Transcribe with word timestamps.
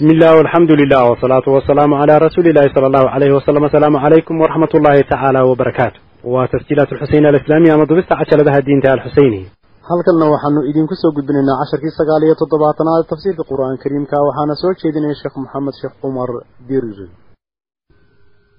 بسم 0.00 0.06
الله 0.10 0.36
والحمد 0.38 0.70
لله 0.80 1.10
والصلاة 1.10 1.46
والسلام 1.54 1.94
على 1.94 2.18
رسول 2.18 2.46
الله 2.48 2.74
صلى 2.74 2.86
الله 2.86 3.10
عليه 3.10 3.30
وسلم 3.36 3.64
السلام 3.64 3.96
عليكم 3.96 4.40
ورحمة 4.40 4.68
الله 4.74 5.00
تعالى 5.00 5.40
وبركاته 5.40 6.00
وتسجيلات 6.24 6.92
الحسين 6.92 7.26
الإسلامية 7.26 7.72
مضبست 7.82 8.12
عشر 8.12 8.36
لها 8.46 8.58
الدين 8.58 8.80
تعالى 8.82 9.00
الحسيني 9.02 9.42
halkanna 9.90 10.26
waxaanu 10.34 10.60
idinku 10.70 10.94
soo 11.02 11.10
gudbinaynaa 11.16 11.56
casharkii 11.62 11.92
sagaal 11.98 12.22
iyo 12.26 12.34
toddobaatanaad 12.42 13.04
tafsiirka 13.12 13.42
qur-aanka 13.50 13.82
kariimka 13.84 14.16
waxaana 14.28 14.54
soo 14.62 14.72
jeedinaya 14.82 15.16
sheekh 15.20 15.36
maxamed 15.44 15.74
sheekh 15.80 15.94
cumar 16.02 16.30
dirir 16.68 16.98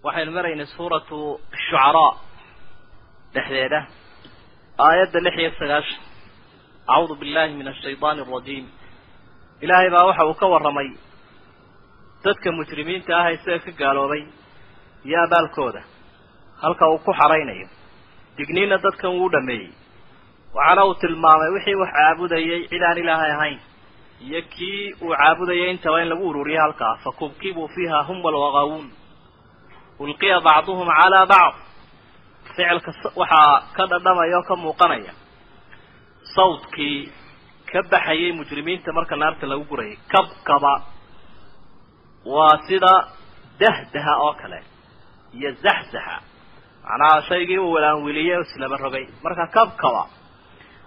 waxaynu 0.08 0.32
maraynay 0.38 0.68
suuratu 0.78 1.18
shucaraa 1.66 2.12
dhexdeeda 3.36 3.80
aayadda 4.88 5.20
lix 5.26 5.36
iyo 5.44 5.52
sagaashan 5.62 6.00
acuudu 6.94 7.14
billahi 7.22 7.52
min 7.60 7.68
ashaydaani 7.74 8.22
alrajiim 8.26 8.66
ilaahay 9.66 9.90
baa 9.96 10.06
waxa 10.10 10.24
uu 10.30 10.38
ka 10.42 10.48
warramay 10.54 10.90
dadka 12.25 12.49
mujrimiinta 12.59 13.13
ah 13.21 13.33
isaga 13.37 13.59
ka 13.67 13.71
gaaloobay 13.81 14.23
iyo 15.07 15.19
abaalkooda 15.27 15.83
halka 16.63 16.85
uu 16.93 16.99
ku 17.07 17.13
xaraynayo. 17.21 17.67
Digniinna 18.37 18.77
dadkan 18.85 19.11
wuu 19.19 19.29
dhameeyey 19.35 19.71
waxaana 20.55 20.83
uu 20.89 20.95
tilmaamay 21.03 21.51
wixii 21.57 21.75
wax 21.83 21.91
caabudayay 21.99 22.61
cid 22.71 22.83
aan 22.89 22.99
ilaahay 23.03 23.33
ahayn. 23.37 23.59
Iyo 24.27 24.41
kii 24.55 24.95
uu 25.03 25.13
caabudayay 25.21 25.71
intaba 25.75 26.03
in 26.03 26.09
lagu 26.13 26.25
ururiyay 26.31 26.61
halkaa 26.65 26.95
fakubkibuu 27.05 27.69
fiiha 27.75 27.99
hum 28.09 28.19
walwaqawuun 28.25 28.87
ulqiya 30.03 30.41
bacduhum 30.47 30.89
calaa 31.01 31.27
bacd. 31.33 31.57
Ficilka 32.47 32.91
waxaa 33.21 33.57
ka 33.77 33.83
dhadhamaya 33.91 34.37
oo 34.39 34.47
ka 34.49 34.55
muuqanaya. 34.65 35.13
Sawdkii 36.35 37.01
ka 37.71 37.81
baxayay 37.91 38.33
mujrimiinta 38.39 38.93
marka 38.93 39.17
naarta 39.17 39.47
lagu 39.47 39.65
gurayay 39.71 39.97
kabkaba 40.13 40.73
waa 42.25 42.57
sida 42.69 42.93
dahdaha 43.61 44.13
oo 44.25 44.33
kale 44.41 44.61
iyo 45.37 45.51
zaxzaxa 45.65 46.17
macnaha 46.85 47.23
shaygii 47.29 47.59
uu 47.59 47.73
walaanwiliyey 47.73 48.37
oo 48.37 48.43
islaba 48.49 48.77
rogay. 48.85 49.07
Marka 49.25 49.47
kabkaba 49.57 50.03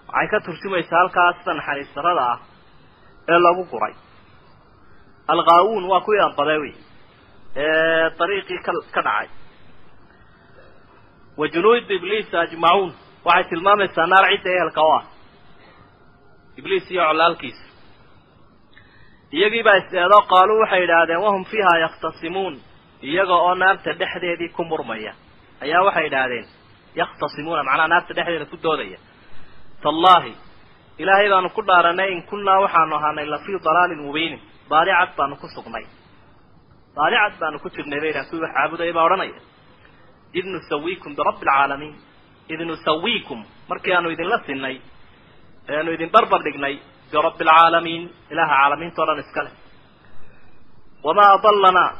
waxay 0.08 0.27
ka 0.31 0.39
turjumaysaa 0.45 1.00
halkaa 1.02 1.33
sida 1.38 1.53
naxariis 1.53 1.92
darada 1.95 2.22
ah 2.33 2.39
ee 3.30 3.39
lagu 3.45 3.64
guray. 3.72 3.94
Alqaawuun 5.27 5.86
waa 5.92 6.02
kuwii 6.05 6.22
anbaday 6.27 6.73
ee 7.55 8.09
dariiqii 8.20 8.59
ka 8.66 8.72
ka 8.95 9.02
dhacay. 9.08 9.27
Wa 11.38 11.47
junuud 11.53 11.89
ibliis 11.97 12.33
ajmacuun 12.33 12.92
waxay 13.25 13.44
tilmaamaysaa 13.49 14.08
naar 14.08 14.25
cidda 14.31 14.49
ehelka 14.58 14.81
u 14.83 14.92
ah 14.97 15.03
ibliis 16.59 16.92
iyo 16.92 17.03
colaalkiisa 17.09 17.64
iyagiibaa 19.38 19.75
is-eedo 19.81 20.17
qaaluu 20.31 20.59
waxay 20.64 20.81
yidhaahdeen 20.83 21.22
wahum 21.25 21.44
fiiha 21.52 21.73
yakhtasimuun 21.86 22.55
iyaga 23.09 23.36
oo 23.45 23.53
naarta 23.61 23.92
dhexdeedii 24.00 24.50
ku 24.55 24.61
murmaya 24.72 25.14
ayaa 25.64 25.81
waxay 25.88 26.03
yidhaahdeen 26.08 26.45
yakhtasimuuna 27.02 27.61
macnaha 27.69 27.88
naarta 27.94 28.11
dhexdeeda 28.17 28.45
ku 28.52 28.58
doodaya. 28.66 28.97
Tallaahi 29.83 30.33
ilaahay 31.02 31.27
baanu 31.33 31.50
ku 31.55 31.61
dhaaranay 31.69 32.09
in 32.16 32.22
kunnaa 32.30 32.59
waxaanu 32.64 32.94
ahaanay 33.00 33.25
lafii 33.33 33.59
dalaalin 33.67 34.02
mubiinin 34.08 34.42
baadicad 34.72 35.09
baanu 35.17 35.36
ku 35.42 35.47
sugnay. 35.55 35.86
Baadicad 36.97 37.33
baanu 37.42 37.58
ku 37.64 37.67
jirnay 37.75 37.99
bay 38.03 38.14
kuwii 38.14 38.42
wax 38.44 38.52
caabudaya 38.55 38.94
baa 38.97 39.05
odhanaya. 39.08 39.39
Id 40.38 40.45
nusawiikum 40.53 41.11
birabbi 41.17 41.44
alcaalamiin 41.47 41.95
id 42.53 42.59
nusawiikum 42.70 43.39
markii 43.70 43.94
aanu 43.97 44.09
idinla 44.16 44.38
sinay 44.47 44.75
ee 45.70 45.75
aanu 45.80 45.89
idin 45.95 46.09
barbar 46.16 46.42
dhignay 46.47 46.75
birabbi 47.11 47.44
alcaalamiin 47.44 48.03
ilaaha 48.31 48.56
caalamiinta 48.61 49.02
dhan 49.08 49.20
iska 49.23 49.42
leh 49.45 49.53
wamaa 51.06 51.30
adallanaa 51.38 51.92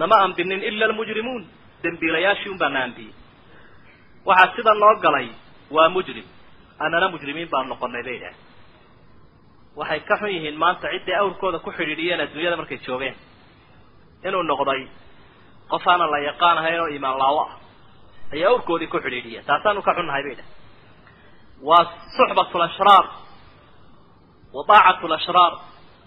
nama 0.00 0.16
ambinin 0.26 0.62
ila 0.68 0.84
almujrimuun 0.90 1.42
dembiilayaashii 1.82 2.50
un 2.54 2.58
baa 2.62 2.68
na 2.74 2.80
ambiyey 2.84 3.12
waxaa 4.28 4.52
sida 4.56 4.74
noo 4.82 4.94
galay 5.04 5.28
waa 5.76 5.88
mujrim 5.96 6.26
annana 6.84 7.08
mujrimiin 7.14 7.48
baan 7.52 7.68
noqonay 7.72 8.02
bay 8.06 8.16
idhaah 8.18 8.36
waxay 9.80 10.00
ka 10.08 10.14
xun 10.20 10.30
yihiin 10.34 10.56
maanta 10.62 10.86
ciddii 10.94 11.14
awrkooda 11.22 11.58
ku 11.64 11.70
xidhiidhiyeen 11.78 12.20
adduunyada 12.24 12.56
markay 12.60 12.78
joogeen 12.86 13.16
inuu 14.26 14.42
noqday 14.50 14.82
qof 15.72 15.84
aanan 15.92 16.10
la 16.14 16.18
yaqaan 16.28 16.58
ahayn 16.60 16.80
oo 16.80 16.88
iimaan 16.94 17.18
laawo 17.22 17.40
ah 17.46 17.52
ayaa 18.34 18.50
awrkoodii 18.52 18.86
ku 18.94 18.98
xidhiidhiya 19.04 19.40
taasaanu 19.48 19.82
ka 19.86 19.92
xunnahay 19.98 20.22
bay 20.26 20.32
idhaah 20.36 20.50
waa 21.68 21.84
suxbat 22.16 22.48
lashraar 24.54 24.56
wa 24.56 24.62
daacatu 24.68 25.06
lashraar 25.14 25.52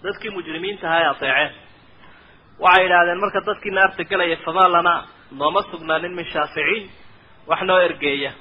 dadkii 0.04 0.30
mujrimiinta 0.36 0.86
ahaa 0.88 1.00
ee 1.00 1.08
ateeceen 1.14 1.52
waxay 2.64 2.82
yidhaahdeen 2.84 3.20
marka 3.24 3.40
dadkii 3.48 3.70
naarta 3.78 4.02
gelaya 4.10 4.36
famaa 4.46 4.68
lanaa 4.74 5.00
nooma 5.40 5.60
sugnaanin 5.70 6.14
min 6.18 6.26
shaaficiin 6.34 6.84
wax 7.50 7.60
noo 7.68 7.78
ergeeya 7.88 8.32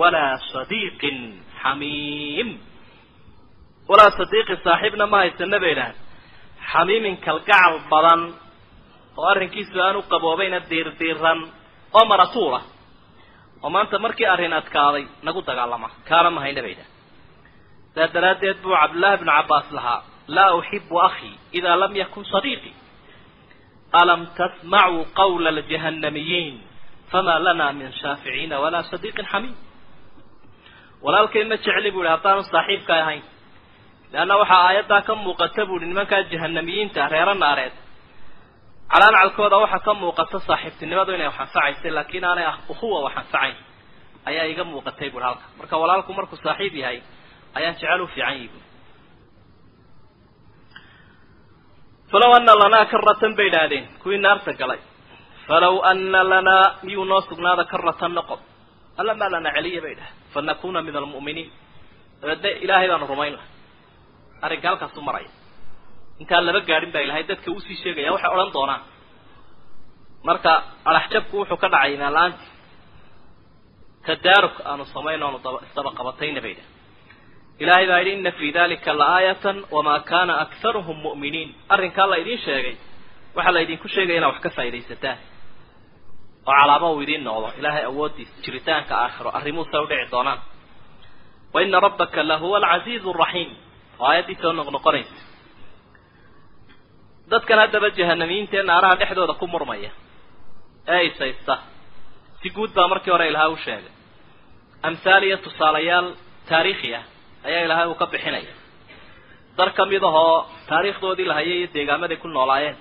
walaa 0.00 0.34
sadiiqin 0.52 1.18
xamiim 1.62 2.48
walaa 3.90 4.10
sadiiqin 4.18 4.58
saaxiibna 4.66 5.06
ma 5.12 5.16
haysana 5.22 5.58
bay 5.64 5.72
idhaaheen 5.74 5.96
xamiimin 6.72 7.16
kalgacal 7.26 7.74
badan 7.92 8.22
oo 9.20 9.26
arrinkiisu 9.32 9.76
aan 9.86 9.96
u 9.96 10.02
qaboobayna 10.12 10.58
diirdiiran 10.70 11.40
oo 11.98 12.04
maratuula 12.10 12.60
oo 13.64 13.70
maanta 13.74 13.96
markii 14.04 14.26
arrin 14.34 14.52
adkaaday 14.60 15.04
nagu 15.26 15.40
dagaalama 15.48 15.88
kaana 16.08 16.28
ma 16.34 16.40
hayna 16.44 16.62
bay 16.64 16.72
idhahen 16.74 16.92
saa 17.94 18.08
daraaddeed 18.14 18.58
buu 18.62 18.74
cabdullaahi 18.80 19.16
bnu 19.22 19.32
cabbaas 19.38 19.68
lahaa 19.76 20.00
laa 20.36 20.50
uxibu 20.58 20.96
akhii 21.08 21.34
idaa 21.58 21.76
lam 21.82 21.92
yakun 22.02 22.24
sadiiqii 22.32 22.74
alam 24.00 24.20
tasmacuu 24.38 25.04
qawla 25.18 25.48
aljahannamiyiin 25.54 26.56
famaa 27.12 27.38
lana 27.46 27.66
min 27.78 27.90
shaaficiina 28.00 28.56
walaa 28.64 28.82
sadiiqin 28.92 29.26
xamiim 29.32 29.56
walaalkay 31.04 31.44
ma 31.50 31.56
jecli 31.64 31.90
bu 31.94 32.00
ihi 32.04 32.10
haddaanu 32.14 32.42
saaxiibka 32.52 32.94
ahayn 33.02 33.22
leanna 34.12 34.34
waxaa 34.40 34.62
aayaddaa 34.68 35.02
ka 35.08 35.14
muuqata 35.24 35.62
bu 35.68 35.74
ihi 35.78 35.86
nimankaa 35.90 36.22
jahanamiyiinta 36.32 37.00
reero 37.14 37.34
naareed 37.42 37.72
calaamcalkooda 38.92 39.56
waxaa 39.64 39.80
ka 39.86 39.92
muuqata 40.02 40.36
saaxiibtinimadu 40.48 41.10
inay 41.16 41.26
wax 41.30 41.38
anfacaysay 41.44 41.90
laakiin 41.96 42.24
aanay 42.30 42.46
ukhuwa 42.72 42.98
wax 43.06 43.14
anfacayn 43.22 43.56
ayaa 44.28 44.44
iga 44.52 44.64
muuqatay 44.72 45.08
buhi 45.14 45.24
halka 45.28 45.44
marka 45.58 45.74
walaalku 45.82 46.10
markuu 46.18 46.36
saaxiib 46.46 46.74
yahay 46.82 46.98
ayaan 47.58 47.74
jecel 47.80 48.00
u 48.00 48.06
fiican 48.14 48.34
yihi 48.38 48.48
bui 48.52 48.62
falow 52.12 52.32
ana 52.38 52.52
lanaa 52.62 52.84
karatan 52.92 53.32
bay 53.38 53.46
idhaahdeen 53.50 53.84
kuwii 54.02 54.18
naarta 54.24 54.52
galay. 54.60 54.80
Falow 55.48 55.74
ana 55.90 56.20
lanaa 56.32 56.66
miyuu 56.86 57.04
noo 57.10 57.20
sugnaada 57.28 57.64
karatan 57.72 58.12
noqon 58.18 58.38
alla 59.00 59.12
maa 59.20 59.30
lana 59.34 59.50
celiya 59.56 59.80
bay 59.84 59.92
idhaha 59.96 60.10
fanakuna 60.34 60.78
min 60.86 60.94
almu'miniin 61.00 61.48
dabeedna 62.20 62.48
ilaahay 62.64 62.88
baanu 62.92 63.06
rumayn 63.12 63.32
lahay 63.36 63.48
arrinka 64.44 64.66
halkaasu 64.70 65.00
maraya 65.08 65.30
intaan 66.22 66.42
laba 66.48 66.60
gaadhin 66.68 66.90
baa 66.94 67.00
ilahay 67.06 67.24
dadka 67.30 67.48
u 67.50 67.60
sii 67.66 67.76
sheegaya 67.82 68.10
waxay 68.14 68.30
odhan 68.34 68.50
doonaan 68.56 68.82
marka 70.28 70.52
alaxjabku 70.90 71.34
wuxuu 71.40 71.56
ka 71.62 71.68
dhacay 71.72 71.90
imaan 71.96 72.12
la'aanti 72.16 72.46
tadaaruk 74.06 74.56
aanu 74.70 74.84
samayn 74.94 75.20
oonu 75.26 75.38
daba 75.44 75.58
isdaba 75.68 75.90
qabatayna 75.98 76.40
bay 76.44 76.52
idhaha 76.54 76.68
ilaahay 77.62 77.86
baa 77.90 77.98
yidhi 78.00 78.12
ina 78.20 78.32
fii 78.38 78.52
dalika 78.58 78.92
laaayatan 79.00 79.56
wamaa 79.74 80.00
kana 80.10 80.32
akharuhum 80.44 80.96
mu'miniin. 81.06 81.48
Arrinkaa 81.74 82.06
la 82.10 82.16
idiin 82.22 82.38
sheegay 82.46 82.76
waxaa 83.36 83.52
la 83.56 83.60
idinku 83.64 83.86
sheegaya 83.94 84.18
inaad 84.20 84.32
wax 84.34 84.40
ka 84.44 84.50
faaidaysataan 84.56 85.18
oo 86.48 86.52
calaamo 86.60 86.88
uu 86.94 87.00
idiin 87.04 87.22
noqdo 87.28 87.48
ilaahay 87.60 87.84
awooddiisa 87.90 88.34
jiritaanka 88.44 88.92
aakhiro 89.04 89.30
arrimuhu 89.38 89.66
say 89.72 89.80
udhici 89.84 90.06
doonaan. 90.14 90.40
Wa 91.54 91.58
ina 91.64 91.78
rabbaka 91.86 92.20
lahuwa 92.30 92.56
alcasiizu 92.60 93.08
araxiim 93.14 93.50
oo 94.00 94.06
aayaddii 94.10 94.36
soo 94.42 94.52
noqnoqonaysa 94.58 95.16
dadkan 97.32 97.58
haddaba 97.62 97.88
jahanamiyiinta 97.98 98.54
ee 98.58 98.62
naaraha 98.70 98.96
dhexdooda 99.00 99.34
ku 99.40 99.46
murmaya 99.52 99.90
ee 100.94 101.02
isaysta 101.08 101.54
si 102.42 102.48
guud 102.56 102.70
baa 102.76 102.88
markii 102.92 103.10
hore 103.14 103.26
ilahay 103.30 103.50
u 103.52 103.56
sheegay. 103.66 103.92
Amhaal 104.88 105.22
iyo 105.28 105.36
tusaalayaal 105.46 106.06
taariikhi 106.50 106.90
ah 106.98 107.04
ayaa 107.48 107.62
ilaahay 107.66 107.86
uu 107.90 107.94
ka 108.02 108.06
bixinaya 108.12 108.52
dar 109.58 109.70
ka 109.76 109.82
mid 109.92 110.02
ahoo 110.10 110.36
taariikhdoodii 110.70 111.28
lahayay 111.30 111.56
iyo 111.58 111.68
deegaamaday 111.76 112.16
ku 112.22 112.28
noolaayeen 112.36 112.76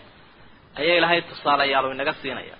ayaa 0.82 0.96
ilaahay 1.00 1.22
tusaalayaal 1.30 1.92
inaga 1.96 2.14
siinaya. 2.22 2.56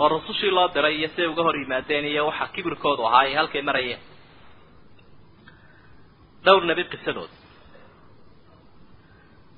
Oo 0.00 0.08
rusushii 0.14 0.50
loo 0.56 0.68
diray 0.74 0.94
iyo 0.98 1.08
siday 1.12 1.26
uga 1.32 1.42
hor 1.46 1.56
yimaadeen 1.62 2.04
iyo 2.12 2.22
waxa 2.28 2.46
kibirkoodu 2.54 3.02
ahaa 3.08 3.24
iyo 3.28 3.36
halkay 3.40 3.62
marayeen. 3.68 4.00
Dhowr 6.44 6.62
nebi 6.70 6.84
qisadood. 6.92 7.30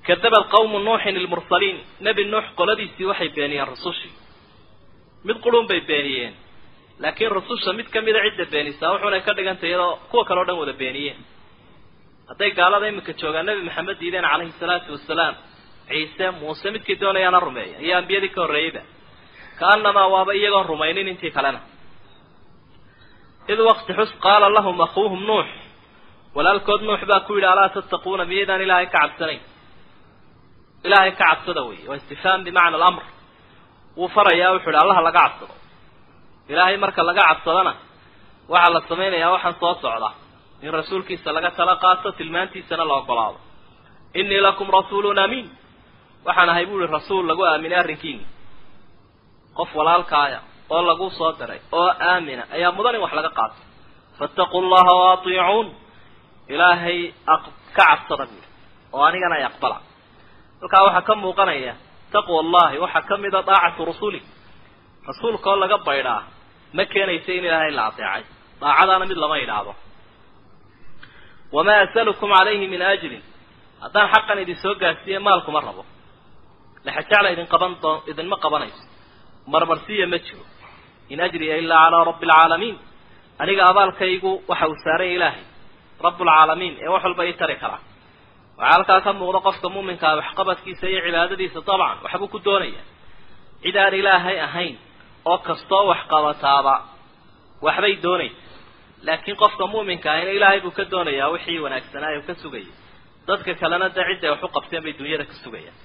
Kadaba 0.07 0.39
qawmu 0.53 0.77
nuuxin 0.87 1.15
ilmursaliin 1.21 1.77
nebi 2.05 2.23
nuux 2.31 2.45
qoladiisii 2.59 3.05
waxay 3.11 3.29
beeniyeen 3.37 3.67
rusushii. 3.73 4.13
Mid 5.27 5.37
qurun 5.43 5.65
bay 5.69 5.81
beeniyeen 5.89 6.33
laakiin 7.03 7.31
rususha 7.37 7.71
mid 7.79 7.87
kamida 7.95 8.19
cidda 8.25 8.45
beenisaa 8.53 8.91
wuxuunay 8.93 9.21
ka 9.27 9.31
dhigantay 9.37 9.69
iyadoo 9.71 9.93
kuwa 10.09 10.23
kale 10.27 10.39
o 10.41 10.45
dhan 10.47 10.57
wada 10.61 10.73
beeniyeen. 10.81 11.19
Hadday 12.29 12.51
gaalada 12.59 12.85
iminka 12.91 13.13
joogaan 13.21 13.45
nebi 13.49 13.61
maxamed 13.67 13.97
diideen 14.01 14.25
calayhi 14.31 14.51
salaatu 14.61 14.89
wasalaam 14.95 15.35
ciise 15.89 16.25
muuse 16.39 16.67
midkii 16.75 16.97
doonayaana 17.01 17.39
rumeeya 17.45 17.77
iyo 17.85 17.93
ambiyadii 18.01 18.29
ka 18.35 18.41
horreeyeyba. 18.43 18.81
Kaanamaa 19.59 20.07
waaba 20.13 20.31
iyagoon 20.39 20.65
rumaynin 20.71 21.07
intii 21.11 21.31
kalena. 21.37 21.59
Id 23.51 23.59
waqti 23.69 23.91
xus 23.97 24.11
qaala 24.25 24.47
lahum 24.57 24.77
akuuhum 24.85 25.21
nuux. 25.29 25.47
Walaalkood 26.35 26.81
nuux 26.87 27.01
baa 27.09 27.19
ku 27.27 27.31
yidhi 27.35 27.47
alaa 27.53 27.69
tattaquuna? 27.75 28.23
Miyaydaan 28.31 28.61
ilaahay 28.65 28.87
ka 28.93 28.99
cabsanayn. 29.03 29.41
Ilaahay 30.87 31.11
ka 31.11 31.23
cabsada 31.29 31.61
wey 31.69 31.79
waa 31.89 31.95
istifhaam 32.01 32.39
bimacna 32.47 32.77
alamr. 32.79 33.03
Wuu 33.97 34.07
farayaa 34.15 34.51
wuxuu 34.53 34.69
ihi 34.73 34.79
allaha 34.83 35.01
laga 35.07 35.19
cabsado 35.25 35.53
ilaahay 36.51 36.77
marka 36.83 37.01
laga 37.09 37.21
cabsadana 37.29 37.73
waxaa 38.53 38.73
la 38.75 38.81
samaynayaa 38.89 39.31
waxaan 39.35 39.55
soo 39.61 39.73
socda. 39.83 40.09
In 40.65 40.71
rasuulkiisa 40.77 41.29
laga 41.37 41.51
tala 41.57 41.73
qaato 41.83 42.09
tilmaantiisana 42.19 42.83
la 42.89 42.93
ogolaado 43.01 43.37
innii 44.19 44.41
lakum 44.47 44.67
rasuulun 44.77 45.19
amiin. 45.25 45.47
Waxaan 46.27 46.49
ahay 46.51 46.65
bu 46.69 46.75
ihi 46.81 46.87
rasuul 46.97 47.25
lagu 47.29 47.43
aaminay 47.51 47.79
arrinkiini 47.83 48.25
qof 49.57 49.69
walaalkaaya 49.79 50.39
oo 50.75 50.81
lagu 50.89 51.07
soo 51.17 51.31
diray 51.39 51.59
oo 51.79 51.89
aamina 52.09 52.43
ayaa 52.55 52.71
mudan 52.77 52.95
in 52.95 53.01
wax 53.05 53.13
laga 53.19 53.29
qaato. 53.39 53.55
Faataquu 54.19 54.57
llaha 54.71 54.93
waatiicuun 55.01 55.67
ilaahay 56.53 56.99
ka 57.25 57.41
cabsada 57.77 58.25
buuri 58.29 58.47
oo 58.95 59.03
anigana 59.09 59.35
ay 59.39 59.43
aqbala. 59.49 59.77
Halkaa 60.61 60.83
waxaa 60.87 61.01
ka 61.07 61.13
muuqanaya 61.23 61.73
taqwa 62.13 62.37
allahi 62.43 62.75
waxaa 62.83 63.01
ka 63.09 63.15
mida 63.23 63.39
daacatu 63.49 63.81
rusuli 63.89 64.19
rasuulka 65.07 65.47
oo 65.51 65.55
laga 65.63 65.77
baydhaa 65.87 66.21
ma 66.75 66.83
keenaysa 66.91 67.31
in 67.37 67.43
ilaahay 67.47 67.71
la 67.77 67.83
adeecay 67.89 68.23
daacadaana 68.61 69.05
mid 69.11 69.17
lama 69.23 69.37
idhaahdo 69.43 69.73
wamaa 71.55 71.79
asalukum 71.85 72.29
calayhi 72.37 72.67
min 72.73 72.81
ajrin. 72.91 73.21
Haddaan 73.83 74.07
xaqan 74.13 74.37
idin 74.43 74.55
soo 74.63 74.75
gaarsiiye 74.81 75.19
maalkuma 75.27 75.59
rabo. 75.67 75.83
Laxajacla 76.85 77.29
idin 77.35 77.47
qaban 77.53 77.71
doo 77.83 77.95
idinma 78.11 78.37
qabanayso. 78.43 78.83
Marmarsiya 79.53 80.05
ma 80.13 80.17
jiro. 80.25 80.43
In 81.13 81.19
ajriya 81.25 81.55
ilaa 81.61 81.83
calaa 81.85 82.03
rabbi 82.09 82.25
alcaalamiin 82.27 82.77
aniga 83.41 83.63
abaalkaygu 83.71 84.31
waxa 84.49 84.65
uu 84.71 84.75
saaran 84.85 85.07
ilaahay. 85.17 85.43
Rabbulcaalamiin 86.05 86.73
ee 86.83 86.87
wax 86.93 87.03
walba 87.07 87.23
ii 87.29 87.33
tari 87.41 87.55
karaa 87.63 87.79
waxaa 88.59 88.71
halkaa 88.73 89.01
ka 89.05 89.11
muuqda 89.19 89.39
qofka 89.47 89.67
muuminkaa 89.75 90.13
waxqabadkiisa 90.19 90.85
iyo 90.91 90.99
cibaadadiisa 91.05 91.59
dabcan 91.67 91.97
waxbuu 92.05 92.27
ku 92.33 92.39
doonaya. 92.47 92.81
Cid 93.63 93.75
aan 93.83 93.93
ilaahay 94.01 94.37
ahayn 94.47 94.75
oo 95.29 95.37
kastoo 95.47 95.83
waxqabataaba 95.91 96.75
waxbay 97.65 97.93
doonaysa 98.05 98.41
laakiin 99.07 99.37
qofka 99.41 99.63
muuminka 99.73 100.07
ahina 100.15 100.31
ilaahay 100.37 100.59
buu 100.63 100.71
ka 100.77 100.83
doonayaa 100.91 101.29
wixii 101.33 101.59
wanaagsanaa 101.65 102.17
u 102.19 102.21
ka 102.27 102.33
sugayay. 102.43 102.71
Dadka 103.27 103.51
kalena 103.61 103.87
dee 103.95 104.05
cidday 104.09 104.29
wax 104.33 104.41
u 104.43 104.47
qabteen 104.55 104.83
bay 104.85 104.93
dunyada 104.99 105.25
ka 105.29 105.33
sugayaan. 105.43 105.77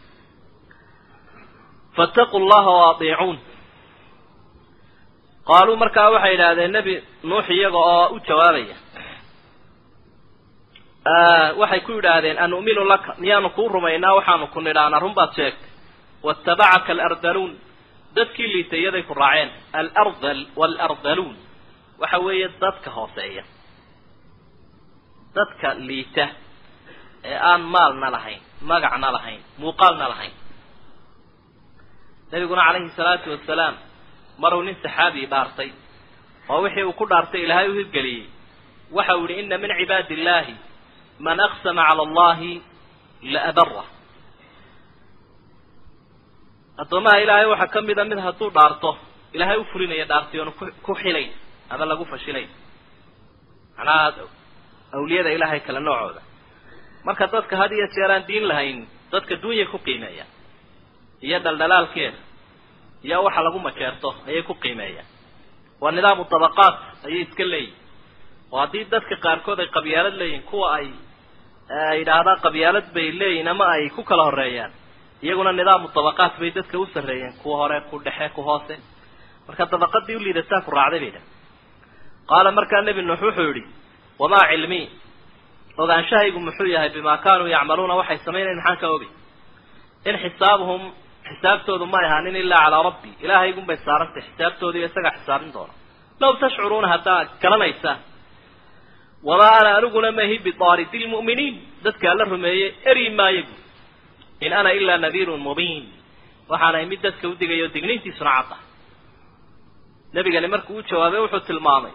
Faataquu 1.96 2.38
llaha 2.50 2.70
waadiicuun 2.80 3.38
qaaluu 5.48 5.76
markaa 5.82 6.08
waxay 6.14 6.34
idhaahdeen 6.36 6.72
nebi 6.76 6.94
nuux 7.30 7.46
iyaga 7.56 7.78
oo 7.92 8.06
u 8.14 8.18
jawaabaya 8.28 8.76
waxay 11.60 11.80
ku 11.86 11.92
yidhaahdeen 11.98 12.38
anu'minu 12.44 12.82
laka 12.92 13.10
miyaanu 13.22 13.48
kuu 13.56 13.68
rumaynaa 13.74 14.14
waxaanu 14.18 14.46
ku 14.54 14.58
nidhaana 14.66 14.98
run 15.04 15.14
baad 15.18 15.32
sheegtay. 15.36 15.70
Waاtabacaka 16.26 16.90
alardaluun 16.94 17.52
dadkii 18.16 18.48
liitayaday 18.54 19.02
ku 19.08 19.14
raaceen 19.22 19.50
alardal 19.80 20.40
waalardaluun 20.60 21.36
waxa 22.02 22.18
weeye 22.26 22.48
dadka 22.62 22.90
hooseeya. 22.96 23.44
Dadka 25.36 25.68
liita 25.88 26.26
ee 27.30 27.36
aan 27.50 27.62
maalna 27.74 28.08
lahayn 28.16 28.40
magacna 28.70 29.08
lahayn 29.16 29.40
muuqaalna 29.62 30.06
lahayn. 30.12 30.34
Nabiguna 32.32 32.62
calayhi 32.66 32.90
salaatu 32.98 33.28
wasalaam 33.34 33.74
maruu 34.42 34.62
nin 34.66 34.76
saxaabii 34.84 35.26
dhaartay 35.32 35.70
oo 36.52 36.60
wixii 36.64 36.84
uu 36.88 36.92
ku 37.00 37.04
dhaartay 37.12 37.40
ilaahay 37.44 37.68
u 37.68 37.74
hirgeliyey. 37.78 38.24
Waxa 38.96 39.14
uu 39.20 39.26
yihi 39.30 39.42
ina 39.46 39.56
min 39.62 39.70
cibaadi 39.80 40.14
illahi 40.18 40.54
man 41.26 41.38
aqsama 41.46 41.82
cala 41.88 42.02
allahi 42.08 42.52
laabara 43.34 43.84
addoomaha 46.82 47.18
ilaahay 47.24 47.46
waxaa 47.52 47.72
ka 47.74 47.80
mida 47.88 48.04
mid 48.10 48.18
hadduu 48.26 48.50
dhaarto 48.56 48.90
ilaahay 49.36 49.58
u 49.58 49.64
fulinaya 49.72 50.04
dhaartay 50.10 50.38
oonu 50.40 50.52
ku 50.86 50.92
xilayn 51.02 51.30
ama 51.72 51.84
lagu 51.90 52.04
fashilayn 52.12 52.48
macnaha 53.76 54.26
awliyada 54.96 55.30
ilaahay 55.36 55.60
kale 55.66 55.80
noocooda. 55.86 56.20
Marka 57.06 57.24
dadka 57.32 57.54
had 57.60 57.72
iyo 57.76 57.86
jeer 57.94 58.10
aan 58.14 58.24
diin 58.28 58.44
lahayn 58.50 58.78
dadka 59.12 59.34
dunya 59.42 59.66
ku 59.72 59.78
qiimeeya 59.86 60.24
iyo 61.26 61.38
dhaldhalaalkeeda 61.44 62.18
iyo 63.06 63.16
waxa 63.26 63.40
lagu 63.46 63.58
majeerto 63.66 64.08
ayay 64.28 64.42
ku 64.48 64.54
qiimeeyaan 64.62 65.08
waa 65.82 65.92
nidaamu 65.96 66.22
dabaqaat 66.32 66.76
ayay 67.06 67.20
iska 67.26 67.44
leeyihiin 67.52 67.76
oo 68.52 68.58
haddii 68.62 68.84
dadka 68.92 69.14
qaarkood 69.24 69.58
ay 69.64 69.66
qabyaalad 69.76 70.14
leeyihiin 70.20 70.42
kuwa 70.50 70.68
ay 70.78 70.86
yidhaahdaan 71.98 72.40
qabyaalad 72.46 72.86
bay 72.96 73.08
leeyihiin 73.20 73.48
ama 73.54 73.64
ay 73.76 73.84
ku 73.96 74.02
kala 74.10 74.24
horeeyaan 74.28 74.72
iyaguna 75.24 75.50
nidaamu 75.58 75.86
dabaqaat 75.96 76.34
bay 76.40 76.50
dadka 76.56 76.76
u 76.78 76.84
sarreeyeen 76.94 77.34
kuwa 77.42 77.56
hore 77.60 77.78
ku 77.90 77.94
dhexe 78.04 78.26
ku 78.36 78.40
hoose. 78.48 78.74
Marka 79.46 79.64
dabaqadii 79.72 80.16
uliidataa 80.20 80.60
ku 80.66 80.70
raacday 80.76 81.00
bay 81.04 81.10
dhaha 81.14 81.26
qaala 82.30 82.48
markaa 82.58 82.82
nebi 82.86 83.02
nuux 83.08 83.20
wuxuu 83.26 83.46
yidhi 83.48 83.62
wamaa 84.22 84.44
cilmii 84.50 84.84
ogaanshahaygu 85.82 86.38
muxuu 86.46 86.66
yahay 86.74 86.90
bimaa 86.96 87.18
kaanuu 87.24 87.46
yacmaluuna? 87.54 87.94
Waxay 88.00 88.18
samaynayn 88.26 88.56
maxaan 88.60 88.78
ka 88.82 88.86
ogay 88.96 89.10
in 90.08 90.16
xisaabuhum 90.22 90.82
xisaabtoodu 91.28 91.84
may 91.94 92.04
ahaanin 92.08 92.36
ilaa 92.42 92.62
calaa 92.64 92.82
rabbi. 92.88 93.10
Ilaahaygun 93.24 93.64
bay 93.68 93.76
saarantay 93.86 94.22
xisaabtoodiiyo 94.28 94.86
isagaa 94.90 95.12
xisaabin 95.18 95.50
doona. 95.56 95.72
Law 96.22 96.32
tashcuruuna 96.42 96.88
haddaad 96.94 97.28
garanaysaan 97.42 97.98
wamaa 99.28 99.54
ana 99.60 99.70
aniguna 99.78 100.10
mahi 100.18 100.36
bidaaridi 100.46 100.98
lmu'miniin 101.04 101.54
dadka 101.84 102.06
alla 102.12 102.24
rumeeyey 102.32 102.68
eri 102.90 103.06
maayo. 103.18 103.42
bu 103.48 103.54
in 104.46 104.52
ana 104.58 104.70
ilaa 104.78 104.98
nadiirun 105.04 105.40
mubiin 105.48 105.84
waxaanahay 106.50 106.86
mid 106.92 107.00
dadka 107.06 107.24
u 107.30 107.34
digayo 107.40 107.66
digniintiisuna 107.74 108.30
cadda 108.38 108.56
nebigani 110.14 110.48
markuu 110.54 110.76
u 110.78 110.82
jawaabay 110.90 111.20
wuxuu 111.24 111.40
tilmaamay 111.48 111.92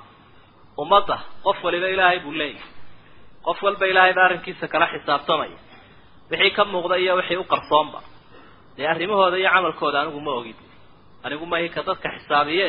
ummadda 0.82 1.18
qof 1.46 1.58
waliba 1.66 1.88
ilaahay 1.94 2.20
buu 2.26 2.32
leeyahay. 2.42 2.70
Qof 3.46 3.58
walba 3.66 3.86
ilaahay 3.92 4.14
ba 4.18 4.22
arrinkiisa 4.28 4.66
kala 4.74 4.86
xisaabtamaya 4.94 5.58
wixii 6.32 6.52
ka 6.58 6.64
muuqda 6.72 6.96
iyo 7.04 7.14
wixii 7.20 7.38
u 7.38 7.44
qarsoonba. 7.54 8.00
Dee 8.78 8.88
arrimahooda 8.94 9.38
iyo 9.42 9.50
camalkooda 9.56 9.98
anigu 10.02 10.20
ma 10.28 10.32
ogid. 10.40 10.56
Anigu 11.26 11.46
mahi 11.52 11.68
ka 11.76 11.82
dadka 11.88 12.08
xisaabiye. 12.16 12.68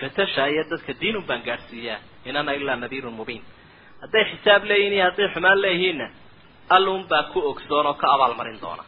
Fatasha 0.00 0.42
iyo 0.52 0.62
dadka 0.70 0.92
diinun 1.00 1.24
baan 1.28 1.42
gaadhsiiyaa 1.48 1.98
in 2.28 2.34
ana 2.40 2.52
ilaa 2.58 2.76
nadiirun 2.82 3.12
mubiin 3.20 3.42
hadday 4.02 4.24
xisaab 4.30 4.62
leeyihiin 4.70 4.92
iyo 4.96 5.04
hadday 5.08 5.28
xumaan 5.34 5.58
leeyihiinna 5.64 6.06
allun 6.76 7.02
baa 7.10 7.22
ku 7.32 7.38
ogsoon 7.50 7.86
oo 7.90 7.94
ka 8.00 8.06
abaalmarin 8.14 8.58
doona 8.64 8.84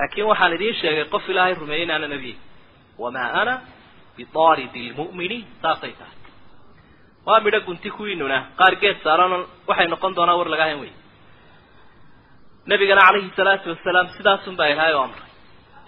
laakiin 0.00 0.26
waxaan 0.30 0.52
idiin 0.56 0.74
sheegay 0.80 1.04
qof 1.14 1.24
ilaahay 1.32 1.54
rumeeyey 1.62 1.84
in 1.86 1.90
aana 1.94 2.08
nebiye 2.14 2.36
wamaa 3.02 3.28
ana 3.40 3.54
bidaaridi 4.16 4.82
lmu'miniin 4.92 5.44
saasay 5.62 5.92
tahay. 6.00 6.16
Waa 7.26 7.40
midho 7.44 7.60
gunti 7.68 7.88
kuwiinuna 7.96 8.38
qaar 8.58 8.74
geed 8.82 8.96
saaran 9.04 9.32
waxay 9.68 9.86
noqon 9.92 10.12
doonaa 10.16 10.36
war 10.40 10.48
laga 10.54 10.64
hayn 10.68 10.80
wey. 10.82 10.92
Nabigana 12.70 13.02
calayhi 13.06 13.30
salaatu 13.38 13.66
wasalaam 13.72 14.06
sidaasun 14.16 14.54
baa 14.58 14.68
ilaahay 14.72 14.94
o 14.94 15.00
amray. 15.06 15.28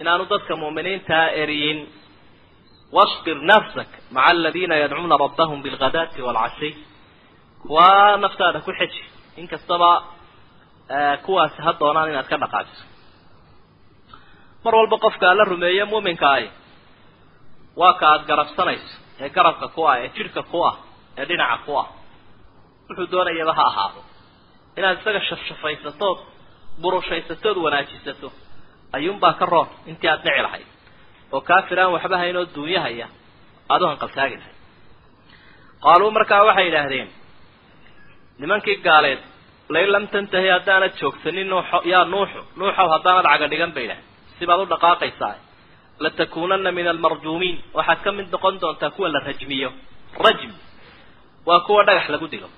Inaanu 0.01 0.23
dadka 0.31 0.53
mu'miniintaa 0.63 1.27
eriyin 1.41 1.79
wasbir 2.97 3.37
nafsak 3.51 3.89
maca 4.15 4.27
aladiina 4.31 4.75
yadcuuna 4.83 5.15
rabbahum 5.25 5.57
bilghadaati 5.65 6.19
waalcashiy 6.27 6.73
kuwaa 7.61 8.17
naftaada 8.23 8.59
ku 8.65 8.71
xeji 8.79 9.01
inkastaba 9.41 9.89
kuwaasi 11.25 11.59
ha 11.65 11.71
doonaan 11.81 12.09
inaad 12.13 12.27
ka 12.31 12.37
dhaqaajiso 12.43 12.83
mar 14.65 14.73
walba 14.79 14.97
qofka 15.05 15.25
alla 15.31 15.43
rumeeye 15.51 15.83
muuminka 15.91 16.27
ahi 16.35 16.47
waa 17.81 17.93
ka 17.99 18.05
aada 18.11 18.23
garabsanayso 18.29 18.91
ee 19.23 19.29
garabka 19.37 19.67
ku 19.75 19.81
ah 19.91 19.95
ee 20.03 20.09
jidhka 20.15 20.41
ku 20.51 20.59
ah 20.69 20.75
ee 21.19 21.25
dhinaca 21.29 21.57
ku 21.65 21.73
ah. 21.81 21.87
Wuxuu 22.89 23.07
doonayaba 23.13 23.53
ha 23.59 23.63
ahaado. 23.71 24.01
Inaad 24.77 24.97
isaga 25.01 25.21
shafshafaysatood 25.29 26.17
burushhaysatood 26.81 27.57
wanaajisato 27.65 28.27
ayuunbaa 28.95 29.33
ka 29.39 29.45
roon 29.53 29.67
intii 29.89 30.09
aada 30.13 30.23
dhici 30.25 30.41
lahayd. 30.45 30.67
Oo 31.33 31.41
kaafir 31.49 31.77
aan 31.81 31.91
waxba 31.95 32.17
hayn 32.21 32.35
oo 32.39 32.45
duunyahaya 32.55 33.07
aada 33.71 33.83
u 33.85 33.87
hanqaltaagi 33.91 34.35
lahayd 34.41 34.57
qaaluu 35.83 36.11
markaa 36.17 36.41
waxay 36.49 36.67
idhaahdeen 36.71 37.09
nimankii 38.41 38.77
gaaleed 38.87 39.21
lain 39.73 39.89
lam 39.95 40.05
tantahi 40.13 40.47
haddaanad 40.55 40.93
joogsanin 41.01 41.47
nuuxo 41.53 41.77
yaa 41.91 42.05
nuuxu 42.13 42.39
nuuxow 42.59 42.87
haddaanad 42.95 43.25
caga 43.31 43.47
dhigan 43.51 43.71
bay 43.75 43.85
idhahdeen 43.87 44.11
sibaad 44.39 44.59
u 44.59 44.65
dhaqaaqaysaa. 44.73 45.35
Latakuunana 46.03 46.69
min 46.77 46.87
almarjuumiin 46.93 47.57
waxaad 47.77 47.99
ka 48.05 48.09
mid 48.17 48.27
noqon 48.33 48.55
doontaa 48.61 48.89
kuwa 48.95 49.09
la 49.15 49.19
rajmiyo. 49.29 49.69
Rajm 50.25 50.51
waa 51.47 51.59
kuwa 51.67 51.81
dhagax 51.87 52.07
lagu 52.13 52.27
dilo. 52.33 52.49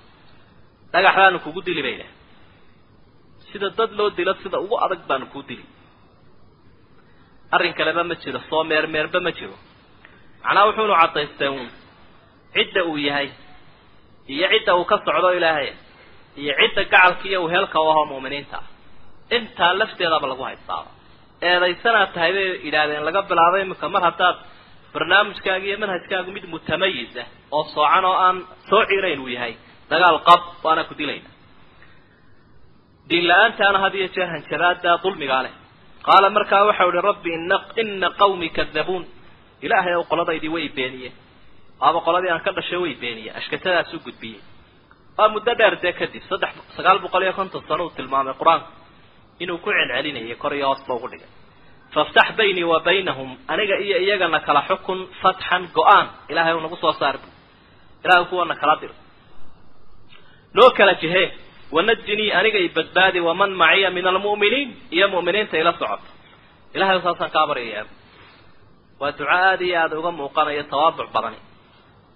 Dhagax 0.94 1.15
baanu 1.20 1.38
kugu 1.46 1.62
dili 1.67 1.82
bay 1.86 1.94
idhahdeen 1.96 2.13
sida 3.51 3.70
dad 3.77 3.91
loo 3.98 4.10
dilo 4.17 4.34
sida 4.44 4.58
ugu 4.65 4.75
adag 4.86 5.01
baanu 5.10 5.25
kuu 5.34 5.44
dili. 5.50 5.65
Arrin 7.55 7.74
kaleba 7.79 8.03
ma 8.10 8.15
jiro 8.22 8.39
soo 8.50 8.63
meermeerba 8.70 9.20
ma 9.25 9.32
jiro. 9.38 9.55
Macnaha 10.44 10.65
wuxuunu 10.67 10.94
caddaystay 11.01 11.50
uun. 11.55 11.70
Cidda 12.55 12.82
uu 12.89 12.98
yahay 13.08 13.29
iyo 14.34 14.48
cidda 14.53 14.72
uu 14.79 14.86
ka 14.89 14.96
socdo 15.05 15.29
ilaahay 15.38 15.70
iyo 16.41 16.53
cidda 16.60 16.82
gacalkiiyo 16.91 17.38
uu 17.44 17.48
heelka 17.53 17.77
u 17.82 17.88
ahoo 17.91 18.05
mu'miniinta 18.12 18.60
intaa 19.38 19.74
lafteedaba 19.79 20.27
lagu 20.32 20.44
haystaaba 20.48 20.89
eedaysanaad 21.42 22.10
tahay 22.15 22.32
bay 22.38 22.48
yidhaahdeen 22.65 23.04
laga 23.08 23.22
bilaabo 23.30 23.58
iminka 23.63 23.88
mar 23.96 24.01
haddaad 24.08 24.38
barnaamijkaaga 24.94 25.65
iyo 25.70 25.77
manhajkaagu 25.84 26.30
mid 26.36 26.46
mutamayis 26.54 27.13
ah 27.24 27.27
oo 27.56 27.63
soocan 27.75 28.06
oo 28.10 28.15
aan 28.25 28.38
soo 28.70 28.84
cirayn 28.89 29.20
uu 29.20 29.27
yahay 29.36 29.54
dagaal 29.92 30.18
qab 30.30 30.42
waana 30.65 30.84
ku 30.89 30.94
dilayna. 31.00 31.30
Diin 33.10 33.25
la'aantaana 33.30 33.80
had 33.84 33.94
iyo 34.00 34.08
jeer 34.15 34.27
hanjabaada 34.34 34.92
dulmigaa 35.04 35.44
leh. 35.46 35.54
Qaala 36.08 36.27
markaa 36.38 36.63
waxau 36.70 36.89
ihi 36.92 37.01
rabbi 37.10 37.30
ina 37.38 37.58
ina 37.82 38.10
qawmi 38.22 38.48
kadabuun 38.58 39.04
ilaahay 39.65 39.94
ow 40.00 40.04
qoladaydii 40.12 40.50
way 40.56 40.65
beeniyeen. 40.77 41.13
Waaba 41.82 42.00
qoladii 42.08 42.32
aan 42.34 42.42
ka 42.46 42.51
dhashay 42.58 42.80
way 42.84 42.94
beeniyeen. 43.04 43.36
U 43.96 44.00
gudbiyey. 44.06 44.42
Waa 45.18 45.30
muddo 45.34 45.51
dheer 45.60 45.75
dee 45.84 45.94
kadib 46.00 46.24
saddex 46.30 46.54
sagaal 46.77 46.98
boqol 47.06 47.24
iyo 47.25 47.34
konton 47.39 47.62
sano 47.68 47.84
uu 47.86 47.94
tilmaamay 47.98 48.34
qur'aanku 48.42 48.68
inuu 49.44 49.58
ku 49.63 49.70
celcelinayay 49.77 50.36
kor 50.42 50.54
iyo 50.58 50.68
hoosba 50.72 50.94
ugu 50.98 51.08
dhigay. 51.12 51.30
Faftax 51.94 52.27
baynii 52.39 52.63
wa 52.72 52.80
baynahum 52.88 53.30
aniga 53.54 53.75
iyo 53.86 53.98
iyagana 54.06 54.39
kala 54.48 54.62
xukun 54.70 55.00
fatxan 55.22 55.63
go'aan 55.77 56.08
ilahay 56.32 56.54
nagu 56.65 56.77
soo 56.84 56.94
saar 57.00 57.15
bu 57.22 57.27
ilahay 58.06 58.25
kuwana 58.30 58.56
kala 58.62 58.75
dir 58.82 58.92
noo 60.58 60.70
kala 60.77 60.94
jihee 61.01 61.27
wanajinii 61.75 62.32
aniga 62.39 62.60
i 62.60 62.70
badbaadi 62.77 63.20
waman 63.27 63.51
maciya 63.62 63.89
min 63.98 64.06
almu'miniin 64.12 64.70
iyo 64.96 65.08
mu'miniinta 65.13 65.56
ila 65.62 65.72
socoto 65.80 66.08
ilahay 66.75 66.98
saasaan 67.06 67.32
kaa 67.36 67.48
baryayaa 67.50 67.86
waa 69.01 69.12
duco 69.18 69.30
aada 69.39 69.63
iyo 69.68 69.77
aada 69.82 69.96
uga 70.00 70.12
muuqanayo 70.20 70.63
tawaaduc 70.72 71.10
badani. 71.15 71.39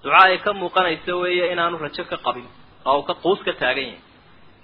Duco 0.04 0.16
ay 0.24 0.38
ka 0.46 0.52
muuqanayso 0.62 1.14
weeye 1.24 1.46
inaanu 1.54 1.76
rajo 1.84 2.04
ka 2.12 2.18
qabin 2.26 2.48
oo 2.90 2.98
uu 3.00 3.04
ka 3.10 3.14
quus 3.24 3.40
ka 3.48 3.54
taagan 3.62 3.84
yahay. 3.92 4.02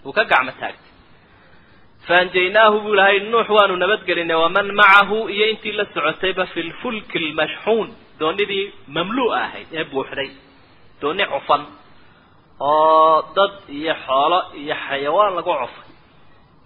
Uu 0.06 0.12
ka 0.18 0.24
gacmo 0.32 0.52
taagtay 0.62 0.92
faanjaynaahu 2.08 2.78
buu 2.86 2.94
lahay 3.00 3.20
nuux 3.32 3.48
waanu 3.58 3.76
nabadgelinay 3.84 4.38
waman 4.44 4.68
macahu 4.80 5.18
iyo 5.36 5.46
intii 5.54 5.72
la 5.80 5.86
socotayba 5.94 6.46
fi 6.54 6.60
lfulki 6.70 7.20
lmashxuun 7.26 7.88
doonidii 8.20 8.66
mamluu'a 8.96 9.40
ahayd 9.46 9.68
ee 9.80 9.84
buuxday. 9.92 10.30
Dooni 11.02 11.26
cufan 11.34 11.62
oo 12.60 13.22
dad 13.38 13.54
iyo 13.80 13.94
xoolo 14.06 14.40
iyo 14.62 14.76
xayawaan 14.88 15.34
lagu 15.38 15.54
cufay. 15.62 15.90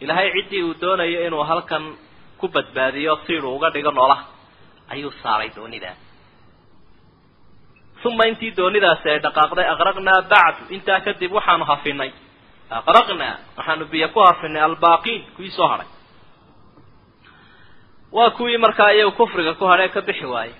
Ilaahay 0.03 0.27
ciddii 0.35 0.63
uu 0.67 0.73
doonayo 0.81 1.19
inuu 1.27 1.43
halkan 1.49 1.83
ku 2.39 2.45
badbaadiyo 2.55 3.13
siiduu 3.25 3.55
uga 3.57 3.69
dhigo 3.73 3.91
noolaha 3.97 4.23
ayuu 4.93 5.11
saaray 5.23 5.49
doonidaas 5.55 5.97
uma 8.09 8.23
intii 8.31 8.51
doonidaasi 8.59 9.05
ay 9.13 9.19
dhaqaaqday 9.25 9.67
aqraqnaa 9.73 10.21
bacdu 10.33 10.63
intaa 10.75 10.99
kadib 11.05 11.31
waxaanu 11.37 11.65
hafinay 11.71 12.11
aqraqnaa 12.77 13.35
waxaanu 13.57 13.85
biyo 13.91 14.07
ku 14.13 14.19
hafinay 14.27 14.61
albaaqiin 14.67 15.21
kuwii 15.35 15.51
soo 15.57 15.67
hadhay 15.71 15.87
waa 18.15 18.29
kuwii 18.37 18.57
markaa 18.65 18.91
iyagu 18.95 19.11
kufriga 19.19 19.53
ku 19.59 19.65
hadhay 19.71 19.89
ka 19.95 20.01
bixi 20.07 20.25
waayey. 20.33 20.55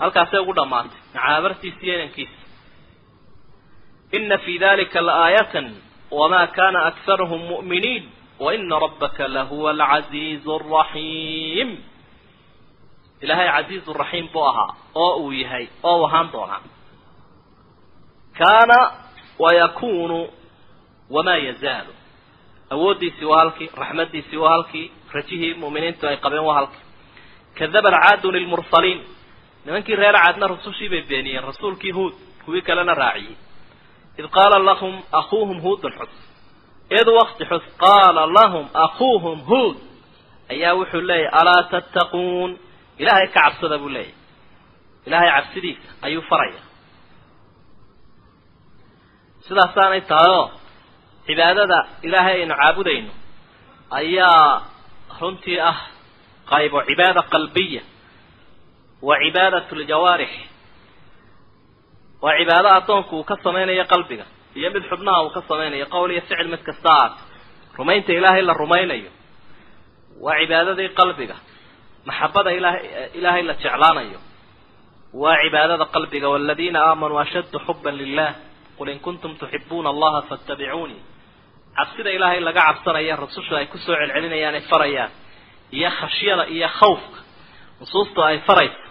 Halkaasay 0.00 0.40
ugu 0.42 0.52
dhammaatay 0.58 0.98
macaabartiisa 1.14 1.80
iyo 1.86 1.94
inankiisa 1.98 2.38
ina 4.16 4.38
fi 4.44 4.52
dalika 4.58 5.00
laaayatan 5.08 5.66
wama 6.18 6.46
kana 6.56 6.78
akharuhum 6.90 7.40
mu'miniin 7.50 8.04
waina 8.44 8.78
rabbaka 8.84 9.24
lahuwa 9.34 9.70
alcaziizu 9.70 10.50
araxiim 10.58 11.70
ilaahay 13.22 13.48
casiizu 13.56 13.92
raxiim 14.00 14.26
buu 14.32 14.44
ahaa 14.50 14.70
oo 14.94 15.12
uu 15.24 15.32
yahay 15.42 15.64
oo 15.88 15.96
u 16.00 16.04
ahaan 16.06 16.28
doonaa. 16.32 16.60
Kaana 18.38 18.78
wayakunu 19.42 20.18
wamaa 21.14 21.36
yazaalu 21.48 21.92
awooddiisii 22.74 23.24
waa 23.30 23.38
halkii 23.42 23.68
raxmaddiisii 23.80 24.36
waa 24.44 24.50
halkii 24.54 24.86
rajihii 25.14 25.54
mu'miniintu 25.62 26.02
ay 26.10 26.16
qabeen 26.24 26.44
waa 26.48 26.54
halkii 26.60 26.84
kadaba 27.58 27.90
caadun 27.96 28.32
lilmursaliin 28.36 29.00
nimankii 29.64 29.96
reer 30.02 30.14
caadna 30.22 30.46
rusushii 30.52 30.88
bay 30.92 31.02
beeniyeen 31.10 31.44
rasuulkii 31.50 31.90
huud 31.98 32.14
kuwii 32.44 32.62
kalena 32.68 32.94
raaciyey 33.02 33.36
id 34.18 34.26
qaala 34.36 34.58
lahum 34.68 34.94
akuuhum 35.20 35.58
huudun 35.64 35.92
xus 35.98 36.14
id 37.00 37.08
wakti 37.18 37.44
xus 37.50 37.64
qaala 37.84 38.22
lahum 38.38 38.66
akuuhum 38.84 39.38
huud 39.50 39.76
ayaa 40.54 40.74
wuxuu 40.78 41.00
leeyahy 41.10 41.28
alaa 41.40 41.62
tattaquun 41.72 42.50
ilaahay 43.02 43.26
ka 43.34 43.40
cabsada 43.40 43.78
buu 43.82 43.88
leeyahy 43.96 44.14
ilaahay 45.06 45.30
cabsidiisa 45.36 45.88
ayuu 46.06 46.22
faraya 46.30 46.60
sidaasaanay 49.48 50.00
tahayoo 50.10 50.44
cibaadada 51.26 51.78
ilaahay 52.06 52.36
aynu 52.42 52.54
caabudayno 52.62 53.12
ayaa 54.00 54.62
runtii 55.20 55.58
ah 55.70 55.76
qaybo 56.52 56.78
cibaada 56.88 57.22
qalbiya 57.34 57.82
wa 59.08 59.14
cibaadat 59.22 59.68
ljawaarix 59.80 60.32
waa 62.24 62.36
cibaado 62.40 62.68
addoonku 62.78 63.14
uu 63.18 63.24
ka 63.30 63.36
samaynayo 63.44 63.84
qalbiga 63.92 64.24
iyo 64.58 64.68
mid 64.74 64.84
xubnaha 64.90 65.18
uu 65.24 65.30
ka 65.36 65.40
samaynayo 65.50 65.86
qowl 65.94 66.10
iyo 66.14 66.20
ficil 66.28 66.48
mid 66.52 66.62
kasta 66.68 66.90
aad 67.02 67.12
rumaynta 67.78 68.10
ilaahay 68.18 68.42
la 68.48 68.52
rumaynayo. 68.62 69.10
Waa 70.24 70.38
cibaadadii 70.40 70.88
qalbiga 71.00 71.36
maxabada 72.08 72.50
ilahay 72.58 72.82
ilaahay 73.18 73.42
la 73.48 73.54
jeclaanayo. 73.62 74.18
Waa 75.22 75.36
cibaadada 75.42 75.84
qalbiga 75.94 76.26
waladiina 76.34 76.78
aamanuu 76.88 77.18
ashaddu 77.24 77.58
xuban 77.66 77.94
lilah 78.00 78.30
qul 78.78 78.88
in 78.94 78.98
kuntum 79.06 79.32
tuxibuuna 79.40 79.88
allaha 79.94 80.20
faatabicuunii 80.30 81.00
cabsida 81.78 82.10
ilaahay 82.16 82.40
laga 82.48 82.60
cabsanaya 82.68 83.14
rasushu 83.22 83.52
ay 83.60 83.66
ku 83.72 83.78
soo 83.84 83.94
celcelinayaan 84.00 84.54
ay 84.58 84.64
farayaan. 84.70 85.10
Iyo 85.76 85.90
khashyada 85.98 86.44
iyo 86.56 86.68
khawfka. 86.78 87.18
Nusuustu 87.80 88.18
ay 88.28 88.36
farayso 88.48 88.82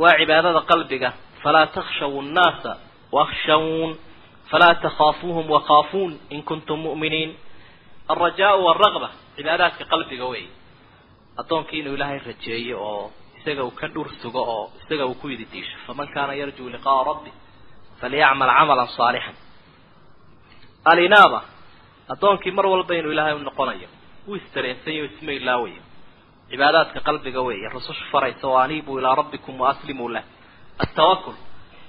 waa 0.00 0.14
cibaadada 0.20 0.60
qalbiga. 0.70 1.10
Falaa 1.42 1.66
takhshaw 1.76 2.12
nnaasa 2.28 2.72
wakhshawun. 3.16 3.90
Falaa 4.50 4.74
takhaafuuhum 4.84 5.46
wakhaafuun 5.54 6.12
in 6.34 6.40
kuntum 6.48 6.78
mu'miniin. 6.86 7.30
Alrajaau 8.12 8.58
walragba 8.66 9.08
cibaadaadka 9.36 9.84
qalbiga 9.92 10.26
wey. 10.32 10.44
Addoonkii 11.40 11.78
inuu 11.80 11.94
ilaahay 11.98 12.18
rajeeyo 12.28 12.76
oo 12.90 13.04
isaga 13.38 13.62
uu 13.66 13.70
ka 13.80 13.86
dhur 13.94 14.08
sugo 14.22 14.42
oo 14.54 14.64
isaga 14.82 15.04
uu 15.10 15.14
ku 15.20 15.26
yidi 15.32 15.44
diisho 15.52 15.76
faman 15.86 16.08
kaana 16.14 16.32
yarjuu 16.40 16.68
liqa'a 16.74 17.02
rabbi 17.10 17.30
falyacmal 18.00 18.50
camalan 18.58 18.88
saalixan 18.98 19.36
alinaaba 20.90 21.40
addoonkii 22.12 22.50
mar 22.56 22.66
walba 22.72 22.92
inuu 22.98 23.12
ilaahay 23.14 23.34
u 23.34 23.38
noqonayo 23.48 23.88
uu 24.28 24.34
istareensanyo 24.40 25.02
isma 25.10 25.32
ilaawayo 25.38 25.82
cibaadaadka 26.50 27.00
qalbiga 27.08 27.40
weeye 27.46 27.68
rusushu 27.74 28.04
faraysa 28.12 28.44
oo 28.50 28.56
aniibuu 28.64 28.98
ilaa 29.00 29.14
rabbikum 29.20 29.54
waaslimuu 29.62 30.08
lah. 30.14 30.24
Altawakul 30.82 31.34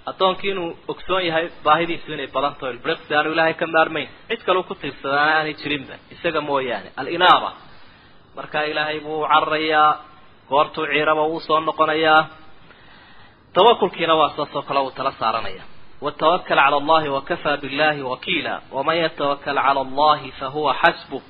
addoonkii 0.09 0.51
inuu 0.53 0.69
ogsoon 0.91 1.23
yahay 1.29 1.45
baahidiisu 1.65 2.07
inay 2.15 2.27
badan 2.35 2.53
taho 2.59 2.69
ilbriqsi 2.73 3.11
aanu 3.17 3.29
ilaahay 3.35 3.53
ka 3.61 3.65
maarmayn. 3.75 4.07
Cid 4.29 4.41
kaleu 4.47 4.63
ku 4.69 4.73
tiirsadaan 4.81 5.29
aanay 5.35 5.53
jirinba 5.61 5.95
isaga 6.13 6.41
mooyaane. 6.49 6.89
Alinaaba. 7.01 7.49
Markaa 8.38 8.63
ilaahay 8.71 8.99
buu 9.05 9.19
cararayaa 9.31 9.89
goortuu 10.51 10.85
ciiraba 10.91 11.23
uu 11.31 11.39
soo 11.47 11.59
noqonayaa. 11.69 12.21
Tawakulkiina 13.55 14.13
waa 14.19 14.29
saasoo 14.38 14.61
kale 14.67 14.79
uu 14.85 14.91
tala 14.97 15.11
saaranaya 15.19 15.63
watawakal 16.06 16.58
cala 16.60 16.77
allahi 16.82 17.10
wakafaa 17.18 17.58
billahi 17.63 18.01
wakiila 18.12 18.53
waman 18.75 18.98
yatawakal 19.03 19.56
cala 19.65 19.79
allahi 19.86 20.29
fahuwa 20.39 20.74
xasbuh 20.82 21.22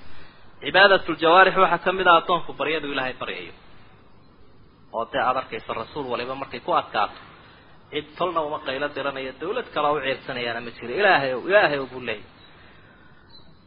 cibaadat 0.64 1.06
ljawaarix 1.20 1.56
waxaa 1.64 1.84
ka 1.86 1.92
mid 1.98 2.08
ah 2.12 2.18
addoonku 2.22 2.52
baryadu 2.60 2.88
ilaahay 2.94 3.14
baryayo 3.22 3.54
oo 4.98 5.06
dee 5.12 5.22
aada 5.28 5.40
arkaysa 5.44 5.72
rasuul 5.82 6.06
waliba 6.14 6.34
markay 6.42 6.60
ku 6.68 6.72
adkaato 6.82 7.18
cid 7.92 8.06
tolna 8.18 8.40
uma 8.48 8.60
qaylo 8.68 8.88
diranayo 8.96 9.32
dawlad 9.42 9.68
kalea 9.76 9.92
u 9.92 10.00
ceersanayaana 10.06 10.62
ma 10.66 10.72
jiro 10.78 10.94
ilaahay 11.02 11.32
ilaahay 11.50 11.78
ow 11.84 11.88
buu 11.94 12.02
leeyay 12.10 12.24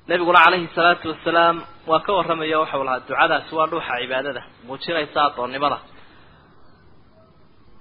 nabiguna 0.09 0.38
calayhi 0.44 0.68
salaatu 0.76 1.06
wasalaam 1.12 1.56
waa 1.90 2.00
ka 2.06 2.11
warramaya 2.18 2.56
waxau 2.62 2.82
lahaa 2.88 3.00
ducadaasi 3.09 3.52
waa 3.59 3.66
dhuuxa 3.73 3.94
cibaadada 4.02 4.42
muujinaysa 4.66 5.18
addoonnimada 5.28 5.78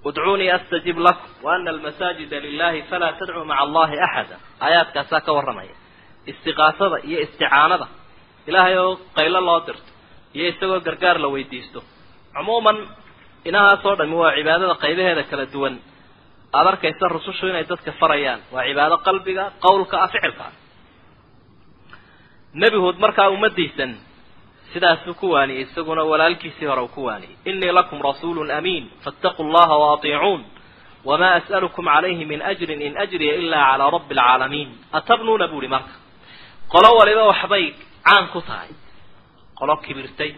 udcuunii 0.08 0.50
astajib 0.56 0.98
lakum 1.06 1.30
wa 1.44 1.50
ana 1.56 1.70
almasaajida 1.74 2.36
lilahi 2.46 2.80
falaa 2.90 3.12
tadcuu 3.18 3.44
maca 3.50 3.62
allahi 3.66 3.96
axada. 4.06 4.36
Aayaadkaasaa 4.64 5.20
ka 5.26 5.30
warramaya. 5.36 5.74
Istiqaasada 6.30 6.96
iyo 7.08 7.18
isticaanada. 7.26 7.86
Ilaahay 8.48 8.76
oo 8.84 8.92
qaylo 9.16 9.40
loo 9.48 9.60
dirto 9.66 9.90
iyo 10.36 10.44
isagoo 10.52 10.80
gargaar 10.86 11.16
la 11.24 11.28
weydiisto. 11.34 11.80
Cumuuman 12.34 12.78
inahaasoo 13.48 13.94
dhami 14.00 14.14
waa 14.22 14.32
cibaadada 14.38 14.74
qaybaheeda 14.84 15.22
kala 15.30 15.44
duwan. 15.54 15.74
Aada 16.56 16.68
arkaysa 16.72 17.04
rusushu 17.14 17.44
inay 17.52 17.64
dadka 17.70 17.90
farayaan. 18.00 18.40
Waa 18.54 18.64
cibaado 18.68 18.96
qalbiga 19.06 19.44
qawlka 19.64 19.96
ah 20.04 20.08
ficilka. 20.14 20.44
Ah 20.48 20.52
nebi 22.62 22.76
huod 22.82 22.96
markaa 23.04 23.28
ummadiisan 23.34 23.90
sidaasuu 24.72 25.14
ku 25.20 25.26
waaniyey 25.34 25.62
isaguna 25.66 26.02
walaalkiisii 26.10 26.66
hore 26.70 26.82
uu 26.82 26.88
ku 26.96 27.02
waaniyey 27.08 27.34
inii 27.50 27.72
lakum 27.78 27.98
rasuulun 28.08 28.50
amiin 28.58 28.84
faataquu 29.04 29.42
llaha 29.54 29.76
waatiicuun 29.84 30.42
wamaa 31.08 31.34
as'alukum 31.38 31.84
calayhi 31.94 32.24
min 32.30 32.40
ajrin 32.50 32.80
in 32.86 32.94
ajriya 33.04 33.34
ilaa 33.42 33.66
calaa 33.72 33.90
rabbi 33.96 34.14
alcaalamiin 34.18 34.68
atabnuuna 34.98 35.46
buuhi 35.52 35.68
marka. 35.74 35.94
Qolo 36.72 36.88
waliba 36.98 37.22
waxbay 37.30 37.64
caan 38.06 38.24
ku 38.32 38.40
tahay. 38.48 38.70
Qolo 39.58 39.74
kibirtay 39.84 40.32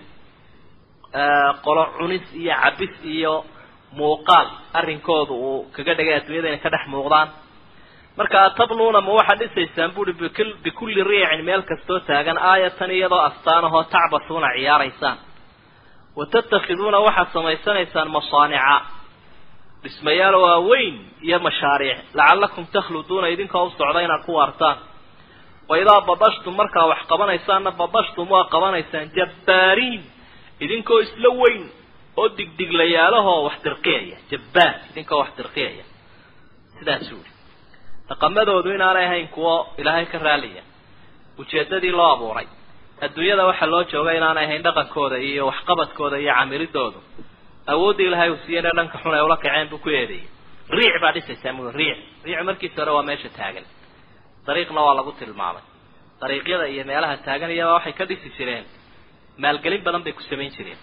qolo 1.64 1.82
cunis 1.98 2.24
iyo 2.40 2.54
cabis 2.62 2.94
iyo 3.14 3.34
muuqaal 3.98 4.48
arrinkooda 4.78 5.32
uu 5.32 5.58
kaga 5.74 5.92
dhigay 5.98 6.14
adduunyada 6.18 6.48
inay 6.50 6.58
ka 6.64 6.70
dhex 6.74 6.84
muuqdaan 6.92 7.28
marka 8.18 8.38
atabnuuna 8.48 9.00
ma 9.06 9.12
waxaad 9.18 9.38
dhisaysaan 9.42 9.90
buuhi 9.96 10.12
bikulli 10.64 11.02
riicin 11.10 11.42
meel 11.48 11.62
kastoo 11.70 12.00
taagan 12.08 12.38
aayatan 12.50 12.90
iyadoo 12.96 13.18
astaanahoo 13.28 13.84
tacbasuuna 13.94 14.48
ciyaaraysaan. 14.56 15.18
Wa 16.18 16.24
tatakhiduuna 16.34 16.98
waxaad 17.06 17.28
samaysanaysaan 17.36 18.08
masaanica. 18.16 18.76
Dhismayaal 19.82 20.34
waaweyn 20.44 20.96
iyo 21.26 21.38
mashaariic. 21.46 21.98
Lacallakum 22.18 22.64
takhluduuna 22.74 23.26
idinkoo 23.34 23.64
u 23.66 23.70
socda 23.78 24.00
inaad 24.06 24.22
ku 24.26 24.32
waartaan. 24.40 24.78
Wa 25.68 25.74
idaa 25.82 26.00
badashtum 26.08 26.54
markaa 26.60 26.86
wax 26.90 27.00
qabanaysaanna 27.10 27.70
badashtum 27.80 28.26
waa 28.34 28.44
qabanaysaan 28.54 29.06
jabbaariin 29.16 30.02
idinkoo 30.64 30.98
isla 31.04 31.28
weyn 31.42 31.62
oo 32.20 32.26
digdiglayaalahoo 32.38 33.40
wax 33.46 33.56
dirqiyaya 33.66 34.16
jabbaar. 34.30 34.74
Idinkoo 34.90 35.18
wax 35.22 35.30
dirqiyaya 35.38 35.84
sidaasuu 36.78 37.18
yihi 37.24 37.33
dhaqamadoodu 38.08 38.68
inaanay 38.76 39.04
ahayn 39.08 39.28
kuwo 39.34 39.54
ilaahay 39.80 40.06
ka 40.12 40.18
raaliya. 40.26 40.62
Ujeedadii 41.40 41.90
loo 41.98 42.10
abuuray. 42.14 42.46
Adduunyada 43.04 43.44
waxaa 43.50 43.66
loo 43.72 43.82
jooga 43.92 44.12
inaanay 44.18 44.44
ahayn 44.46 44.62
dhaqankooda 44.66 45.16
iyo 45.28 45.42
waxqabadkooda 45.50 46.16
iyo 46.22 46.32
camiridoodu 46.38 46.98
awooddii 47.72 48.06
ilahay 48.10 48.30
uu 48.32 48.38
siiyeyna 48.46 48.70
dhanka 48.78 48.96
xun 49.02 49.14
ay 49.16 49.22
ula 49.26 49.36
kaceen 49.44 49.68
buu 49.70 49.78
ku 49.84 49.88
eedeeyey. 49.98 50.26
Riic 50.76 50.94
baa 51.02 51.12
dhisaysaa 51.16 51.52
mu 51.56 51.62
riic. 51.78 51.98
Riic 52.26 52.38
markiisa 52.48 52.78
hore 52.82 52.92
waa 52.96 53.02
meesha 53.08 53.28
taagan. 53.38 53.64
Dariiqna 54.46 54.80
waa 54.86 54.94
lagu 54.98 55.12
tilmaamay. 55.20 55.62
Dariiqyada 56.20 56.66
iyo 56.74 56.82
meelaha 56.90 57.16
taagan 57.26 57.50
iyabaa 57.56 57.74
waxay 57.78 57.92
ka 57.98 58.04
dhisi 58.08 58.28
jireen. 58.36 58.64
Maalgelin 59.42 59.82
badan 59.86 60.02
bay 60.04 60.12
ku 60.18 60.22
samayn 60.30 60.50
jireen. 60.56 60.78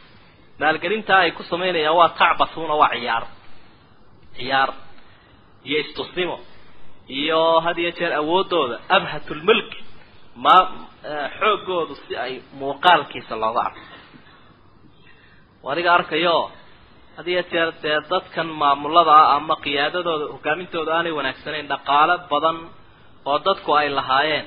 Maalgelintaa 0.61 1.19
ay 1.25 1.31
ku 1.37 1.43
samaynayaan 1.51 1.95
waa 1.99 2.09
tacbasuuna 2.19 2.75
waa 2.81 2.89
ciyaar. 2.95 3.23
Ciyaar 4.37 4.69
iyo 5.67 5.77
istusnimo 5.83 6.35
iyo 7.19 7.41
had 7.65 7.77
iyo 7.83 7.91
jeer 7.97 8.13
awooddooda 8.21 8.75
abhatulmulki 8.97 9.79
ma 10.43 10.55
xooggoodu 11.39 11.93
si 12.03 12.13
ay 12.25 12.33
muuqaalkiisa 12.59 13.33
looga 13.43 13.61
arko. 13.67 13.81
Adiga 15.71 15.91
arkayo 15.97 16.37
had 17.17 17.27
iyo 17.33 17.41
jeer 17.51 17.69
dee 17.83 17.97
dadkan 18.11 18.47
maamulada 18.61 19.11
ah 19.21 19.35
ama 19.37 19.55
qiyaadadooda 19.65 20.25
hogaamintooda 20.35 20.91
aanay 20.97 21.11
wanaagsanayn 21.19 21.67
dhaqaale 21.71 22.15
badan 22.31 22.57
oo 23.29 23.37
dadku 23.47 23.71
ay 23.79 23.87
lahaayeen 23.97 24.45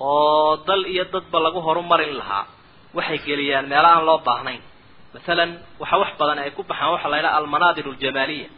oo 0.00 0.56
dal 0.68 0.82
iyo 0.94 1.04
dadba 1.14 1.38
lagu 1.46 1.60
horumarin 1.66 2.14
lahaa 2.20 2.44
waxay 2.96 3.18
geliyaan 3.26 3.66
meelo 3.72 3.88
aan 3.94 4.04
loo 4.08 4.18
baahnayn. 4.28 4.62
Masalan 5.14 5.50
waxa 5.82 5.96
wax 6.02 6.10
badan 6.20 6.38
ay 6.42 6.50
ku 6.56 6.62
baxaan 6.70 6.90
waxaa 6.94 7.10
la 7.12 7.16
yidhaha 7.18 7.36
almanaadir 7.40 7.86
aljamaaliya 7.92 8.48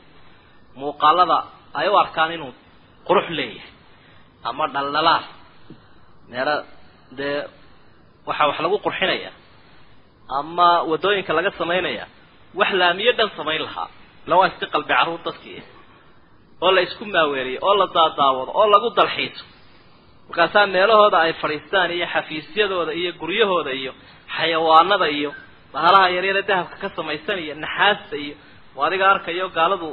muuqaalada 0.80 1.38
ay 1.80 1.86
u 1.88 1.94
arkaan 2.02 2.30
inuu 2.36 2.52
qurux 3.08 3.26
leeyahay. 3.38 3.70
Ama 4.48 4.64
dhaldhalaal 4.74 5.24
meelo 6.30 6.56
dee 7.18 7.38
waxaa 8.28 8.46
wax 8.50 8.58
lagu 8.64 8.76
qurxinaya. 8.86 9.30
Ama 10.38 10.68
waddooyinka 10.90 11.32
laga 11.38 11.50
samaynaya. 11.60 12.04
Wax 12.58 12.70
laamiyo 12.80 13.12
dhan 13.18 13.30
samayn 13.38 13.62
lahaa 13.66 13.88
ila 14.26 14.34
waa 14.40 14.48
iska 14.50 14.66
qalbi 14.74 14.88
carruur 14.98 15.20
dadkii 15.26 15.60
oo 16.64 16.70
la 16.76 16.80
isku 16.86 17.04
maaweeliyo 17.14 17.58
oo 17.68 17.74
la 17.80 17.86
daadaawado 17.96 18.50
oo 18.60 18.66
lagu 18.74 18.88
dalxiiso. 18.98 19.44
Markaasaa 20.28 20.66
meelahooda 20.74 21.18
ay 21.26 21.32
fadhiistaan 21.42 21.90
iyo 21.96 22.06
xafiisyadooda 22.14 22.92
iyo 23.00 23.10
guryahooda 23.20 23.72
iyo 23.80 23.92
xayawaanada 24.36 25.08
iyo 25.18 25.30
bahalaha 25.72 26.08
yaryare 26.16 26.42
dahabka 26.48 26.76
ka 26.82 26.88
samaysan 26.96 27.38
iyo 27.44 27.54
naxaasta 27.64 28.16
iyo 28.24 28.34
adiga 28.86 29.06
arkayo 29.12 29.46
gaaladu 29.56 29.88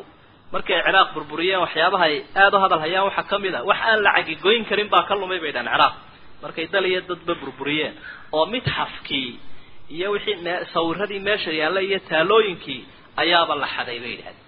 markay 0.53 0.77
ciraaq 0.87 1.09
burburiyeen 1.15 1.59
waxyaabaha 1.65 2.03
ay 2.09 2.15
aada 2.43 2.55
u 2.57 2.61
hadal 2.63 2.79
hayaan 2.85 3.05
waxaa 3.09 3.23
ka 3.31 3.37
mid 3.43 3.53
a 3.55 3.61
wax 3.69 3.79
aan 3.89 3.99
la 4.05 4.11
cagigoyn 4.17 4.63
karin 4.69 4.89
baa 4.93 5.03
ka 5.09 5.13
lumay 5.21 5.39
bay 5.43 5.51
dhahan 5.55 5.67
ciraaq 5.73 5.93
markay 6.43 6.65
dal 6.73 6.85
iyo 6.91 7.01
dadba 7.09 7.33
burburiyeen. 7.41 7.93
Oo 8.35 8.45
midxafkii 8.53 9.29
iyo 9.95 10.07
wixii 10.11 10.35
sawiradii 10.73 11.19
meesha 11.27 11.51
yaalla 11.61 11.79
iyo 11.87 11.99
taalooyinkii 12.09 12.81
ayaaba 13.21 13.53
la 13.61 13.67
xaday 13.75 13.97
bay 14.03 14.11
yidhahdeen 14.15 14.39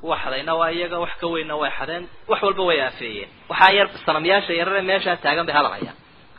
kuwa 0.00 0.16
xadayna 0.22 0.52
waa 0.60 0.70
iyaga 0.76 0.98
wax 1.04 1.12
ka 1.20 1.26
weynna 1.34 1.54
way 1.62 1.70
xadeen 1.78 2.04
wax 2.30 2.40
walba 2.46 2.62
way 2.68 2.78
aafeeyeen. 2.86 3.28
Waxaa 3.50 3.72
yar 3.78 3.86
sanamyaasha 4.06 4.52
yarare 4.60 4.82
meeshaa 4.90 5.16
taagan 5.24 5.46
bay 5.48 5.54
hadal 5.58 5.72
hayaan 5.76 5.96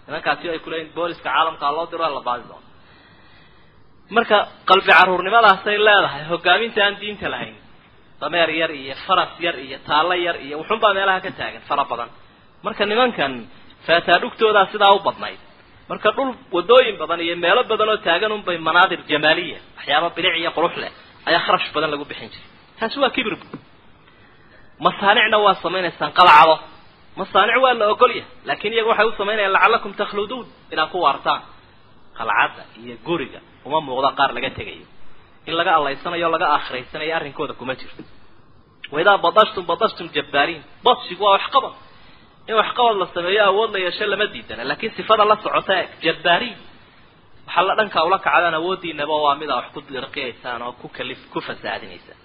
nimankaasi 0.07 0.45
ay 0.53 0.59
kuleeyiin 0.65 0.89
booliska 0.97 1.29
caalamkaa 1.29 1.71
loo 1.75 1.85
diro 1.91 2.03
la 2.17 2.21
baadi 2.27 2.43
doono 2.49 2.65
marka 4.15 4.37
qalbi 4.69 4.87
caruurnimadaasay 4.91 5.77
leedahay 5.87 6.23
hogaaminta 6.31 6.79
aan 6.85 6.95
diinta 7.01 7.27
lahayn 7.33 7.55
dameer 8.23 8.49
yar 8.61 8.71
iyo 8.81 8.95
faras 9.07 9.31
yar 9.45 9.55
iyo 9.65 9.77
taallo 9.87 10.13
yar 10.27 10.37
iyo 10.45 10.55
wuxunbaa 10.61 10.93
meelaha 10.97 11.19
ka 11.25 11.31
taagan 11.39 11.61
fara 11.69 11.83
badan. 11.91 12.09
Marka 12.65 12.83
nimankan 12.91 13.33
faataadhugtoodaa 13.87 14.65
sidaa 14.73 14.93
u 14.95 14.99
badnayd. 15.07 15.39
Marka 15.89 16.09
dhul 16.15 16.29
wadooyin 16.55 16.95
badan 17.01 17.19
iyo 17.25 17.35
meelo 17.43 17.61
badan 17.71 17.89
oo 17.93 17.97
taagan 18.07 18.31
unbay 18.37 18.57
manaadir 18.67 18.99
jamaaliya 19.11 19.59
waxyaaba 19.77 20.07
bilic 20.15 20.33
iyo 20.41 20.51
qurux 20.57 20.73
leh 20.83 20.91
ayaa 21.29 21.41
kharash 21.45 21.67
badan 21.75 21.89
lagu 21.93 22.05
bixin 22.11 22.29
jiray. 22.33 22.47
Taasi 22.79 22.97
waa 23.03 23.09
kibir 23.15 23.33
masaanicna 24.85 25.37
waa 25.45 25.55
samaynaysaan 25.63 26.11
qalacado. 26.19 26.55
Masaanic 27.19 27.57
waa 27.63 27.73
la 27.79 27.85
ogolyahay 27.93 28.25
laakiin 28.47 28.73
iyaga 28.75 28.89
waxay 28.91 29.05
u 29.07 29.11
samaynayaan 29.19 29.53
lacallakum 29.55 29.91
takhluduun 30.01 30.45
inaad 30.73 30.89
ku 30.93 30.97
waartaan 31.05 31.41
qalcadda 32.17 32.63
iyo 32.83 32.95
guriga 33.07 33.39
uma 33.67 33.79
muuqda 33.87 34.09
qaar 34.19 34.29
laga 34.35 34.49
tegayo 34.57 34.85
in 35.47 35.53
laga 35.59 35.71
allaysanayo 35.77 36.25
o 36.27 36.31
laga 36.35 36.47
aakhiraysanayo 36.55 37.13
arrinkooda 37.17 37.53
kuma 37.59 37.73
jirto. 37.79 38.03
Waidaa 38.93 39.17
badashtum 39.25 39.63
badashtum 39.71 40.07
jabbaariin. 40.15 40.61
Badshigu 40.85 41.23
waa 41.25 41.33
waxqabad. 41.37 41.73
In 42.49 42.55
waxqabad 42.61 42.95
la 43.01 43.07
sameeyo 43.15 43.41
awood 43.51 43.69
la 43.75 43.79
yeesho 43.85 44.05
lama 44.11 44.25
diidana. 44.33 44.63
Laakiin 44.69 44.91
sifada 44.97 45.23
la 45.31 45.35
socota 45.43 45.75
jabbaariin. 46.05 46.57
Waxaa 47.47 47.63
la 47.67 47.73
dhankaa 47.79 48.03
ula 48.07 48.17
kacdaan 48.25 48.53
awooddiinaba 48.59 49.15
waa 49.25 49.35
mida 49.41 49.53
wax 49.59 49.67
ku 49.73 49.79
dirqiyaysaan 49.95 50.61
oo 50.67 50.71
ku 50.81 50.87
kalif 50.97 51.19
ku 51.33 51.39
fasaadinaysaan. 51.47 52.19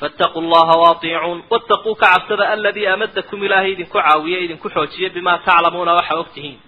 Faataquu 0.00 0.40
llaha 0.52 0.74
waatiicuun. 0.84 1.38
Wattaquu 1.52 1.90
ka 2.00 2.06
cabsada 2.12 2.44
aladii 2.54 2.86
amadakum 2.94 3.40
ilaahay 3.46 3.70
idinku 3.74 3.96
caawiye 3.98 4.38
idinku 4.46 4.66
xoojiye 4.74 5.08
bimaa 5.16 5.38
taclamuuna 5.46 5.92
waxa 5.98 6.14
og 6.20 6.28
tihiin. 6.34 6.58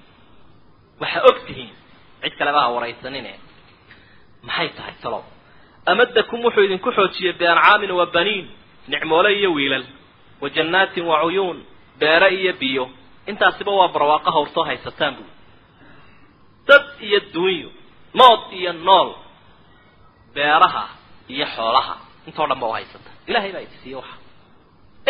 Waxa 1.03 1.21
og 1.29 1.39
tihiin. 1.47 1.73
Cid 2.23 2.35
kaleba 2.39 2.61
ha 2.65 2.69
waraysanine 2.75 3.33
maxay 4.47 4.69
tahay 4.77 4.95
talow 5.03 5.23
amadakum 5.91 6.39
wuxuu 6.45 6.65
idinku 6.67 6.91
xoojiyey 6.99 7.33
biancaamin 7.41 7.91
wa 7.99 8.07
baniin 8.17 8.47
nicmoole 8.93 9.31
iyo 9.39 9.51
wiilal 9.57 9.85
wa 10.43 10.49
jannaatin 10.57 11.05
wa 11.11 11.17
cuyuun 11.23 11.59
beere 12.01 12.29
iyo 12.41 12.53
biyo. 12.63 12.85
Intaasiba 13.31 13.73
waa 13.79 13.89
barwaaqo 13.95 14.31
hawrtoo 14.37 14.65
haysataan 14.69 15.15
buuli 15.17 15.33
dad 16.69 16.85
iyo 17.07 17.19
duunyo 17.35 17.69
nood 18.19 18.41
iyo 18.59 18.73
nool 18.87 19.09
beeraha 20.35 20.85
iyo 21.35 21.47
xoolaha 21.55 21.95
intoo 22.27 22.47
dhan 22.51 22.59
ba 22.63 22.67
u 22.67 22.73
haysata. 22.77 23.11
Ilahay 23.31 23.51
baa 23.55 23.61
idisiiye 23.67 23.97
waxa. 24.01 24.17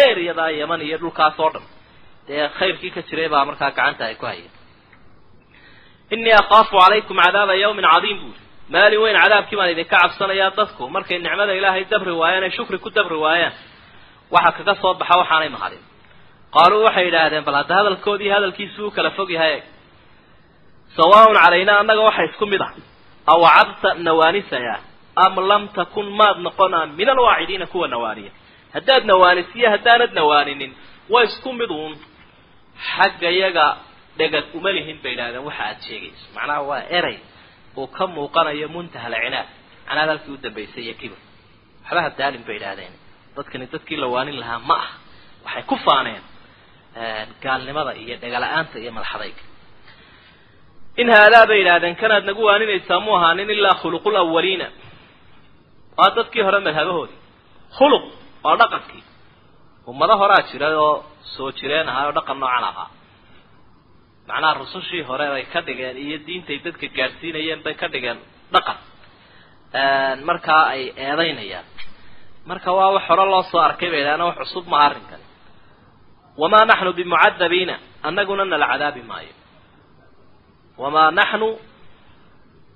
Ereyadaa 0.06 0.50
yaman 0.60 0.80
iyo 0.88 0.96
dhulkaas 1.02 1.36
oo 1.44 1.50
dhan. 1.54 1.62
Dee 2.28 2.48
khayrkii 2.58 2.90
ka 2.94 3.00
jiray 3.08 3.28
baa 3.32 3.44
markaa 3.48 3.70
gacanta 3.76 4.02
ay 4.08 4.14
ku 4.20 4.26
hayeen 4.30 4.52
inii 6.14 6.32
akhaafu 6.40 6.74
calaykum 6.82 7.16
cadaaba 7.24 7.54
yawmin 7.62 7.86
cadiim 7.94 8.18
buuli 8.22 8.40
maalin 8.72 9.00
weyn 9.02 9.16
cadaabkii 9.22 9.56
baan 9.58 9.70
idinka 9.74 9.96
cabsanayaa 10.02 10.50
dadku. 10.58 10.82
Markay 10.94 11.18
nicmada 11.24 11.52
ilaahay 11.58 11.84
dabri 11.92 12.12
waayaan 12.20 12.44
ay 12.46 12.50
shukri 12.56 12.78
ku 12.84 12.88
dabri 12.96 13.16
waayaan 13.24 13.52
waxa 14.34 14.50
kaga 14.58 14.74
soo 14.82 14.94
baxa 15.00 15.14
waxaanay 15.20 15.48
mahadin. 15.56 15.82
Qaaluu 16.54 16.82
waxay 16.86 17.04
yidhaahdeen 17.08 17.44
bal 17.46 17.54
hadda 17.60 17.74
hadalkoodii 17.78 18.30
hadalkiisu 18.36 18.80
u 18.86 18.90
kala 18.96 19.10
fog 19.16 19.30
yahay. 19.36 19.56
Sawaaun 20.96 21.36
calaynaa 21.44 21.78
annaga 21.82 22.00
waxa 22.08 22.22
isku 22.30 22.46
mid 22.52 22.60
ah. 22.66 22.72
Awacadta 23.32 23.88
nawaanisaya 24.06 24.74
am 25.24 25.34
lam 25.50 25.62
takun 25.76 26.06
maad 26.20 26.36
noqonaa 26.46 26.86
min 26.98 27.08
alwaacidiina 27.14 27.66
kuwa 27.72 27.86
nawaaniya. 27.94 28.30
Haddaad 28.74 29.02
nawaanisiyo 29.10 29.68
haddaanad 29.74 30.12
nawaaninin 30.18 30.72
waa 31.12 31.22
isku 31.28 31.50
mid 31.60 31.70
uun. 31.70 31.94
Xagga 32.90 33.30
yaga 33.42 33.66
dhegad 34.18 34.44
uma 34.56 34.70
lihin 34.76 34.98
bay 35.02 35.12
yidhahdeen 35.12 35.44
waxa 35.48 35.62
aad 35.70 35.78
sheegayso. 35.86 36.24
Macnaha 36.36 36.62
waa 36.70 36.82
erey 36.98 37.18
uu 37.80 37.86
ka 37.96 38.04
muuqanayo 38.14 38.66
muntaha 38.74 39.06
alcinaad 39.10 39.48
canaad 39.88 40.08
halkii 40.12 40.32
u 40.34 40.36
dambaysay 40.44 40.82
iyo 40.86 40.94
kibir 41.00 41.20
waxba 41.84 42.00
hadaalin 42.06 42.42
bay 42.46 42.54
yidhahdeen 42.58 42.94
dadkani 43.36 43.66
dadkii 43.74 43.96
la 44.02 44.06
waanin 44.14 44.36
lahaa 44.42 44.58
ma 44.68 44.76
ah. 44.84 44.88
Waxay 45.44 45.62
ku 45.70 45.76
faaneen 45.86 46.22
gaalnimada 47.44 47.92
iyo 48.02 48.14
dhegala-aanta 48.22 48.76
iyo 48.82 48.92
madaxadayga. 48.96 49.42
In 51.00 51.08
haadaa 51.16 51.46
bay 51.50 51.58
yidhahdeen 51.62 51.96
kanaad 52.02 52.24
nagu 52.28 52.42
waaninaysaa 52.48 53.00
mu 53.04 53.10
ahaanin 53.18 53.50
ilaa 53.56 53.76
khuluqul 53.82 54.16
awaliina 54.22 54.66
waa 55.98 56.10
dadkii 56.16 56.42
hore 56.46 56.58
madhabahoodii. 56.66 57.18
Khuluq 57.78 58.04
waa 58.44 58.56
dhaqankii. 58.60 59.02
Ummado 59.90 60.14
horaa 60.20 60.42
jiray 60.50 60.74
oo 60.86 60.94
soo 61.36 61.50
jireen 61.58 61.88
ahaa 61.92 62.06
oo 62.08 62.12
dhaqan 62.18 62.38
noocan 62.42 62.64
ahaa 62.70 62.88
macnaha 64.28 64.54
rusushii 64.60 65.02
hore 65.08 65.26
bay 65.32 65.44
ka 65.52 65.60
dhigeen 65.66 65.96
iyo 66.04 66.16
diintay 66.26 66.58
dadka 66.64 66.86
gaadhsiinayeen 66.96 67.60
bay 67.66 67.74
ka 67.80 67.86
dhigeen 67.92 68.18
dhaqan. 68.54 68.78
Markaa 70.28 70.64
ay 70.74 70.82
eedaynayaan. 71.06 71.66
Marka 72.48 72.70
waa 72.78 72.90
wax 72.96 73.04
hore 73.08 73.24
loo 73.32 73.42
soo 73.50 73.60
arkay 73.68 73.88
bay 73.92 74.00
idhahdeen 74.02 74.26
wax 74.28 74.36
cusub 74.40 74.66
maha 74.72 74.84
arrinkani 74.88 75.24
wamaa 76.40 76.64
naxnu 76.70 76.90
bimucadabiina 76.98 77.74
annaguna 78.06 78.44
nala 78.52 78.66
cadaabi 78.72 79.02
maayo. 79.10 79.34
Wamaa 80.82 81.10
naxnu 81.18 81.48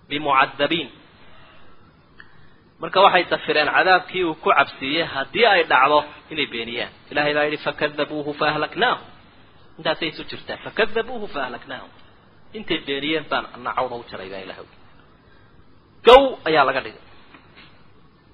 bimucadabiin. 0.08 0.88
Marka 2.80 2.98
waxay 3.04 3.24
dafireen 3.32 3.68
cadaabkii 3.76 4.24
uu 4.28 4.34
ku 4.42 4.50
cabsiiyey 4.58 5.04
haddii 5.14 5.46
ay 5.52 5.62
dhacdo 5.70 5.98
inay 6.32 6.46
beeniyaan. 6.52 6.92
Ilahay 7.10 7.32
baa 7.36 7.44
yidhi 7.46 7.58
fakadabuuhu 7.66 8.30
faahlaknaahum 8.40 9.02
intaasay 9.78 10.08
isu 10.12 10.22
jirtaa 10.30 10.56
fakadabuuhu 10.66 11.26
faahlaknaahum 11.34 11.90
intay 12.58 12.78
beeniyeen 12.88 13.24
baan 13.30 13.44
ana 13.54 13.70
cawna 13.78 13.94
u 14.00 14.04
jaray 14.10 14.28
baa 14.32 14.42
ilahay 14.46 14.66
gow 16.06 16.22
ayaa 16.48 16.64
laga 16.68 16.80
dhigay 16.86 17.04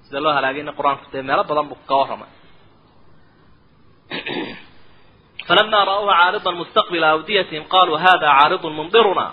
sida 0.05 0.19
loo 0.25 0.33
halaagayna 0.37 0.71
qur'aanku 0.79 1.05
dee 1.13 1.21
meelo 1.29 1.43
badan 1.49 1.65
buu 1.71 1.79
ka 1.89 1.95
warramay 2.01 2.31
falama 5.47 5.79
ra'uuha 5.91 6.13
caaridan 6.21 6.55
mustaqbila 6.61 7.07
awdiyatihim 7.15 7.63
qaluu 7.75 7.97
hada 8.05 8.27
caaridun 8.37 8.73
mundiruna 8.79 9.25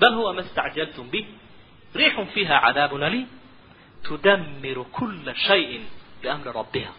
bal 0.00 0.14
huwa 0.18 0.30
ma 0.36 0.40
istacjaltum 0.46 1.06
bih 1.12 1.26
riixun 2.00 2.26
fiha 2.34 2.56
cadaabun 2.66 3.02
aliim 3.08 3.28
tudamiru 4.06 4.84
kula 4.96 5.32
shayin 5.46 5.84
biamri 6.22 6.50
rabbiha 6.60 6.92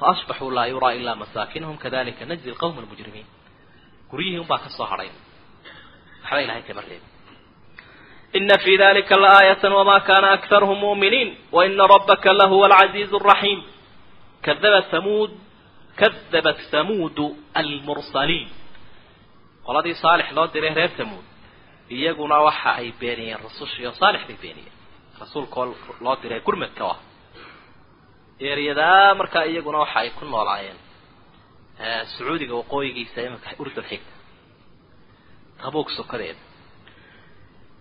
faasbaxuu 0.00 0.50
laa 0.56 0.66
yuraa 0.72 0.92
ilaa 1.00 1.16
masaakinahum 1.22 1.76
kadalika 1.84 2.22
najzi 2.30 2.48
lqawma 2.54 2.78
almujrimiin 2.84 3.26
guryihii 4.10 4.38
un 4.42 4.46
baa 4.50 4.58
ka 4.64 4.68
soo 4.76 4.84
hadhay. 4.90 5.10
Waxba 6.22 6.40
ilahay 6.44 6.62
kama 6.68 6.80
reebin 6.88 7.10
ina 8.38 8.56
fi 8.64 8.72
dalika 8.82 9.16
laaayata 9.24 9.68
wama 9.78 9.96
kana 10.08 10.28
aktaruhum 10.36 10.78
mu'miniin 10.84 11.28
waina 11.56 11.84
rabbaka 11.94 12.30
lahuwa 12.40 12.66
alcaziizu 12.70 13.16
alraxiim 13.20 13.60
kadabat 14.46 14.86
thamuud 14.92 15.30
kadabat 16.00 16.58
thamuudu 16.72 17.26
almursaliin. 17.60 18.48
Qoladii 19.66 19.94
saalix 20.02 20.28
loo 20.36 20.46
diray 20.54 20.74
reer 20.78 20.90
thamuud 20.98 21.24
iyaguna 21.96 22.36
waxa 22.46 22.70
ay 22.80 22.88
beeniyeen 23.00 23.40
rusushii 23.44 23.86
oo 23.88 23.92
saalix 24.00 24.22
bay 24.28 24.36
beeniyeen. 24.44 24.74
Rasuulka 25.20 25.60
loo 26.04 26.16
diray 26.22 26.40
gurmadka 26.46 26.84
ah 26.92 26.98
eeryadaa 28.48 29.14
markaa 29.20 29.44
iyaguna 29.50 29.78
waxa 29.82 29.98
ay 30.02 30.10
ku 30.18 30.24
noolaayeen 30.32 30.76
sacuudiga 32.16 32.54
waqooyigiisa 32.54 33.20
imanka 33.20 33.50
urdun 33.58 33.84
xigta. 33.90 34.12
Tabuug 35.62 35.90
sokadeeda 35.90 36.40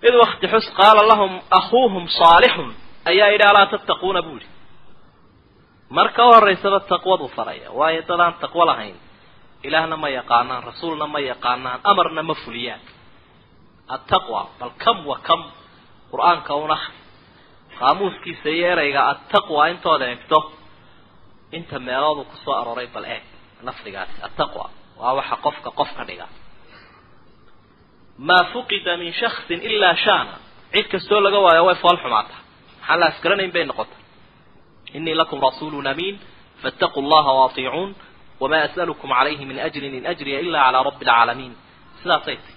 id 0.07 0.15
wakti 0.15 0.47
xus 0.47 0.67
qaala 0.77 1.07
lahum 1.07 1.41
akuuhum 1.59 2.07
saalixun. 2.07 2.75
Ayaa 3.05 3.29
yidhi 3.33 3.45
alaa 3.51 3.65
tattaquuna? 3.65 4.21
bu 4.21 4.29
yidhi. 4.37 4.47
Marka 5.89 6.27
u 6.27 6.33
horeysaba 6.33 6.79
taqwadu 6.79 7.27
faraya 7.35 7.71
waayo 7.71 8.01
dadaan 8.07 8.33
taqwo 8.43 8.65
lahayn. 8.65 8.95
Ilaahna 9.63 9.97
ma 9.97 10.09
yaqaanaan 10.09 10.63
rasuulna 10.63 11.07
ma 11.07 11.19
yaqaanaan 11.19 11.79
amarna 11.83 12.23
ma 12.23 12.33
fuliyaan. 12.43 12.81
Attaqwa 13.87 14.49
bal 14.59 14.71
kam 14.83 15.05
wa 15.05 15.17
kam 15.27 15.41
qur'aanka 16.11 16.53
un 16.55 16.71
qaamuuskiisa 17.79 18.49
iyo 18.49 18.67
ereyga 18.73 19.01
attaqwa 19.11 19.67
intooda 19.73 20.05
egto 20.15 20.51
inta 21.51 21.79
meeloodu 21.79 22.23
ku 22.29 22.35
soo 22.43 22.55
arooray 22.61 22.87
bal 22.87 23.05
eeg 23.05 23.23
lafdigaasi 23.67 24.17
attaqwa. 24.27 24.65
Waa 24.99 25.13
waxa 25.19 25.35
qofka 25.45 25.69
qof 25.79 25.89
ka 25.97 26.03
dhiga. 26.09 26.27
Maa 28.27 28.43
fuqida 28.53 28.97
min 29.01 29.11
shaksin 29.19 29.59
ilaa 29.69 29.95
shaana 30.05 30.35
cid 30.73 30.87
kastoo 30.93 31.19
laga 31.25 31.39
waayo 31.45 31.63
way 31.67 31.75
fool 31.83 31.97
xumaata 32.03 32.35
maxaan 32.79 32.99
la 33.01 33.05
asgaranayn 33.11 33.51
bay 33.55 33.65
noqota 33.69 33.95
inii 34.97 35.15
lakum 35.21 35.39
rasuulun 35.47 35.87
amiin 35.93 36.15
faataquu 36.61 36.99
llaha 37.11 37.31
waatiicuun 37.39 37.91
wamaa 38.41 38.61
as'alukum 38.67 39.09
calayhi 39.17 39.43
min 39.49 39.57
ajrin 39.67 39.93
in 39.99 40.05
ajriya 40.11 40.39
ila 40.45 40.59
calaa 40.65 40.83
rabbi 40.89 41.03
alcaalamiin 41.05 41.53
sidaasay 42.01 42.37
tahy 42.43 42.55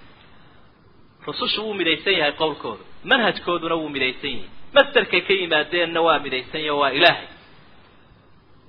rusushu 1.27 1.61
wuu 1.67 1.75
midaysan 1.81 2.15
yahay 2.21 2.33
qowlkooda 2.43 2.83
manhajkooduna 3.11 3.75
wuu 3.81 3.89
midaysan 3.97 4.31
yahay. 4.37 4.49
Masderkay 4.77 5.21
ka 5.27 5.33
yimaadeenna 5.41 6.01
waa 6.07 6.19
midaysan 6.25 6.61
yaho 6.67 6.79
waa 6.83 6.91
ilaahay 6.99 7.27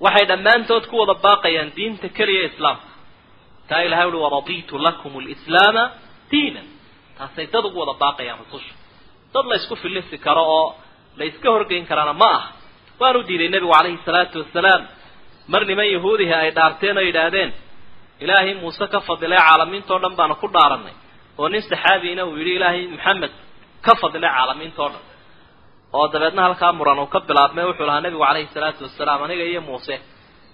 waxay 0.06 0.26
dhammaantood 0.32 0.84
ku 0.90 0.96
wada 1.02 1.14
baaqayaan 1.26 1.70
diinta 1.78 2.08
keliya 2.18 2.44
islaamka. 2.50 2.88
Taa 3.70 3.82
ilahay 3.88 4.08
uli 4.12 4.18
waraditu 4.26 4.74
lakum 4.88 5.14
lislaama 5.28 5.84
diinan. 6.32 6.68
Taasay 7.18 7.46
dad 7.54 7.66
ugu 7.70 7.78
wada 7.84 7.94
baaqayaan 8.04 8.38
rususha. 8.44 8.74
Dad 9.34 9.46
la 9.52 9.56
isku 9.62 9.76
filisi 9.84 10.18
karo 10.26 10.44
oo 10.60 10.68
la 11.18 11.24
iska 11.32 11.48
horgeyn 11.56 11.86
karaana 11.90 12.14
ma 12.22 12.30
aha. 12.38 12.50
Waanu 13.02 13.20
diiday 13.30 13.50
nebigu 13.54 13.72
calayhi 13.76 13.98
salaatu 14.08 14.38
wasalaam 14.44 14.82
mar 15.52 15.62
niman 15.70 15.88
yahuudihi 15.96 16.34
ay 16.42 16.52
dhaarteen 16.58 16.96
oo 16.98 17.04
yidhaahdeen 17.10 17.52
ilaahay 18.24 18.54
muuse 18.62 18.86
ka 18.94 19.00
fadilay 19.08 19.40
caalamiintao 19.48 19.98
dhan 20.04 20.14
baanu 20.20 20.36
ku 20.42 20.48
dhaaranay 20.56 20.96
oo 21.40 21.48
nin 21.54 21.62
saxaabiina 21.70 22.22
uu 22.30 22.36
yidhi 22.40 22.54
ilaahay 22.60 22.82
maxamed 22.96 23.32
ka 23.86 23.92
fadilay 24.02 24.30
caalamiintao 24.38 24.88
dhan 24.94 25.02
oo 25.98 26.06
dabeedna 26.14 26.42
halkaa 26.48 26.72
muran 26.80 27.00
uu 27.04 27.06
ka 27.14 27.20
bilaabmay 27.30 27.66
wuxuu 27.70 27.86
lahaa 27.90 28.02
nebigu 28.06 28.24
calayhi 28.28 28.50
salaatu 28.56 28.82
wasalaam 28.88 29.20
aniga 29.26 29.44
iyo 29.52 29.62
muuse 29.68 29.96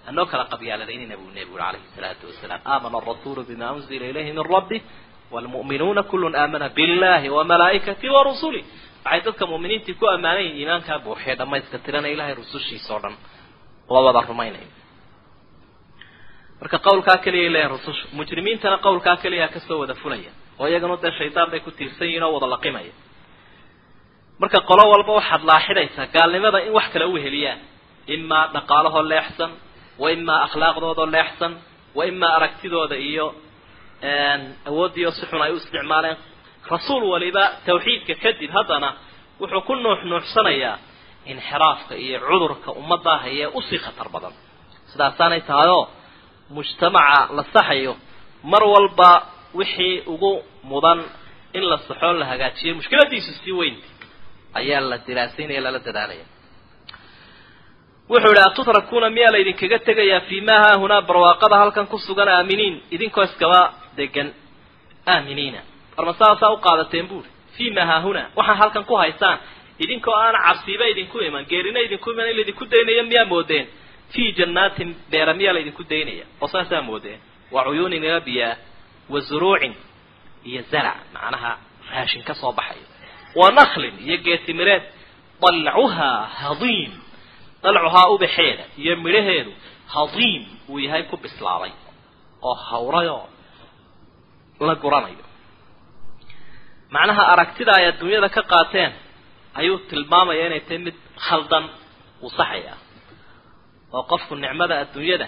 hanoo 0.08 0.26
kala 0.32 0.44
qabyaaladaynina 0.54 1.16
buu 1.22 1.32
nebigu 1.38 1.58
calayhi 1.62 1.88
salaatu 1.96 2.24
wasalaam 2.32 2.62
aamana 2.72 2.96
arasuulu 3.02 3.42
bima 3.50 3.68
unzila 3.78 4.06
ilayhi 4.12 4.32
min 4.38 4.46
rabbi 4.56 4.78
wlmu'minuuna 5.34 6.02
kullun 6.12 6.34
aamana 6.42 6.68
billahi 6.78 7.28
wamalaa'ikatihi 7.38 8.12
warusuli 8.18 8.62
waxay 9.06 9.22
dadka 9.28 9.44
mu'miniintii 9.52 9.96
ku 10.00 10.06
ammaanayiin 10.16 10.56
iimaankaa 10.60 11.00
buuxiya 11.06 11.34
dhamayska 11.40 11.78
tirana 11.86 12.08
ilahay 12.14 12.34
rusushiisa 12.42 12.92
o 12.96 13.00
dhan. 13.04 13.16
La 13.94 14.00
wada 14.06 14.22
rumaynaya 14.30 14.70
marka 16.62 16.78
qawlkaa 16.88 17.18
keliya 17.26 17.50
leeyahin 17.56 17.72
rusushu 17.76 18.06
mujrimiintana 18.18 18.78
qawlkaa 18.86 19.18
keliyaa 19.24 19.48
ka 19.56 19.60
soo 19.68 19.78
wada 19.82 19.94
fulaya 20.02 20.32
oo 20.62 20.68
iyagana 20.72 20.96
dee 21.04 21.12
shaydaan 21.20 21.48
bay 21.52 21.60
ku 21.66 21.72
tiirsan 21.78 22.08
yihiin 22.10 22.24
oo 22.28 22.32
wada 22.36 22.48
laqimaya 22.56 22.94
marka 24.42 24.60
qolo 24.70 24.84
walba 24.94 25.12
waxaad 25.20 25.42
laaxidaysaa 25.52 26.08
gaalnimada 26.16 26.60
in 26.68 26.72
wax 26.78 26.88
kale 26.94 27.06
u 27.06 27.14
weheliyaan 27.18 27.60
imaa 28.16 28.46
dhaqaalahoo 28.56 29.04
leexsan 29.12 29.52
wa 30.02 30.08
imaa 30.18 30.40
akhlaaqdoodoo 30.48 31.06
leexsan 31.16 31.54
wa 31.98 32.04
imaa 32.12 32.32
aragtidooda 32.38 32.96
iyo 33.10 33.28
awooddiio 34.70 35.12
si 35.18 35.26
xun 35.30 35.42
ay 35.46 35.52
u 35.52 35.56
isticmaaleen. 35.62 36.18
Rasuul 36.74 37.04
waliba 37.14 37.44
tawxiidka 37.66 38.14
kadib 38.24 38.52
haddana 38.58 38.90
wuxuu 39.40 39.62
ku 39.68 39.74
nuux 39.84 40.00
nuuxsanayaa 40.12 40.76
inxiraafka 41.32 41.94
iyo 42.06 42.18
cudurka 42.28 42.70
ummadda 42.82 43.14
hayee 43.24 43.48
u 43.48 43.60
sii 43.68 43.80
khatar 43.86 44.08
badan. 44.14 44.34
Sidaasaanay 44.92 45.42
tahayoo 45.50 45.84
mujtamaca 46.56 47.20
la 47.38 47.44
saxayo 47.54 47.94
mar 48.52 48.64
walba 48.74 49.12
wixii 49.60 49.96
ugu 50.14 50.32
mudan 50.72 51.00
in 51.58 51.64
la 51.70 51.78
saxoo 51.88 52.14
la 52.20 52.26
hagaajiyo 52.32 52.72
mushkiladiisu 52.80 53.32
sii 53.44 53.52
weynta 53.60 53.88
ayaa 54.60 54.82
la 54.92 54.98
diraasaynaya 55.08 55.62
lala 55.66 55.80
dadaalaya 55.88 56.26
wuxuu 58.10 58.32
idhi 58.32 58.42
atutrakuuna 58.50 59.10
miyaa 59.10 59.32
la 59.32 59.38
idinkaga 59.44 59.80
tegayaa 59.80 60.20
fii 60.30 60.42
ma 60.42 60.56
haahunaa 60.64 61.02
barwaaqada 61.02 61.58
halkan 61.58 61.88
ku 61.88 61.98
sugan 61.98 62.28
aaminiin? 62.28 62.84
Idinkoo 62.92 63.24
iskaba 63.24 63.74
degan. 63.98 64.34
Aaminiina. 65.08 65.60
Warma 65.98 66.14
saasaa 66.14 66.52
u 66.52 66.58
qaadateen 66.58 67.08
buuri 67.08 67.30
fii 67.58 67.72
ma 67.72 67.86
haahunaa 67.86 68.28
waxaa 68.36 68.56
halkan 68.56 68.86
ku 68.86 68.96
haysaan. 68.96 69.40
Idinkoo 69.80 70.16
aan 70.16 70.36
cabsiba 70.46 70.86
idinku 70.94 71.20
iman 71.20 71.46
geerina 71.50 71.80
idinku 71.80 72.12
iman 72.12 72.30
in 72.30 72.36
laydinku 72.38 72.66
daynayo 72.72 73.04
miyaa 73.04 73.26
moodeen? 73.26 73.68
Fii 74.14 74.32
jannaatin 74.38 74.96
beera 75.12 75.34
miyaa 75.34 75.54
laydinku 75.54 75.84
daynaya? 75.90 76.26
Oo 76.42 76.48
saasaa 76.48 76.82
moodeen. 76.82 77.20
Wa 77.52 77.64
cuyuunin 77.64 78.04
ila 78.04 78.56
wa 79.10 79.20
zuruucin 79.20 79.76
iyo 80.46 80.62
zarac 80.72 80.98
macnaha 81.14 81.58
raashin 81.92 82.24
ka 82.24 82.34
soo 82.34 82.52
baxayo 82.52 82.95
wa 83.40 83.48
naklin 83.58 83.96
iyo 84.06 84.18
geetimireed 84.26 84.84
dalcuhaa 85.44 86.20
hadiim. 86.42 86.92
Dalcuhaa 87.64 88.08
ubaxeeda 88.16 88.64
iyo 88.82 88.94
midhaheedu 89.06 89.52
hadiim 89.96 90.44
uu 90.72 90.80
yahay 90.86 91.04
ku 91.10 91.16
bislaaday 91.24 91.74
oo 92.48 92.54
hawrayoo 92.70 93.26
la 94.68 94.76
guranayo. 94.84 95.26
Macnaha 96.94 97.24
aragtida 97.34 97.72
ay 97.80 97.86
adduunyada 97.92 98.30
ka 98.36 98.42
qaateen 98.52 98.92
ayuu 99.60 99.78
tilmaamaya 99.90 100.44
inay 100.48 100.62
tahay 100.68 100.78
mid 100.86 100.96
khaldan 101.26 101.66
uu 102.24 102.30
saxaya. 102.38 102.74
Oo 103.96 104.04
qofku 104.12 104.34
nicmada 104.44 104.76
adduunyada 104.84 105.28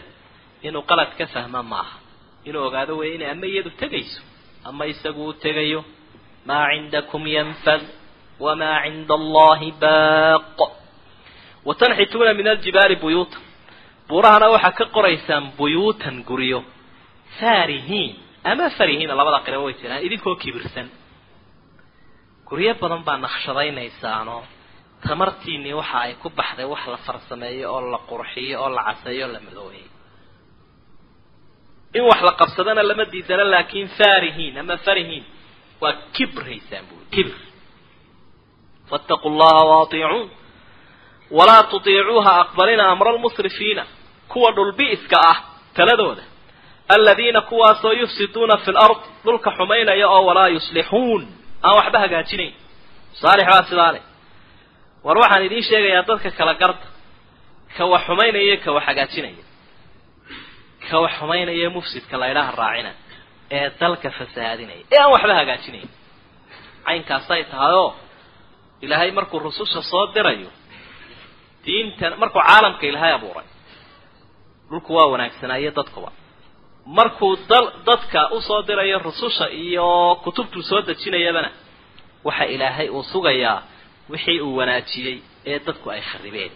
inuu 0.67 0.83
qalad 0.89 1.11
ka 1.19 1.25
fahma 1.33 1.61
maaha. 1.73 1.97
Inuu 2.47 2.63
ogaado 2.67 2.93
weeye 2.99 3.15
inay 3.17 3.29
ama 3.33 3.45
iyadu 3.51 3.69
tegayso 3.81 4.21
ama 4.67 4.83
isagu 4.91 5.21
uu 5.27 5.33
tegayo 5.43 5.79
maa 6.47 6.65
cindakum 6.71 7.23
yanfad 7.37 7.81
wamaa 8.45 8.79
cinda 8.85 9.13
allahi 9.21 9.69
baaq 9.83 10.59
watanxituuna 11.67 12.31
min 12.39 12.47
aljibaali 12.53 12.95
buyuutan 13.03 13.41
buurahana 14.09 14.47
waxaa 14.55 14.71
ka 14.79 14.85
qoraysaan 14.95 15.43
buyuutan 15.59 16.15
guryo 16.29 16.59
faarihiin 17.39 18.13
ama 18.51 18.65
farihiina 18.77 19.13
labada 19.19 19.39
qiraba 19.45 19.63
way 19.67 19.73
jiraan 19.81 20.01
idinkoo 20.07 20.35
kibirsan 20.43 20.87
guryo 22.49 22.71
badan 22.81 23.01
baa 23.07 23.17
naqshadaynaysaanoo 23.25 24.43
tamartiinii 25.07 25.73
waxa 25.79 25.97
ay 26.05 26.13
ku 26.21 26.27
baxday 26.39 26.65
wax 26.73 26.83
la 26.93 26.97
farsameeyo 27.07 27.65
oo 27.75 27.81
la 27.93 27.99
qurxiyo 28.09 28.55
oo 28.63 28.69
la 28.77 28.81
caseeyo 28.87 29.23
o 29.27 29.31
la 29.35 29.39
madoobeeyo 29.47 29.89
in 31.97 32.03
wax 32.09 32.19
la 32.27 32.31
qabsadana 32.41 32.81
lama 32.89 33.05
diidana 33.13 33.43
laakin 33.53 33.85
faarihiin 33.97 34.55
ama 34.61 34.75
farihiin 34.85 35.25
waa 35.81 35.93
kibraysaan 36.15 36.85
bui 36.89 37.03
kibr 37.15 37.35
faataquu 38.89 39.29
llaha 39.39 39.63
waatiicuun 39.71 40.27
walaa 41.37 41.63
tutiicuuha 41.71 42.31
aqbalina 42.43 42.83
amra 42.93 43.09
almusrifiina 43.13 43.83
kuwa 44.31 44.49
dhulbi'iska 44.57 45.17
ah 45.31 45.37
taladooda 45.77 46.23
aladiina 46.95 47.41
kuwaasoo 47.49 47.91
yufsiduuna 48.01 48.55
fi 48.63 48.71
lard 48.77 49.01
dhulka 49.25 49.49
xumaynaya 49.57 50.07
oo 50.15 50.21
walaa 50.29 50.47
yuslixuun 50.55 51.21
aan 51.65 51.75
waxba 51.79 51.99
hagaajinayn 52.03 52.53
saalix 53.21 53.45
baa 53.51 53.63
sidaa 53.69 53.91
leh 53.95 54.03
war 55.05 55.17
waxaan 55.23 55.43
idiin 55.47 55.63
sheegayaa 55.69 56.03
dadka 56.09 56.29
kala 56.39 56.53
garda 56.61 56.85
ka 57.77 57.83
wax 57.91 58.01
xumaynaya 58.07 58.55
ka 58.63 58.69
wax 58.75 58.83
hagaajinaya 58.89 59.43
ka 60.89 60.95
xumaynaya 61.17 61.69
mufsidka 61.75 62.15
laydhaha 62.21 62.51
raacina 62.61 62.91
ee 63.57 63.67
dalka 63.81 64.09
fasahaadinaya 64.17 64.81
ee 64.93 64.99
aan 65.03 65.11
waxba 65.15 65.33
hagaajinayn 65.41 65.89
caynkaasay 66.87 67.41
tahay 67.51 67.73
oo 67.81 67.89
ilaahay 68.85 69.11
markuu 69.17 69.39
rususha 69.45 69.81
soo 69.91 70.05
dirayo 70.15 70.49
diintan 71.65 72.13
markuu 72.21 72.41
caalamka 72.47 72.83
ilaahay 72.89 73.13
abuuray 73.17 73.47
dhulku 74.69 74.91
waa 74.97 75.07
wanaagsanaayo 75.13 75.71
dadkuba 75.77 76.09
markuu 76.97 77.33
dal 77.49 77.65
dadka 77.87 78.19
u 78.35 78.41
soo 78.47 78.61
dirayo 78.69 78.97
rususha 79.07 79.45
iyo 79.65 79.87
kutubtuu 80.23 80.63
soo 80.69 80.81
dejinayabana 80.87 81.49
waxa 82.27 82.45
ilaahay 82.55 82.87
uu 82.97 83.03
sugayaa 83.13 83.59
wixii 84.11 84.39
uu 84.45 84.55
wanaajiyey 84.59 85.17
ee 85.51 85.59
dadku 85.67 85.87
ay 85.93 86.01
kharibeen. 86.09 86.51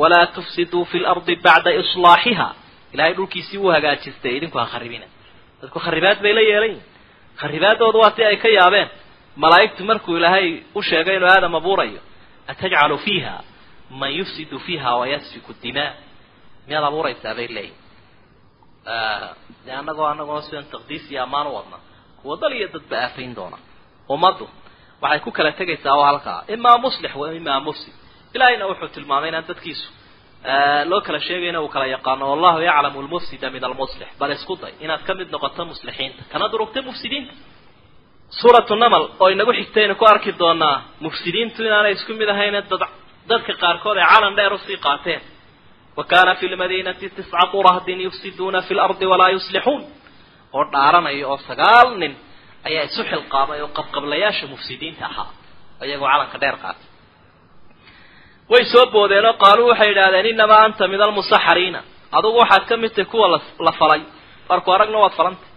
Walaa 0.00 0.26
tufsiduu 0.36 0.84
fi 0.90 0.98
lardi 1.04 1.34
bacda 1.46 1.70
islaaxiha. 1.80 2.48
Ilahay 2.94 3.12
dhulkiisii 3.18 3.58
wuu 3.62 3.70
hagaajistay 3.76 4.32
idinku 4.38 4.58
ha 4.62 4.66
kharibina. 4.72 5.06
Dadku 5.62 5.78
kharibaad 5.84 6.18
bay 6.24 6.32
la 6.36 6.40
yeelan 6.50 6.70
yihiin 6.70 6.82
kharibaadoodu 7.40 7.98
waa 8.02 8.10
si 8.16 8.22
ay 8.30 8.36
ka 8.44 8.48
yaabeen 8.58 8.88
malaa'igtu 9.36 9.84
markuu 9.90 10.16
ilaahay 10.18 10.48
u 10.74 10.82
sheegay 10.88 11.16
inuu 11.16 11.28
aadam 11.34 11.54
abuurayo 11.60 12.00
atajcalu 12.50 12.98
fiiha 13.04 13.34
man 14.00 14.10
yufsidu 14.18 14.58
fiiha 14.66 14.90
wayasfiku 15.00 15.52
dimaa. 15.62 15.92
Miyaad 16.66 16.84
abuuraysaa 16.88 17.34
bay 17.38 17.48
leeyihiin 17.56 17.80
de 19.66 19.70
annagoo 19.80 20.06
annagoo 20.12 20.40
sidan 20.46 20.64
taqdiis 20.72 21.04
iyo 21.12 21.20
ammaan 21.26 21.46
u 21.46 21.54
wadna 21.56 21.76
kuwa 22.22 22.36
dal 22.42 22.52
iyo 22.58 22.68
dadba 22.74 22.96
aafayn 23.04 23.32
doona. 23.38 23.58
Ummaddu 24.14 24.46
waxay 25.02 25.20
ku 25.24 25.30
kala 25.36 25.50
tegaysaa 25.60 25.94
oo 25.98 26.04
halkaa 26.10 26.40
imaa 26.54 26.78
muslix 26.84 27.12
wa 27.20 27.26
imaa 27.40 27.60
mufsid 27.66 27.94
ilahayna 28.34 28.64
wuxuu 28.70 28.88
tilmaamay 28.94 29.28
inaan 29.32 29.44
dadkiisu 29.50 29.88
loo 30.90 31.00
kala 31.06 31.18
sheegayna 31.26 31.58
uu 31.64 31.68
kala 31.74 31.86
yaqaano 31.94 32.24
wallahu 32.32 32.58
yaclamu 32.68 32.98
lmufsida 33.06 33.46
min 33.54 33.64
almuslix. 33.68 34.08
Bal 34.20 34.30
isku 34.36 34.54
day 34.62 34.72
inaad 34.84 35.02
ka 35.06 35.12
mid 35.18 35.28
noqoto 35.34 35.62
muslixiinta 35.70 36.22
kana 36.32 36.46
durugta 36.52 36.80
mufsidiinta 36.88 37.34
suuratu 38.40 38.74
namal 38.82 39.04
oo 39.22 39.28
inagu 39.34 39.52
xigtaynu 39.58 39.94
ku 40.00 40.04
arki 40.12 40.30
doonaa 40.40 40.76
mufsidiintu 41.04 41.58
inaanay 41.68 41.92
isku 41.96 42.12
mid 42.20 42.28
ahayn 42.34 42.54
dad 42.70 42.82
dadka 43.30 43.52
qaarkood 43.62 43.96
ay 44.02 44.06
calan 44.12 44.34
dheer 44.38 44.52
u 44.52 44.58
sii 44.66 44.76
qaateen. 44.86 45.20
Wa 45.96 46.04
kaana 46.12 46.32
fi 46.40 46.46
lmadinati 46.52 47.06
tiscatu 47.16 47.56
rahdin 47.68 47.98
yufsiduuna 48.06 48.60
fi 48.66 48.72
lardi 48.78 49.06
walaa 49.12 49.30
yuslixuun. 49.36 49.82
Oo 50.56 50.64
dhaaranaya 50.72 51.26
oo 51.32 51.38
sagaal 51.48 51.88
nin 52.02 52.12
ayaa 52.68 52.84
isu 52.88 53.02
xilqaamay 53.10 53.58
oo 53.64 53.68
qabqablayaasha 53.78 54.44
mufsidiinta 54.52 55.04
ahaa 55.10 55.28
iyagoo 55.86 56.08
calanka 56.12 56.36
dheer 56.42 56.56
qaatay. 56.64 56.86
Way 58.50 58.64
soo 58.72 58.86
boodeen 58.94 59.26
oo 59.30 59.34
qaaluu 59.44 59.68
waxay 59.72 59.88
yidhahdeen 59.92 60.26
inamaa 60.34 60.62
anta 60.66 60.84
min 60.92 61.00
almusaxariina 61.06 61.80
adugu 62.16 62.38
waxaad 62.42 62.64
ka 62.70 62.74
mid 62.82 62.92
tahay 62.96 63.04
kuwa 63.12 63.26
la 63.66 63.72
falay. 63.80 64.02
Marku 64.48 64.68
aragna 64.76 64.98
waad 65.04 65.12
falantay. 65.18 65.48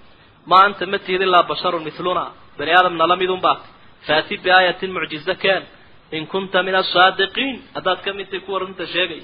Maa 0.50 0.64
anta 0.68 0.84
ma 0.92 0.98
tihid 1.06 1.22
ilaa 1.28 1.44
basharun 1.52 1.84
miluna 1.88 2.24
bani 2.58 2.72
aadamna 2.78 3.06
la 3.12 3.16
midun 3.22 3.42
baat 3.46 3.62
faati 4.08 4.36
biaayatin 4.46 4.92
mucjiza 4.96 5.34
keen 5.44 5.64
in 6.18 6.24
kunta 6.32 6.58
min 6.68 6.76
asaadiqiin 6.82 7.56
haddaad 7.76 8.00
ka 8.06 8.10
mid 8.18 8.28
tahay 8.32 8.42
kuwa 8.46 8.58
runta 8.64 8.86
sheegay. 8.94 9.22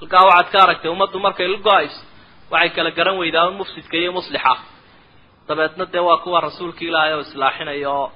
Halkaa 0.00 0.24
waxaad 0.28 0.48
ka 0.52 0.58
aragtay 0.64 0.90
ummaddu 0.94 1.18
markay 1.26 1.46
la 1.52 1.58
go'ayso 1.66 2.00
waxay 2.52 2.70
kala 2.76 2.90
garan 2.98 3.16
weydaa 3.22 3.50
mufsidka 3.60 3.96
iyo 4.02 4.10
muslixa. 4.18 4.54
Dabeedna 5.48 5.84
dee 5.92 6.02
waa 6.08 6.18
kuwa 6.24 6.38
rasuulka 6.46 6.82
ilaahay 6.88 7.12
oo 7.16 7.20
islaaxinaya 7.26 7.88
oo 7.98 8.06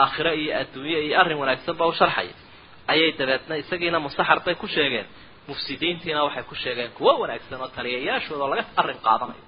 aakhiro 0.00 0.32
iyo 0.42 0.52
adduunye 0.60 0.98
iyo 1.06 1.14
arrin 1.20 1.38
wanaagsan 1.42 1.74
ba 1.80 1.84
u 1.86 1.92
sharxaya. 2.00 2.34
Ayay 2.92 3.10
dabeedna 3.20 3.54
isagiina 3.62 3.98
musaxar 4.06 4.38
bay 4.46 4.54
ku 4.62 4.66
sheegeen. 4.74 5.06
Mufsidiintiina 5.48 6.20
waxay 6.26 6.42
ku 6.50 6.54
sheegeen 6.62 6.90
kuwo 6.96 7.12
wanaagsan 7.22 7.60
oo 7.64 7.68
taliyayaashooda 7.76 8.42
oo 8.44 8.50
laga 8.52 8.64
arrin 8.80 8.98
qaadanayo. 9.06 9.44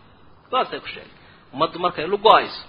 Saasay 0.51 0.81
ku 0.85 0.89
sheegeen. 0.95 1.17
Ummaddu 1.55 1.77
markay 1.85 2.07
lu 2.13 2.19
go'ayso 2.27 2.61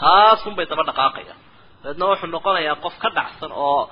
kaasunbay 0.00 0.66
daba 0.70 0.82
dhaqaaqayaan 0.90 1.40
dabeedna 1.82 2.04
wuxuu 2.10 2.30
noqonayaa 2.36 2.76
qof 2.84 2.94
ka 3.02 3.08
dhacsan 3.18 3.50
oo 3.66 3.82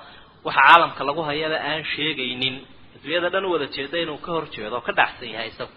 waxa 0.47 0.61
caalamka 0.67 1.01
lagu 1.09 1.21
hayaba 1.29 1.57
aan 1.69 1.81
sheegaynin 1.93 2.55
adduunyada 2.95 3.29
dhan 3.33 3.45
wada 3.53 3.65
jeeda 3.75 3.97
inuu 4.03 4.17
ka 4.25 4.29
hor 4.35 4.45
jeedo 4.55 4.73
oo 4.77 4.83
ka 4.87 4.91
dhacsan 4.99 5.29
yahay 5.33 5.49
isagu 5.53 5.73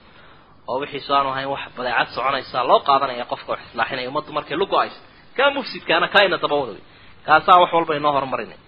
oo 0.70 0.76
wixiisu 0.83 1.11
aanu 1.16 1.28
ahayn 1.35 1.48
wax 1.54 1.62
badeecad 1.76 2.09
soconaysa 2.16 2.59
loo 2.70 2.78
qaadanaya 2.88 3.24
qofka 3.33 3.48
wax 3.54 3.61
islaaxinaya 3.70 4.09
ummaddu 4.11 4.30
markay 4.38 4.56
lu 4.61 4.66
go'ayso 4.74 4.98
kaa 5.37 5.50
mufsidkaana 5.56 6.06
kaayna 6.14 6.37
daba 6.44 6.56
wadaway 6.62 6.83
kaasaa 7.26 7.56
wax 7.62 7.70
walba 7.76 7.92
inoo 8.00 8.12
horumarinay 8.16 8.61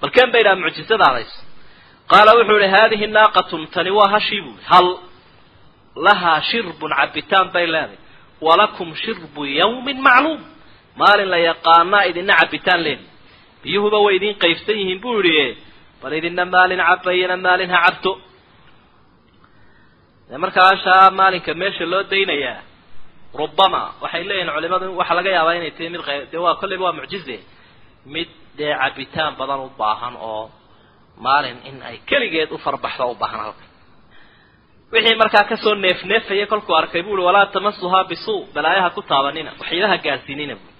bal 0.00 0.10
ken 0.16 0.28
bay 0.32 0.40
idhaha 0.44 0.56
mucjisadaadays 0.64 1.32
qaala 2.12 2.30
wuxuu 2.38 2.58
ihi 2.64 2.70
haadihi 2.76 3.06
naaqatun 3.16 3.62
tani 3.74 3.90
waa 3.98 4.08
hashii 4.14 4.40
buui 4.46 4.62
hal 4.72 4.86
lahaa 6.06 6.38
shirbun 6.50 6.90
cabitaan 7.00 7.46
bay 7.54 7.66
leedahay 7.74 7.98
walakum 8.46 8.88
shirbu 9.02 9.40
yawmin 9.60 9.98
macluum 10.06 10.40
maalin 11.00 11.28
la 11.34 11.38
yaqaanaa 11.48 12.04
idina 12.10 12.34
cabitaan 12.40 12.80
leedi 12.86 13.04
biyuhuba 13.62 13.98
way 14.04 14.14
idin 14.18 14.34
qaybsan 14.42 14.76
yihiin 14.80 15.00
buu 15.04 15.16
idhi 15.20 15.46
bal 16.02 16.12
idina 16.18 16.44
maalin 16.54 16.80
cabayana 16.88 17.36
maalin 17.46 17.70
ha 17.74 17.78
cabto. 17.86 18.12
De 20.30 20.36
markaa 20.42 21.10
maalinka 21.18 21.52
meesha 21.60 21.84
loo 21.92 22.02
daynayaa 22.12 22.58
rubama 23.38 23.80
waxay 24.02 24.22
leeyihiin 24.28 24.52
culimadu 24.56 24.86
waxaa 25.00 25.14
laga 25.18 25.30
yaabaa 25.36 25.54
inay 25.58 25.70
tahay 25.76 25.88
mid 25.94 26.02
dee 26.32 26.38
waa 26.44 26.54
kolleyba 26.60 26.84
waa 26.86 26.92
mucjize 26.98 27.36
mid 28.14 28.28
dee 28.58 28.72
cabitaan 28.82 29.32
badan 29.38 29.60
u 29.60 29.68
baahan 29.80 30.14
oo 30.30 30.44
maalin 31.26 31.56
in 31.68 31.76
ay 31.88 31.96
keligeed 32.08 32.50
u 32.52 32.58
farbaxdo 32.64 33.04
u 33.12 33.14
baahan 33.22 33.40
halka 33.44 33.64
wixii 34.92 35.16
markaa 35.22 35.44
ka 35.50 35.56
soo 35.64 35.74
neef 35.84 36.00
neefaya 36.10 36.46
kolkuu 36.52 36.74
arkay 36.80 37.02
buui 37.06 37.22
walaa 37.28 37.46
tamasuhaa 37.54 38.04
bisuu 38.10 38.40
balaayaha 38.54 38.90
ku 38.96 39.02
taabanina 39.10 39.50
waxyaalaha 39.60 39.96
gaarsiinina 40.04 40.54
bui 40.60 40.70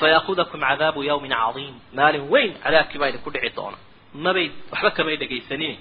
fayaakudakum 0.00 0.60
cadaabu 0.68 1.00
yawmin 1.10 1.30
cadiim. 1.40 1.74
Maalin 1.96 2.24
weyn 2.32 2.50
cadaabkii 2.64 2.98
baa 3.00 3.08
idinku 3.12 3.30
dhici 3.34 3.50
doona. 3.56 3.78
Mabay 4.24 4.46
waxba 4.72 4.90
kamay 4.96 5.16
dhegaysanin 5.20 5.74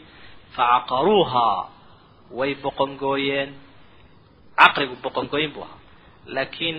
facaqaruuhaa 0.56 1.60
way 2.40 2.52
boqongooyeen. 2.64 3.50
Caqrigu 4.60 4.96
boqongooyin 5.06 5.52
buu 5.56 5.64
ahaa. 5.68 5.80
Laakiin 6.36 6.78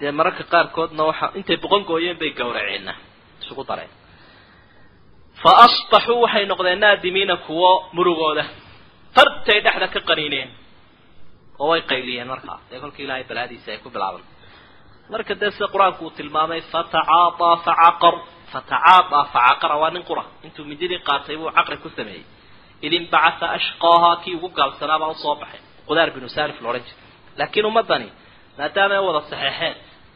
dee 0.00 0.10
mararka 0.18 0.44
qaarkoodna 0.52 1.02
waxa 1.10 1.26
intay 1.38 1.56
boqongooyeen 1.64 2.16
bay 2.20 2.30
gawraceena 2.38 2.92
isugu 3.42 3.62
dareen 3.70 3.90
fa 5.42 5.50
asbaxuu 5.66 6.20
waxay 6.24 6.44
noqdeen 6.52 6.80
naadimiina 6.84 7.34
kuwo 7.46 7.70
murugooda. 7.96 8.44
Tartay 9.16 9.58
dhexda 9.64 9.86
ka 9.94 10.00
qaniineen. 10.08 10.48
Oo 11.62 11.68
way 11.70 11.80
qayliyeen 11.90 12.28
markaa 12.32 12.58
dee 12.70 12.78
kolkii 12.82 13.04
ilaahay 13.06 13.24
balaadiisa 13.30 13.68
ay 13.72 13.78
ku 13.84 13.88
bilaaban. 13.94 14.22
Marka 15.12 15.32
dee 15.40 15.50
sida 15.54 15.66
qur'aanku 15.74 16.02
uu 16.06 16.10
tilmaamay 16.18 16.60
fatacaataa 16.72 17.56
facaqar 17.66 18.14
fatacaataa 18.52 19.24
facaqara 19.34 19.76
waa 19.82 19.90
nin 19.94 20.02
qura. 20.08 20.24
Intuu 20.46 20.64
mididii 20.70 21.00
qaatay 21.08 21.36
buu 21.40 21.50
caqri 21.56 21.76
ku 21.84 21.88
sameeyey. 21.98 22.24
Id 22.86 22.92
inbacatha 23.00 23.46
ashqaahaa 23.58 24.16
kii 24.22 24.34
ugu 24.38 24.48
gaalsanaabaa 24.58 25.08
u 25.08 25.14
soo 25.24 25.34
baxay. 25.40 25.60
Qudaar 25.88 26.08
binu 26.14 26.28
salif 26.36 26.58
laodhan 26.64 26.82
jiray. 26.86 27.00
Laakiin 27.38 27.66
ummaddani 27.70 28.08
maadaama 28.58 28.94
ay 28.98 29.02
wada 29.08 29.20
saxeexeen 29.30 29.74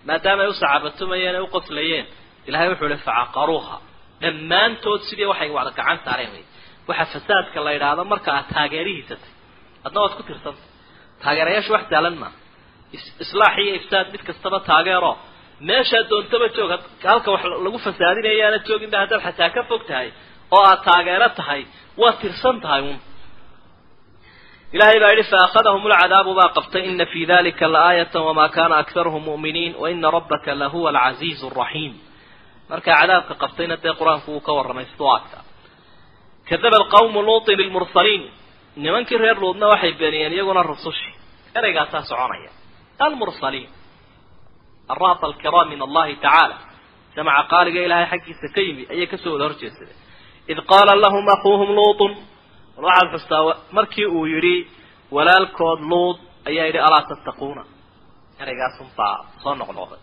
maadaama 0.08 0.40
ay 0.44 0.48
u 0.48 0.52
sacaabatumayeen 0.60 1.34
ay 1.38 1.42
u 1.42 1.48
qoslayeen 1.56 2.06
ilahay 2.48 2.68
wuxuu 2.72 2.88
ihi 2.92 2.98
facaqaruuha 3.08 3.76
dhammaantood 4.22 5.00
sidii 5.08 5.28
waxay 5.32 5.50
wada 5.56 5.70
gacan 5.78 5.98
saareen 6.06 6.30
wey 6.36 6.44
waxa 6.88 7.04
fasaadka 7.14 7.58
la 7.66 7.70
yidhaahdo 7.76 8.02
marka 8.12 8.28
aad 8.38 8.46
taageerihiisatay. 8.54 9.32
Adna 9.86 9.98
waad 10.04 10.14
ku 10.18 10.22
tirsanta 10.28 10.64
taageerayaashu 11.22 11.70
wax 11.76 11.84
saalan 11.92 12.16
maa 12.22 12.32
islaax 13.24 13.54
iyo 13.64 13.72
ifsaad 13.80 14.06
mid 14.14 14.22
kastaba 14.28 14.58
taageero. 14.70 15.12
Meeshaa 15.68 16.02
doontaba 16.10 16.46
joog 16.56 16.70
halka 17.10 17.28
wax 17.34 17.42
lagu 17.66 17.78
fasaadinaya 17.86 18.42
aanad 18.46 18.62
joogin 18.68 18.90
ba 18.94 18.98
haddaad 19.02 19.22
xataa 19.26 19.50
ka 19.56 19.62
fog 19.70 19.82
tahay 19.90 20.08
oo 20.56 20.64
aad 20.70 20.80
taageero 20.88 21.28
tahay 21.38 21.62
waad 22.00 22.16
tirsan 22.22 22.56
tahay 22.64 22.82
un 22.90 22.98
ilahay 24.74 24.98
baa 25.02 25.12
yihi 25.14 25.24
faakadahum 25.32 25.82
lcadaabu 25.92 26.32
baa 26.40 26.48
qabtay 26.56 26.82
ina 26.90 27.06
fi 27.12 27.20
dalika 27.32 27.66
laaayata 27.74 28.18
wama 28.26 28.46
kana 28.56 28.74
aktaruhum 28.82 29.22
mu'miniin 29.30 29.72
waina 29.82 30.08
rabbaka 30.16 30.50
lahuwa 30.62 30.88
alcaziizu 30.92 31.46
araxiim 31.52 31.92
markaa 32.70 32.96
cadaabka 33.00 33.34
qabtayna 33.42 33.76
dee 33.84 33.94
qur'aanku 34.00 34.28
wuu 34.34 34.40
ka 34.46 34.52
warramay 34.58 34.86
siduaadka 34.92 35.38
kadaba 36.48 36.76
alqawmu 36.82 37.18
luutin 37.28 37.56
lilmursaliin. 37.60 38.22
Nimankii 38.84 39.18
reer 39.22 39.36
luudna 39.42 39.66
waxay 39.72 39.92
beeniyeen 40.00 40.32
iyaguna 40.36 40.62
rusushii 40.70 41.14
ereygaasaa 41.58 42.02
soconaya. 42.10 42.50
Almursaliin. 43.06 43.70
Araata 44.92 45.24
alkiraam 45.28 45.68
min 45.72 45.80
allahi 45.86 46.14
tacaala. 46.24 46.56
Jamaca 47.16 47.42
qaaliga 47.52 47.80
ilaahay 47.86 48.06
xaggiisa 48.12 48.46
ka 48.54 48.60
yimi 48.66 48.82
ayay 48.92 49.06
ka 49.12 49.16
soo 49.22 49.32
wada 49.34 49.44
horjeedsadeen 49.48 49.98
id 50.52 50.58
qaala 50.70 50.92
lahum 51.04 51.24
akuuhum 51.34 51.70
luutun. 51.78 52.12
Waxaad 52.86 53.08
xustaa 53.14 53.54
markii 53.76 54.06
uu 54.16 54.26
yidhi 54.32 54.56
walaalkood 55.14 55.80
luud 55.90 56.16
ayaa 56.48 56.66
yidhi 56.68 56.78
alaa 56.86 57.02
tattaquuna? 57.10 57.62
Ereygaasunbaa 58.42 59.16
soo 59.42 59.54
noqnoqday 59.60 60.00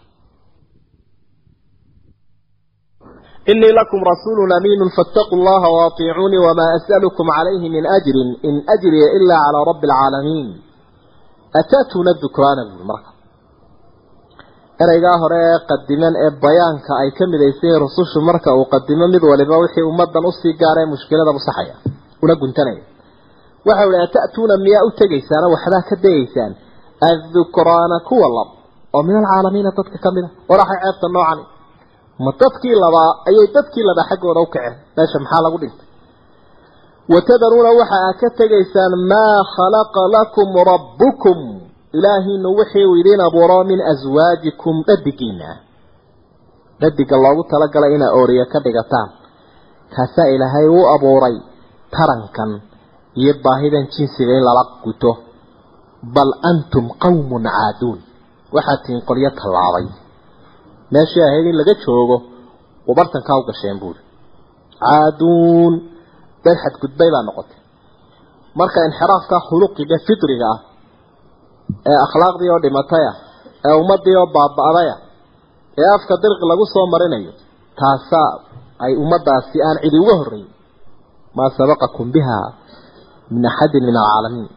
إني 3.53 3.69
لكم 3.81 4.01
رسول 4.13 4.39
أمين 4.59 4.81
فاتقوا 4.97 5.37
الله 5.39 5.63
وأطيعوني 5.77 6.39
وما 6.47 6.67
أسألكم 6.79 7.27
عليه 7.39 7.63
من 7.75 7.85
أجر 7.99 8.17
إن 8.49 8.55
أجري 8.75 9.03
إلا 9.17 9.37
على 9.45 9.59
رب 9.71 9.83
العالمين 9.89 10.47
أتاتون 11.61 12.07
الذكران 12.15 12.59
بالمركب 12.71 13.13
ereygaa 14.85 15.17
hore 15.23 15.39
ee 15.49 15.59
qadiman 15.71 16.15
ee 16.25 16.31
bayaanka 16.45 16.93
ay 17.03 17.11
ka 17.19 17.25
midaysay 17.33 17.75
rusushu 17.85 18.19
marka 18.29 18.51
uu 18.59 18.67
qadimo 18.75 19.05
mid 19.15 19.23
waliba 19.31 19.57
wixii 19.63 19.85
ummadan 19.91 20.25
usii 20.31 20.55
gaara 20.63 20.81
ee 20.85 20.89
mushkilada 20.95 21.33
musaxaya 21.39 21.75
una 22.25 22.35
guntanaya 22.43 22.83
waxa 23.69 23.85
uhi 23.91 23.99
ata'tuuna 24.07 24.55
miyaa 24.67 24.85
u 24.89 24.91
tegaysaano 25.01 25.47
waxbaa 25.55 25.83
ka 25.91 25.97
dayaysaan 26.05 26.53
addukraana 27.11 27.97
kuwa 28.09 28.29
lab 28.37 28.49
oo 28.97 29.03
min 29.09 29.15
alcaalamiina 29.21 29.71
dadka 29.79 29.99
ka 30.05 30.11
mid 30.17 30.25
a 30.25 30.31
waraxay 30.51 30.79
ceebta 30.85 31.07
noocani 31.17 31.43
ma 32.24 32.32
dadkii 32.42 32.76
labaa 32.84 33.10
ayay 33.30 33.48
dadkii 33.56 33.84
labaa 33.90 34.10
xaggooda 34.12 34.40
u 34.46 34.48
kaceen. 34.54 34.76
Meesha 34.98 35.20
maxaa 35.24 35.42
lagu 35.46 35.58
dhintay? 35.62 35.88
Watadaruuna 37.14 37.72
waxa 37.80 37.98
aad 38.08 38.18
ka 38.22 38.30
tegaysaan 38.40 38.94
maa 39.12 39.38
khalaqa 39.56 40.02
lakum 40.16 40.50
rabbukum. 40.72 41.38
Ilaahiinu 41.98 42.50
wixii 42.60 42.86
uu 42.90 42.96
idiin 43.02 43.22
abuuro 43.28 43.64
min 43.70 43.80
aswaajikum 43.92 44.76
dhadigiina 44.88 45.50
dhadiga 46.82 47.16
loogu 47.24 47.44
talagalay 47.52 47.96
inaa 47.98 48.12
ooriya 48.20 48.46
ka 48.54 48.60
dhigataan. 48.66 49.10
Kaasaa 49.94 50.28
ilaahay 50.36 50.68
u 50.68 50.80
abuuray 50.96 51.36
tarankan 51.96 52.52
iyo 53.22 53.34
baahidan 53.44 53.86
jinsiga 53.94 54.34
in 54.38 54.44
lala 54.48 54.64
guto. 54.84 55.12
Bal 56.16 56.32
antum 56.50 56.86
qawmun 57.04 57.44
caaduun. 57.56 58.00
Waxaad 58.56 58.80
tihiin 58.84 59.02
qolyo 59.10 59.30
tallaabay 59.40 59.86
meeshii 60.94 61.24
ahayd 61.28 61.46
in 61.52 61.56
laga 61.60 61.74
joogo 61.84 62.18
ubartankaa 62.92 63.38
u 63.42 63.44
gasheen 63.50 63.78
buuri. 63.82 64.02
Caaduun 64.84 65.74
dad 66.44 66.58
xadgudbay 66.64 67.10
baa 67.16 67.24
noqotay. 67.28 67.60
Marka 68.60 68.80
inxiraafka 68.88 69.38
khuluqiga 69.48 69.98
fitriga 70.08 70.48
ah 70.54 70.60
ee 71.92 71.98
akhlaaqdii 72.06 72.50
oo 72.54 72.60
dhimataya 72.66 73.12
ee 73.68 73.76
ummadii 73.82 74.16
oo 74.22 74.28
baaba'daya 74.36 74.96
ee 75.82 75.90
afka 75.98 76.14
dirqi 76.24 76.46
lagu 76.52 76.66
soo 76.74 76.86
marinayo 76.94 77.32
taasaa 77.80 78.32
ay 78.86 78.94
ummadaasi 79.04 79.58
aan 79.68 79.78
cidi 79.84 79.98
uga 80.04 80.16
horreyn 80.20 80.48
maa 81.38 81.50
sabaqakum 81.58 82.08
biha 82.16 82.38
min 83.34 83.44
axadin 83.52 83.84
min 83.90 83.96
alcaalamiin. 84.04 84.50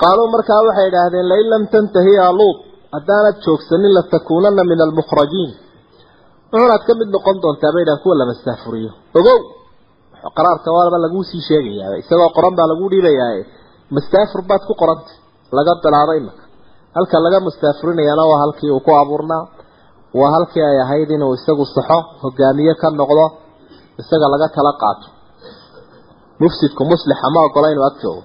Qaaluu 0.00 0.28
markaa 0.34 0.60
waxay 0.66 0.86
idhaahdeen 0.90 1.26
lain 1.32 1.46
lam 1.52 1.62
tantahi 1.72 2.12
yaa 2.20 2.32
luut 2.40 2.58
haddaanad 2.94 3.36
joogsanin 3.44 3.92
latakuunana 3.98 4.62
min 4.70 4.78
almukhrajiin. 4.86 5.50
Wuxuunaad 6.52 6.82
ka 6.88 6.92
mid 7.00 7.08
noqon 7.14 7.36
doontaa 7.42 7.72
bay 7.74 7.82
idhahan 7.84 8.02
kuwa 8.04 8.14
la 8.20 8.24
mastaafuriyo 8.30 8.92
ogow! 9.18 9.38
Qaraarka 10.36 10.68
waaba 10.76 10.98
laguu 11.04 11.24
sii 11.30 11.42
sheegayaa 11.48 11.96
isagoo 12.02 12.30
qoran 12.36 12.54
baa 12.58 12.68
lagu 12.72 12.84
dhiibayaa 12.92 13.32
mastaafur 13.96 14.40
baad 14.50 14.62
ku 14.68 14.74
qoranta 14.80 15.12
laga 15.56 15.72
bilaabo 15.84 16.12
imaka 16.20 16.42
halka 16.96 17.16
laga 17.24 17.38
mustaafurinayana 17.46 18.22
waa 18.30 18.40
halkii 18.44 18.70
uu 18.76 18.80
ku 18.86 18.90
abuurnaa. 19.02 19.44
Waa 20.18 20.30
halkii 20.36 20.64
ay 20.70 20.78
ahayd 20.84 21.10
inuu 21.16 21.32
isagu 21.38 21.64
saxo 21.74 21.98
hogaamiye 22.22 22.74
ka 22.80 22.88
noqdo 23.00 23.24
isaga 24.02 24.26
laga 24.34 24.48
tala 24.56 24.72
qaato. 24.82 25.06
Mufsidku 26.40 26.82
muslixa 26.92 27.26
ma 27.34 27.40
ogola 27.48 27.68
inuu 27.74 27.86
ag 27.90 27.96
joogo 28.02 28.22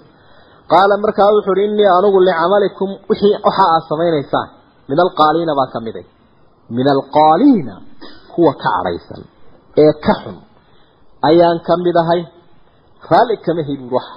qaala 0.72 0.96
markaa 1.04 1.30
wuxu 1.36 1.52
uhi 1.56 1.64
innii 1.68 1.90
anugu 1.98 2.20
licamalikum 2.28 2.90
wixii 3.10 3.36
waxa 3.48 3.64
aad 3.74 3.84
samaynaysaan. 3.92 4.48
Min 4.90 4.98
alqaaliina 5.06 5.54
baa 5.60 5.68
ka 5.74 5.80
miday. 5.88 6.06
Min 6.78 6.88
alqaaliina 6.96 7.74
kuwa 8.34 8.52
ka 8.54 8.70
cadhaysan 8.76 9.22
ee 9.84 9.94
ka 10.06 10.14
xun 10.22 10.38
ayaan 11.30 11.58
ka 11.68 11.74
mid 11.86 11.96
ahay. 12.04 12.22
Raalli 13.10 13.36
kama 13.46 13.62
helin 13.68 13.90
waxa 13.96 14.16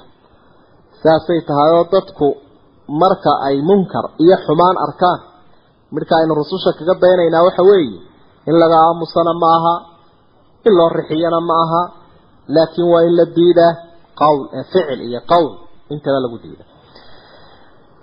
saasay 1.03 1.41
tahay 1.49 1.71
oo 1.79 1.85
dadku 1.95 2.27
marka 3.03 3.33
ay 3.49 3.57
munkar 3.69 4.05
iyo 4.25 4.37
xumaan 4.47 4.77
arkaan. 4.87 5.21
Midka 5.95 6.15
aynu 6.21 6.33
rususha 6.41 6.71
kaga 6.79 6.95
daynaynaa 7.03 7.43
waxa 7.49 7.63
weeye 7.71 7.99
in 8.49 8.55
laga 8.63 8.77
aamusana 8.87 9.33
ma 9.43 9.49
aha 9.59 9.75
in 10.67 10.73
loo 10.79 10.89
rixiyana 10.99 11.41
ma 11.49 11.57
aha 11.65 11.83
laakiin 12.55 12.89
waa 12.93 13.03
in 13.09 13.15
la 13.19 13.25
diidaa 13.37 13.73
qowl 14.21 14.41
ficil 14.73 15.01
iyo 15.09 15.21
qowl 15.33 15.49
intaba 15.95 16.19
lagu 16.25 16.37
diida. 16.43 16.65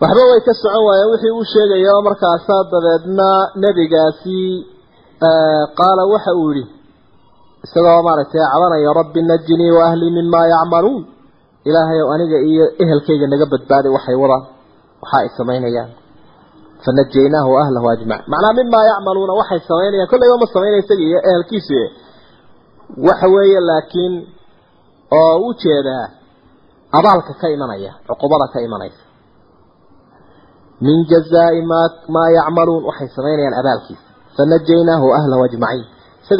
Waxba 0.01 0.21
way 0.31 0.39
ka 0.47 0.53
socon 0.61 0.83
waayeen 0.87 1.09
wixii 1.13 1.33
uu 1.37 1.45
sheegaya 1.53 1.89
oo 1.95 2.01
markaasaa 2.07 2.61
dabeedna 2.73 3.27
nebigaasi 3.63 4.39
qaala 5.79 6.03
waxa 6.13 6.31
uu 6.41 6.51
yihi 6.57 6.63
isagoo 7.65 8.01
maaragtay 8.07 8.41
cabanaya 8.51 8.91
rabbi 8.99 9.19
najinii 9.29 9.71
wa 9.77 9.81
ahlii 9.89 10.11
mimaa 10.17 10.47
yacmaluun. 10.53 11.03
Ilaahay 11.69 11.99
ow 12.03 12.09
aniga 12.15 12.37
iyo 12.49 12.65
ehelkayga 12.83 13.27
naga 13.31 13.45
badbaaday 13.53 13.91
waxay 13.95 14.15
wadaan 14.23 14.43
waxa 15.01 15.17
ay 15.23 15.29
samaynayaan. 15.37 15.89
Fanajaynaahu 16.85 17.51
ahlahu 17.63 17.87
ajmac 17.95 18.21
macnaa 18.31 18.53
mimaa 18.59 18.83
yacmaluuna 18.91 19.33
waxay 19.39 19.59
samaynayaan 19.69 20.09
kollayba 20.11 20.35
ma 20.41 20.47
samaynaya 20.53 20.81
isaga 20.83 21.03
iyo 21.09 21.19
ehelkiisu 21.29 21.79
waxa 23.07 23.27
weeye 23.35 23.59
laakiin 23.69 24.13
oo 25.19 25.35
u 25.47 25.53
jeedaa 25.61 26.05
abaalka 26.97 27.33
ka 27.41 27.47
imanaya 27.55 27.91
cuqubada 28.07 28.45
ka 28.53 28.59
imanaysa. 28.67 29.03
Min 30.85 30.97
jazaa'i 31.11 31.61
maa 31.71 31.87
maa 32.15 32.29
yacmaluun 32.37 32.83
waxay 32.89 33.09
samaynayaan 33.17 33.55
abaalkiisa 33.61 34.07
fanajaynaahu 34.37 35.07
ahlahu 35.17 35.41
ajmaciin 35.49 35.87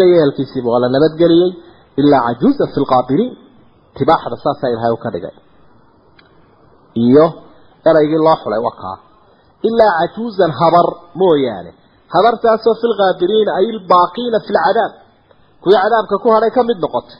iyo 0.08 0.16
ehelkiisiiba 0.20 0.68
waa 0.74 0.84
la 0.84 0.90
nabadgeliyey 0.96 1.52
ilaa 2.02 2.22
cajuuza 2.28 2.64
fi 2.74 2.78
lqaabiriin 2.84 3.34
tibaaxda 3.98 4.36
saasaa 4.46 4.70
ilaahay 4.74 4.94
u 4.98 5.00
ka 5.04 5.10
dhigay. 5.14 5.36
Iyo 7.06 7.26
eraygii 7.90 8.22
loo 8.26 8.38
xulay 8.44 8.62
waa 8.68 8.76
kaa 8.82 8.98
ilaa 9.70 9.94
cajuuzan 10.00 10.52
habar 10.60 10.88
mooyaane. 11.22 11.72
Habartaasoo 12.14 12.76
fi 12.82 12.86
lkaabiriina 12.92 13.52
ay 13.60 13.66
ilbaaqiina 13.74 14.38
fi 14.46 14.52
lcadaab 14.58 14.94
kuwii 15.62 15.80
cadaabka 15.84 16.16
ku 16.24 16.28
hadhay 16.36 16.52
ka 16.58 16.62
mid 16.70 16.78
noqotay. 16.84 17.20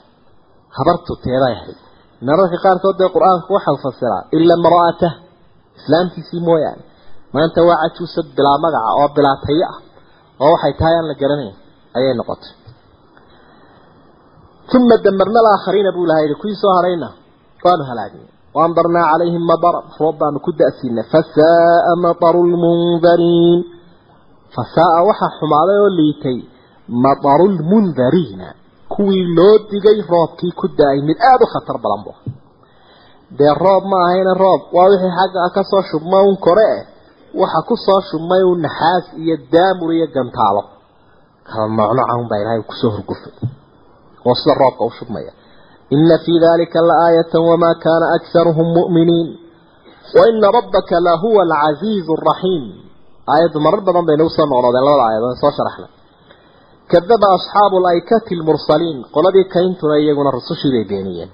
Habartu 0.78 1.12
teeday 1.24 1.54
ahayd 1.58 1.80
mararka 2.28 2.58
qaarkood 2.66 2.96
dee 3.02 3.10
qur'aanku 3.16 3.50
waxau 3.58 3.78
fasiraa 3.86 4.22
ila 4.38 4.54
imra'atah 4.60 5.14
islaamkiisii 5.80 6.42
mooyaane. 6.48 6.84
Maanta 7.34 7.60
waa 7.70 7.78
cajuusad 7.84 8.28
bilaa 8.38 8.58
magaca 8.64 8.90
oo 9.02 9.08
bilaa 9.16 9.38
tayo 9.46 9.66
ah 9.74 9.78
oo 10.44 10.52
waxay 10.56 10.74
tahay 10.80 10.96
aan 11.00 11.08
la 11.12 11.16
garanayn 11.22 11.56
ayay 11.98 12.14
noqotay. 12.20 12.52
Uma 14.76 14.96
damarna 15.06 15.38
alaakhariina 15.44 15.92
buu 15.96 16.06
ilahay 16.08 16.26
yihi 16.28 16.36
kuwii 16.42 16.58
soo 16.62 16.74
hadhayna 16.78 17.08
waanu 17.66 17.84
halaagnay 17.90 18.28
waamdarnaa 18.58 19.06
calayhim 19.12 19.44
madaran 19.52 19.86
roob 20.02 20.16
baanu 20.22 20.40
ku 20.46 20.52
da'siinay. 20.62 21.06
Fasaaa 21.14 21.94
mataru 22.06 22.42
lmundariin 22.54 23.60
fasaaa 24.56 25.02
waxaa 25.10 25.32
xumaaday 25.40 25.78
oo 25.86 25.92
liitay 26.00 26.38
mataru 27.06 27.46
lmundariina 27.58 28.48
kuwii 28.94 29.24
loo 29.38 29.56
digay 29.72 30.00
roobkii 30.12 30.52
ku 30.60 30.66
da'ay 30.80 31.00
mid 31.08 31.18
aada 31.30 31.44
u 31.46 31.52
khatar 31.54 31.78
badan 31.84 32.02
bu 32.06 32.12
dee 33.38 33.54
roob 33.66 33.84
ma 33.92 33.98
ahayna 34.08 34.34
roob 34.44 34.62
waa 34.76 34.88
wixii 34.92 35.14
xagga 35.18 35.50
ka 35.56 35.62
soo 35.72 35.82
shubmay 35.90 36.24
un 36.32 36.38
kore 36.46 36.68
eh 36.78 36.82
waxa 37.42 37.60
ku 37.70 37.76
soo 37.86 38.00
shubmay 38.10 38.42
un 38.52 38.60
naxaas 38.66 39.06
iyo 39.22 39.36
daamur 39.54 39.90
iyo 39.98 40.08
gantaalo. 40.16 40.62
Kala 41.48 41.66
noocnooca 41.78 42.14
un 42.22 42.28
baa 42.30 42.40
ilaahay 42.42 42.62
ku 42.70 42.74
soo 42.82 42.92
horgufay 42.96 43.34
oo 44.28 44.36
sida 44.40 44.54
roobka 44.62 44.84
u 44.90 44.92
shubmaya. 45.00 45.32
Ina 45.96 46.16
fii 46.26 46.40
dalika 46.46 46.80
laaayata 46.90 47.38
wamaa 47.50 47.76
kaana 47.84 48.06
akharuhum 48.18 48.68
mu'miniin. 48.78 49.28
Waina 50.18 50.48
rabbaka 50.58 50.96
lahuwa 51.08 51.42
alcasiizu 51.48 52.12
araxiim 52.18 52.64
aayaddu 53.34 53.58
marar 53.66 53.82
badan 53.88 54.06
bay 54.08 54.16
nagu 54.20 54.30
soo 54.38 54.46
noqnoodeen 54.52 54.86
labada 54.88 55.04
aayadood 55.10 55.36
soo 55.44 55.52
sharaxnay 55.58 55.90
kadaba 56.92 57.28
asxaabu 57.38 57.76
alaykati 57.82 58.32
almursaliin. 58.38 58.98
Qoladii 59.16 59.46
kayntuna 59.56 59.96
iyaguna 60.04 60.30
rusushii 60.38 60.72
bay 60.76 60.86
beeniyeen 60.92 61.32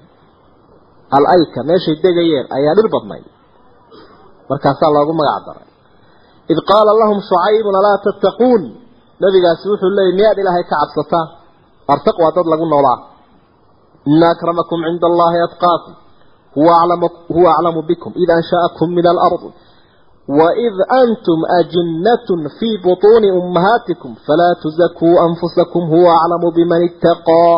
alayka 1.17 1.59
meeshay 1.69 1.95
degayeen 2.03 2.45
ayaa 2.57 2.75
dhir 2.77 2.87
badnayd 2.95 3.25
markaasaa 4.49 4.91
loogu 4.95 5.13
magac 5.19 5.41
daray. 5.47 5.67
Id 6.51 6.59
qaala 6.69 6.91
lahum 7.01 7.17
shucaybun 7.29 7.75
alaa 7.79 7.97
tattaquun. 8.05 8.63
Nabigaasi 9.23 9.65
wuxuu 9.71 9.91
leeyay 9.97 10.13
miyaad 10.19 10.37
ilaahay 10.41 10.63
ka 10.71 10.75
cabsataan 10.81 11.27
artaq 11.93 12.17
waa 12.23 12.31
dad 12.37 12.47
lagu 12.53 12.65
noolaa. 12.73 12.99
Ina 14.13 14.27
akramakum 14.33 14.79
cinda 14.87 15.05
allahi 15.11 15.37
atqaakum. 15.47 15.93
Huwa 17.35 17.51
aclamu 17.57 17.81
bikum. 17.89 18.11
Id 18.23 18.29
ansha'akum 18.37 18.87
min 18.97 19.05
alardi 19.13 19.49
وإذ 20.28 20.74
أنتم 21.02 21.38
أجنة 21.60 22.28
في 22.58 22.68
بطون 22.84 23.24
أمهاتكم 23.42 24.14
فلا 24.26 24.50
تزكوا 24.64 25.16
أنفسكم 25.28 25.80
هو 25.94 26.06
أعلم 26.18 26.42
بمن 26.56 26.80
اتقى 26.88 27.48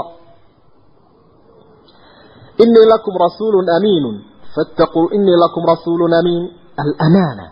إني 2.62 2.82
لكم 2.92 3.12
رسول 3.26 3.54
أمين 3.70 4.04
فاتقوا 4.56 5.08
إني 5.14 5.34
لكم 5.44 5.62
رسول 5.72 6.14
أمين 6.14 6.42
الأمانة 6.84 7.46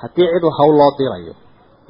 هتي 0.00 0.22
عدو 0.34 0.50
حول 0.50 0.70
الله 0.74 0.96
ديريو 0.98 1.34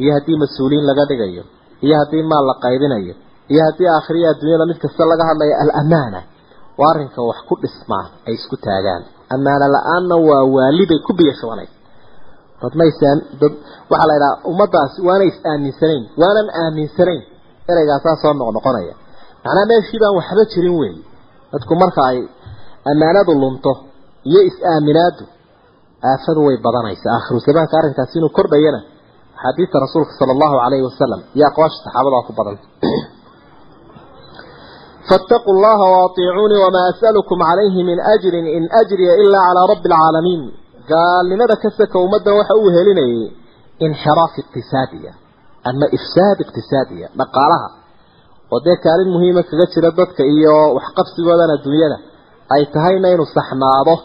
هي 0.00 0.18
هتي 0.18 0.32
مسؤولين 0.44 0.82
لغا 0.88 1.04
دغيو 1.10 1.44
هي 1.82 1.92
هتي 2.02 2.22
مال 2.22 2.44
لا 2.48 2.54
قيدينيو 2.62 3.14
هي 3.50 3.58
هتي 3.68 3.84
آخرية 3.98 4.30
الدنيا 4.30 4.64
مid 4.70 4.78
kasta 4.82 5.04
laga 5.10 5.24
hadlayo 5.28 5.54
الأمانة 5.64 6.22
waarinka 6.78 7.22
wax 7.22 7.38
ku 7.48 7.54
dhismaa 7.62 8.06
ay 8.26 8.34
isku 8.34 8.56
taagaan 8.56 9.02
amaana 9.34 9.66
la'aanna 9.74 10.16
waa 10.28 10.42
waalibay 10.54 10.98
dadmaysaan 12.61 13.17
dad 13.41 13.53
waxaa 13.91 14.07
la 14.09 14.15
idhaha 14.19 14.35
ummadaas 14.51 14.93
waana 15.07 15.23
is 15.31 15.37
aaminsanayn 15.51 16.03
waanan 16.21 16.47
aaminsanayn 16.63 17.21
ereygaasaa 17.71 18.15
soo 18.23 18.33
noqnoqonaya 18.41 18.93
macnaha 19.43 19.65
meeshii 19.71 19.99
baan 20.03 20.15
waxba 20.19 20.43
jirin 20.53 20.75
wey 20.81 20.93
dadku 21.53 21.73
marka 21.83 22.01
ay 22.11 22.19
ammaanadu 22.91 23.31
lunto 23.43 23.71
iyo 24.29 24.41
is-aaminaadu 24.49 25.23
aafadu 26.11 26.39
way 26.47 26.57
badanaysaa. 26.65 27.11
Aakhiru 27.17 27.39
zamaanka 27.47 27.75
arrinkaasi 27.79 28.13
inuu 28.19 28.31
kordhayana 28.37 28.79
xadiidta 29.43 29.77
rasuulka 29.85 30.11
sala 30.19 30.31
allahu 30.35 30.55
calayhi 30.63 30.83
wasalam 30.89 31.19
iyo 31.35 31.45
aqwaasha 31.49 31.77
saxaabadaa 31.85 32.21
ku 32.27 32.31
badan. 32.39 32.57
Faataquu 35.09 35.49
allaha 35.55 35.85
waaatiicuunii 35.95 36.59
wamaa 36.65 36.85
as'alukum 36.93 37.37
calayhi 37.49 37.81
min 37.89 37.97
ajrin 38.13 38.45
in 38.57 38.63
ajriya 38.81 39.13
ilaa 39.23 39.43
calaa 39.49 39.67
rabbi 39.73 39.87
alcaalamiin 39.91 40.41
gaalnimada 40.91 41.55
ka 41.63 41.69
saka 41.79 41.95
ummaddan 42.05 42.33
waxa 42.39 42.53
uu 42.61 42.69
helinayay 42.77 43.23
inxiraaf 43.85 44.33
iqtisaadiya 44.41 45.11
ama 45.69 45.85
ifsaad 45.97 46.37
iqtisaadiya 46.45 47.07
dhaqaalaha. 47.19 47.67
Oo 48.53 48.59
dee 48.65 48.77
kaalin 48.85 49.09
muhiima 49.15 49.41
kaga 49.49 49.65
jira 49.73 49.89
dadka 49.99 50.23
iyo 50.35 50.55
waxqabsigoodana 50.77 51.55
dunyada 51.65 51.97
ay 52.53 52.63
tahayna 52.73 53.07
inuu 53.13 53.29
saxnaado 53.37 53.95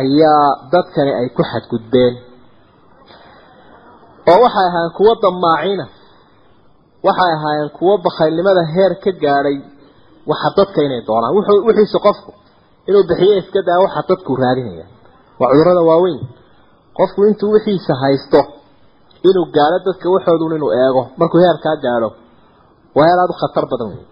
ayaa 0.00 0.46
dadkani 0.72 1.12
ay 1.20 1.28
ku 1.36 1.42
xadgudbeen. 1.50 2.14
Oo 4.30 4.38
waxay 4.44 4.66
ahaayeen 4.68 4.92
kuwa 4.98 5.12
damaacina 5.24 5.86
waxay 7.06 7.32
ahaayeen 7.36 7.70
kuwo 7.78 7.92
bakhaylnimada 8.06 8.62
heer 8.74 8.92
ka 9.04 9.10
gaadhay 9.24 9.56
waxa 10.30 10.48
dadka 10.58 10.78
inay 10.86 11.00
doonaan. 11.08 11.32
Wixii 11.68 12.00
qofku 12.06 12.30
inuu 12.88 13.04
bixiyo 13.08 13.34
iska 13.42 13.60
daa 13.68 13.78
waxa 13.84 14.00
dadku 14.10 14.30
raadinayaan 14.42 14.90
waa 15.42 15.50
cudurrada 15.50 15.82
waaweyn. 15.90 16.20
Qofku 16.96 17.20
intuu 17.28 17.50
wixiisa 17.54 17.94
haysto 18.02 18.40
inuu 19.28 19.46
gaalo 19.56 19.78
dadka 19.86 20.06
waxoodun 20.14 20.52
inuu 20.58 20.72
eego 20.84 21.02
markuu 21.18 21.40
heerkaa 21.44 21.76
gaadho 21.84 22.08
waa 22.96 23.06
heer 23.08 23.18
aada 23.20 23.34
u 23.34 23.40
khatar 23.42 23.66
badan 23.72 23.88
wey 23.94 24.06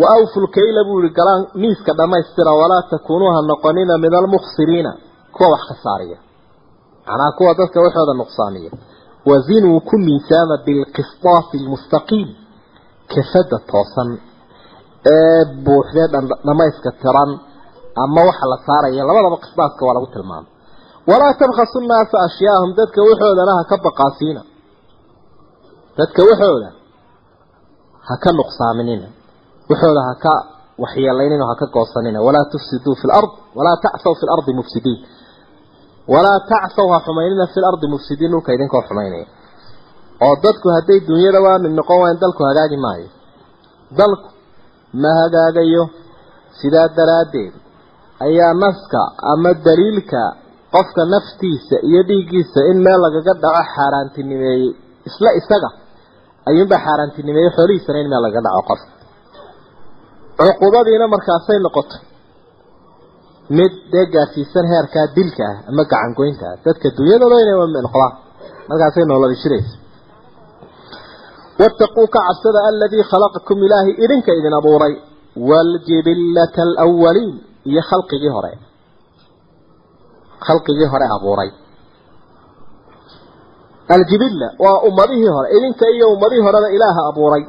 wa 0.00 0.06
awful 0.16 0.46
buu 0.88 1.00
yihi 1.02 1.14
galaan 1.18 1.42
miiska 1.62 1.92
dhammaystira 1.98 2.52
walaa 2.60 2.82
takuunuuha 2.92 3.40
noqonina 3.50 3.94
min 4.04 4.12
almukhsiriina 4.20 4.92
kuwa 5.34 5.48
wax 5.52 5.62
khasaariya 5.68 6.18
macnaha 7.06 7.32
kuwa 7.38 7.54
dadka 7.54 7.80
waxooda 7.80 8.14
nuqsaamiya. 8.14 8.70
Wazinuu 9.30 9.80
ku 9.80 9.96
miisaama 9.98 10.56
bilqistaasi 10.66 11.56
almustaqiim. 11.62 12.28
Kafada 13.08 13.58
toosan. 13.70 14.10
Ee 15.12 15.44
buuxdee 15.64 16.08
dhammayska 16.46 16.90
tiran 17.02 17.30
ama 18.02 18.20
waxa 18.28 18.44
la 18.52 18.56
saaraya 18.66 19.02
labadaba 19.08 19.36
qisdaaska 19.44 19.82
waa 19.86 19.94
lagu 19.96 20.06
tilmaamay. 20.14 20.50
Walaa 21.10 21.32
tabkhasu 21.40 21.78
nnaasa 21.84 22.16
ashyaahum 22.26 22.70
dadka 22.78 23.00
waxoodana 23.08 23.52
ha 23.58 23.62
ka 23.70 23.76
baqaasiina. 23.86 24.42
Dadka 25.98 26.20
waxooda 26.30 26.68
ha 28.08 28.14
ka 28.24 28.30
nuqsaaminina. 28.38 29.06
Waxooda 29.70 30.00
ha 30.08 30.14
ka 30.24 30.32
waxyeelaynina 30.82 31.44
ha 31.50 31.54
ka 31.60 31.66
goosanina. 31.74 32.18
Walaa 32.26 32.44
tufsiduu 32.52 32.94
fi 33.00 33.06
lard 33.12 33.30
walaa 33.58 33.76
tacsaw 33.84 34.14
fi 34.20 34.24
lardi 34.30 34.52
mufsidiin. 34.60 35.00
Walaa 36.12 36.38
tacsaw 36.50 36.88
ha 36.94 36.98
xumaynina 37.06 37.44
fi 37.52 37.58
lardi 37.64 37.86
mufsidiin 37.94 38.30
dhulka 38.32 38.50
idinkoo 38.56 38.82
xumaynaya. 38.88 39.26
Oo 40.24 40.34
dadku 40.44 40.66
hadday 40.76 40.98
dunyada 41.08 41.38
waa 41.46 41.58
mid 41.64 41.72
noqon 41.78 41.98
waayan 42.02 42.18
dalku 42.24 42.42
hagaagi 42.48 42.76
maayo. 42.84 43.08
Dalku 43.98 44.28
ma 45.02 45.10
hagaagayo 45.20 45.82
sidaa 46.60 46.88
daraaddeed 46.98 47.52
ayaa 48.26 48.52
naska 48.64 49.00
ama 49.32 49.50
daliilka 49.66 50.20
qofka 50.74 51.02
naftiisa 51.14 51.76
iyo 51.88 52.02
dhiiggiisa 52.08 52.60
in 52.70 52.78
meel 52.86 53.00
lagaga 53.06 53.32
dhaco 53.42 53.62
xaaraantinimeeyey 53.74 54.70
isla 55.08 55.30
isaga 55.40 55.70
ayuunbaa 56.48 56.84
xaaraantinimeeyey 56.86 57.50
xoolihiisana 57.56 57.98
in 58.02 58.08
meel 58.12 58.22
lagaga 58.26 58.40
dhaco 58.46 58.62
qofka 58.70 58.92
cuqubadiina 60.38 61.06
markaasay 61.14 61.58
noqoto 61.66 61.96
mid 63.58 63.72
dee 63.92 64.06
gaarsiisan 64.14 64.66
heerkaa 64.72 65.06
dilka 65.16 65.44
ah 65.52 65.56
ama 65.68 65.82
gacangoynta 65.92 66.44
ah. 66.50 66.56
Dadka 66.64 66.86
dunyadooda 66.98 67.36
inay 67.42 67.56
noqdaan 67.86 68.12
markaasay 68.70 69.04
nooladi 69.10 69.36
shiraysa. 69.42 69.74
Wattaquu 71.60 72.02
ka 72.14 72.20
cabsada 72.26 72.60
aladii 72.68 73.04
khalaqakum 73.10 73.58
ilaahi 73.66 73.92
idinka 74.04 74.30
idin 74.38 74.54
abuuray 74.60 74.94
waljibillata 75.50 76.60
alawaliin 76.68 77.53
iyo 77.70 77.82
khalqigii 77.90 78.32
hore. 78.36 78.52
Khalqigii 80.46 80.88
hore 80.92 81.06
abuuray. 81.16 81.50
Aljibilla 83.94 84.48
waa 84.64 84.78
ummadihii 84.88 85.30
hore 85.36 85.48
idinka 85.56 85.84
iyo 85.96 86.06
ummadihii 86.14 86.44
horeba 86.46 86.68
ilaaha 86.76 87.02
abuuray. 87.10 87.42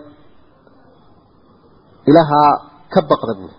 Ilaaha 2.09 2.41
ka 2.93 2.99
baqda 3.11 3.33
buuri 3.39 3.55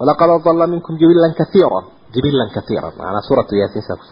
walaqad 0.00 0.30
adalla 0.36 0.64
minkum 0.74 0.92
jibillan 1.00 1.32
kaiiran 1.40 1.84
jibillan 2.14 2.48
kaiiran 2.56 2.92
maanaa 3.00 3.22
suuratu 3.28 3.52
yaasiin 3.60 3.84
saa 3.88 3.96
kus 4.00 4.10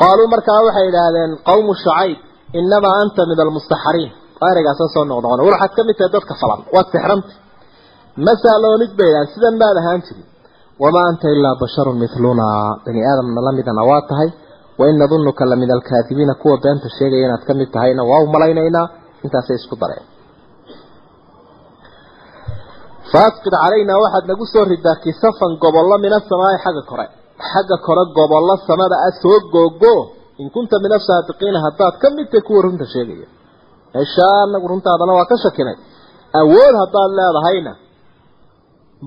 qaaluu 0.00 0.28
markaa 0.34 0.60
waxay 0.66 0.86
idhaahdeen 0.90 1.30
qawmu 1.48 1.72
shucayb 1.82 2.18
inamaa 2.60 2.96
anta 3.02 3.22
min 3.30 3.38
almustaxariin. 3.44 4.12
Ereygaasa 4.50 4.84
soo 4.94 5.04
noqnoqona 5.10 5.42
waxaad 5.48 5.72
ka 5.76 5.82
mid 5.88 5.96
tahay 5.98 6.10
dadka 6.16 6.32
falan 6.42 6.60
waad 6.74 6.86
sixranta 6.94 7.32
ma 8.26 8.32
saaloonid 8.44 8.92
bay 8.98 9.08
idhahdeen 9.10 9.32
sidan 9.34 9.54
maad 9.62 9.76
ahaan 9.80 10.00
jirin 10.06 10.26
wamaa 10.82 11.06
anta 11.10 11.28
ilaa 11.36 11.54
basharun 11.62 11.96
milunaa 12.02 12.62
bani 12.84 13.00
aadamna 13.10 13.40
la 13.46 13.52
midana 13.58 13.82
waa 13.90 14.02
tahay 14.10 14.28
wain 14.80 14.96
nadunuka 15.02 15.44
la 15.50 15.56
min 15.62 15.70
alkaadibiina 15.76 16.34
kuwa 16.42 16.56
beenta 16.64 16.88
sheegaya 16.98 17.24
inaad 17.28 17.44
ka 17.48 17.54
mid 17.60 17.68
tahayna 17.76 18.02
waa 18.10 18.20
u 18.24 18.26
malaynaynaa 18.34 18.86
intaasay 19.24 19.56
isku 19.60 19.76
dareen 19.82 20.04
faasqid 23.12 23.54
calaynaa 23.62 23.98
waxaad 24.04 24.24
nagu 24.30 24.44
soo 24.52 24.64
ridaa 24.72 24.96
kisafan 25.04 25.52
gobollo 25.64 25.96
min 26.04 26.12
asamaai 26.18 26.58
xagga 26.64 26.82
kore 26.90 27.06
xagga 27.50 27.76
kore 27.86 28.02
gobollo 28.18 28.54
samada 28.68 28.96
ah 29.06 29.12
soo 29.22 29.38
googo 29.54 29.94
in 30.42 30.48
kunta 30.54 30.76
min 30.84 30.92
asaadiqiina 30.98 31.58
haddaad 31.66 31.94
ka 32.02 32.08
mid 32.16 32.26
tahay 32.32 32.44
kuwa 32.48 32.60
runta 32.66 32.86
sheegaya 32.94 33.26
meeshaa 33.94 34.36
anagu 34.46 34.66
runtaadana 34.72 35.12
waa 35.18 35.26
ka 35.30 35.36
shakinay 35.44 35.76
awood 36.40 36.74
haddaad 36.82 37.10
leedahayna 37.20 37.72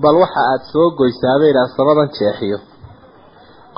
bal 0.02 0.16
waxa 0.22 0.40
aada 0.50 0.64
soo 0.72 0.88
goysaabay 0.98 1.50
idhaah 1.52 1.70
samadan 1.76 2.08
jeexiyo. 2.18 2.58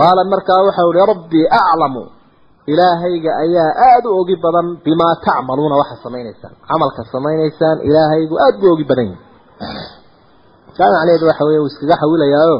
Qaala 0.00 0.22
markaa 0.32 0.60
waxau 0.66 0.88
ihi 0.94 1.04
rabbii 1.12 1.46
aclamu 1.60 2.02
ilaahayga 2.72 3.30
ayaa 3.44 3.70
aada 3.88 4.08
u 4.10 4.16
ogi 4.20 4.36
badan 4.44 4.66
bimaa 4.84 5.14
tacmaluuna 5.26 5.76
waxa 5.82 5.96
samaynaysaan. 6.04 6.54
Camalka 6.68 7.02
samaynaysaan 7.14 7.76
ilaahaygu 7.88 8.34
aada 8.44 8.56
buu 8.60 8.72
ogi 8.74 8.84
badan 8.90 9.08
yahay. 9.12 9.86
Taa 10.76 10.90
macnaheedu 10.94 11.24
waxa 11.30 11.44
weeye 11.48 11.60
uu 11.64 11.70
iskaga 11.72 11.96
xawilayaayo 12.02 12.58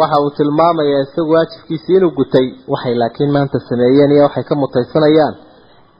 waxa 0.00 0.16
uu 0.24 0.30
tilmaamayaa 0.38 1.02
isagu 1.06 1.30
waajibkiisii 1.36 1.96
inuu 1.98 2.12
gutay. 2.18 2.46
Waxay 2.72 2.94
laakiin 3.02 3.30
maanta 3.36 3.58
sameeyeen 3.68 4.10
iyo 4.14 4.22
waxay 4.28 4.44
ka 4.48 4.54
mutaysanayaan. 4.62 5.34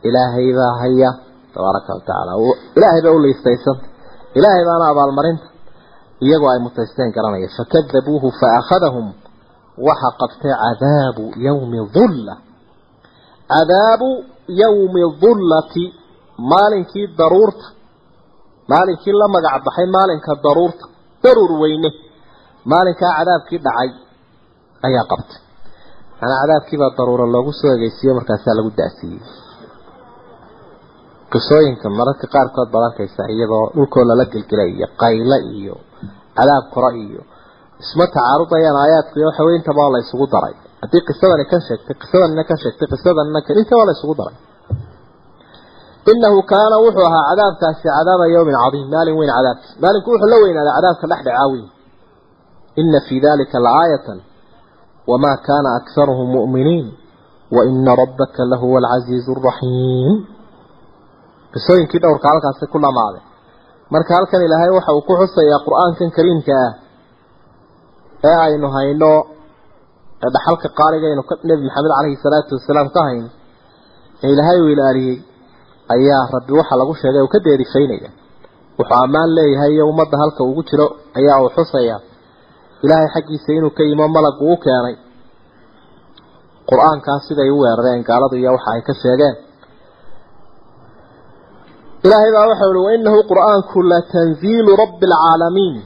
Ilaahay 0.09 0.49
baa 0.59 0.73
haya 0.83 1.11
tabaaraka 1.55 1.91
watacaala 1.97 2.33
ilaahay 2.77 3.03
baa 3.07 3.15
u 3.17 3.21
liistaysanta 3.25 3.87
ilaahay 4.39 4.65
baana 4.69 4.85
abaalmarinta 4.93 5.47
iyagoo 6.27 6.51
ay 6.55 6.61
mutaysteen 6.67 7.11
garanaya 7.17 7.49
fakadabuuhu 7.59 8.29
faakhadahum 8.41 9.07
waxa 9.87 10.09
qabtay 10.21 10.55
cadaabu 10.63 11.25
yawmi 11.47 11.79
dulla 11.97 12.35
cadaabu 13.53 14.09
yawmi 14.63 15.03
dullati 15.23 15.85
maalinkii 16.53 17.07
daruurta 17.19 17.67
maalinkii 18.73 19.13
la 19.21 19.27
magac 19.35 19.57
baxay 19.67 19.87
maalinka 19.97 20.33
daruurta 20.45 20.85
daruur 21.25 21.53
weyne 21.63 21.91
maalinkaa 22.71 23.13
cadaabkii 23.19 23.61
dhacay 23.67 23.91
ayaa 24.87 25.05
qabtay. 25.13 25.41
Manaa 26.21 26.41
cadaabkiibaa 26.43 26.97
daruura 26.99 27.27
loogu 27.35 27.53
soo 27.61 27.73
egeysiiyo 27.77 28.13
markaasaa 28.19 28.55
lagu 28.59 28.71
da'siiyey 28.81 29.21
qisooyinka 31.33 31.87
mararka 31.99 32.27
qaarkood 32.35 32.69
baad 32.73 32.85
arkaysaa 32.91 33.29
iyadoo 33.35 33.65
dhulkoo 33.75 34.05
lala 34.11 34.25
gelgelay 34.33 34.71
iyo 34.77 34.87
qayle 35.03 35.39
iyo 35.59 35.75
cadaab 36.37 36.65
kora 36.75 36.91
iyo 37.05 37.23
isma 37.83 38.05
tacaarudayaan 38.15 38.79
aayaadku 38.83 39.15
iyo 39.19 39.27
waxa 39.31 39.43
wey 39.47 39.57
intaba 39.59 39.91
la 39.95 39.99
isugu 40.05 40.27
daray. 40.35 40.55
Haddii 40.83 41.03
qisadani 41.09 41.45
kan 41.51 41.61
sheegtay 41.67 41.97
qisadanina 42.03 42.43
kan 42.49 42.59
sheegtay 42.63 42.89
qisadanina 42.93 43.41
kan 43.47 43.55
la 43.89 43.93
isugu 43.99 44.15
daray. 44.21 44.37
Inahu 46.13 46.43
kaana 46.53 46.77
wuxuu 46.85 47.07
ahaa 47.11 47.25
cadaabkaasi 47.31 47.87
cadaaba 47.97 48.25
yawmin 48.35 48.57
cadiim 48.63 48.87
maalin 48.95 49.15
weyn 49.21 49.31
cadaabki 49.37 49.69
maalinku 49.83 50.09
wuxuu 50.13 50.31
la 50.33 50.37
weynaaday 50.43 50.75
cadaabka 50.79 51.07
dhexdhecaa 51.11 51.47
weyn 51.53 51.69
ina 52.81 53.01
fii 53.07 53.21
dalika 53.21 53.59
laaayatan 53.67 54.19
wamaa 55.11 55.37
kaana 55.47 55.69
akharuhum 55.79 56.29
mu'miniin 56.37 56.87
waina 57.57 57.97
rabbaka 58.03 58.45
lahuwa 58.53 58.79
alcasiizu 58.83 59.31
araxiim 59.39 60.15
qisooyinkii 61.55 62.01
dhowrka 62.05 62.27
halkaasi 62.33 62.65
ku 62.73 62.79
dhamaaday. 62.85 63.23
Marka 63.95 64.11
halkan 64.19 64.41
ilaahay 64.47 64.71
waxa 64.79 64.91
uu 64.97 65.03
ku 65.09 65.13
xusayaa 65.21 65.61
qur'aankan 65.67 66.09
kariimka 66.17 66.53
ah 66.67 66.73
ee 68.31 68.37
aynu 68.47 68.67
hayno 68.77 69.13
ee 70.25 70.31
dhaxalka 70.35 70.69
qaaligaynu 70.81 71.23
nebi 71.51 71.63
maxamed 71.69 71.93
caleyhi 71.97 72.17
salaatu 72.25 72.53
wasalaam 72.59 72.89
ka 72.97 73.01
hayno 73.09 73.29
ee 74.25 74.31
ilaahay 74.35 74.59
uu 74.65 74.71
ilaaliyey 74.75 75.17
ayaa 75.95 76.23
rabbi 76.37 76.53
waxa 76.61 76.75
lagu 76.81 76.93
sheegay 77.03 77.23
uu 77.25 77.33
ka 77.35 77.39
deerifaynaya 77.47 78.11
wuxuu 78.79 78.97
ammaan 79.05 79.31
leeyahay 79.39 79.73
iyo 79.77 79.85
ummadda 79.93 80.17
halka 80.23 80.41
ugu 80.51 80.63
jiro 80.71 80.87
ayaa 81.19 81.39
uu 81.45 81.51
xusaya 81.57 81.97
ilaahay 82.85 83.09
xaggiisa 83.15 83.49
inuu 83.59 83.73
ka 83.79 83.83
yimo 83.89 84.05
malagu 84.17 84.45
u 84.53 84.57
keenay. 84.65 84.97
Qur'aankaas 86.71 87.23
siday 87.29 87.51
u 87.55 87.59
weerareen 87.63 88.01
gaaladu 88.11 88.37
iyo 88.41 88.51
waxa 88.57 88.71
ay 88.77 88.83
ka 88.89 88.93
sheegeen 89.03 89.35
ilaahay 92.07 92.31
baa 92.35 92.47
waxa 92.51 92.67
uhi 92.71 92.81
wainahu 92.89 93.19
qur'aanku 93.31 93.79
latanziilu 93.93 94.71
rabbi 94.83 95.05
alcaalamiin 95.11 95.77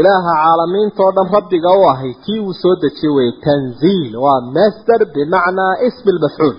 ilaaha 0.00 0.32
caalamiintoo 0.42 1.10
dhan 1.16 1.26
rabbiga 1.36 1.70
u 1.80 1.82
ahay 1.92 2.12
kii 2.24 2.40
uu 2.46 2.54
soo 2.62 2.74
dejiyey 2.84 3.14
weye 3.16 3.32
tanziil 3.46 4.12
waa 4.24 4.40
master 4.56 5.00
bimacnaa 5.14 5.74
ismi 5.88 6.10
lmafcuul 6.16 6.56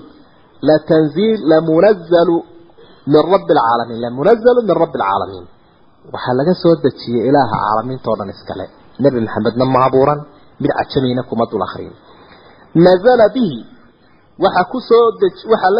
latanziil 0.69 1.37
lamunazalu 1.51 2.35
min 3.13 3.21
rabbi 3.33 3.51
alcaalamiin 3.55 4.01
lamunazalu 4.05 4.59
min 4.69 4.75
rabbi 4.83 4.97
alcaalamiin 5.01 5.45
waxaa 6.13 6.35
laga 6.39 6.53
soo 6.63 6.75
dejiyey 6.85 7.23
ilaaha 7.29 7.55
caalamiintoo 7.63 8.15
dhan 8.19 8.29
iskale. 8.35 8.65
Nebi 9.03 9.17
maxamedna 9.25 9.65
ma 9.73 9.79
abuuran 9.87 10.19
mid 10.61 10.71
cajamiina 10.79 11.21
kuma 11.29 11.45
dul 11.51 11.63
akrin 11.67 11.93
nazala 12.85 13.25
bihi 13.35 13.59
waxaa 14.43 14.65
ku 14.71 14.79
soo 14.89 15.05
dej 15.21 15.35
waxaa 15.51 15.71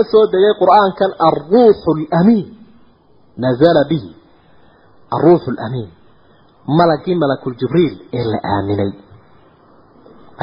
nazala 3.43 3.81
bihi 3.89 4.09
alruuxu 5.15 5.49
lamiin 5.59 5.89
malagii 6.77 7.15
malakuljibriil 7.23 7.93
ee 8.17 8.23
la 8.31 8.39
aaminay. 8.53 8.91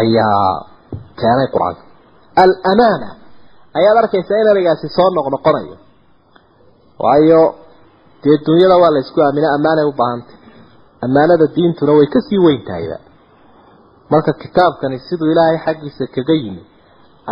Ayaa 0.03 0.47
keenay 1.21 1.49
qur'aanka 1.55 1.83
alamaana. 2.43 3.09
Ayaad 3.79 3.97
arkaysaa 4.03 4.39
in 4.43 4.49
ereygaasi 4.53 4.87
soo 4.97 5.09
noqnoqonayo. 5.17 5.77
Waayo 7.03 7.41
dee 8.23 8.37
dunyada 8.47 8.77
waa 8.83 8.93
la 8.95 9.01
isku 9.05 9.19
aaminay 9.27 9.51
ammaanay 9.57 9.87
u 9.91 9.95
baahantay. 10.01 10.37
Ammaanada 11.05 11.47
diintuna 11.57 11.93
way 11.99 12.07
ka 12.15 12.21
sii 12.29 12.39
weyn 12.47 12.61
tahayba. 12.69 12.99
Marka 14.11 14.33
kitaabkani 14.43 14.97
siduu 15.09 15.29
ilaahay 15.33 15.59
xaggiisa 15.67 16.05
kaga 16.15 16.35
yimi 16.43 16.63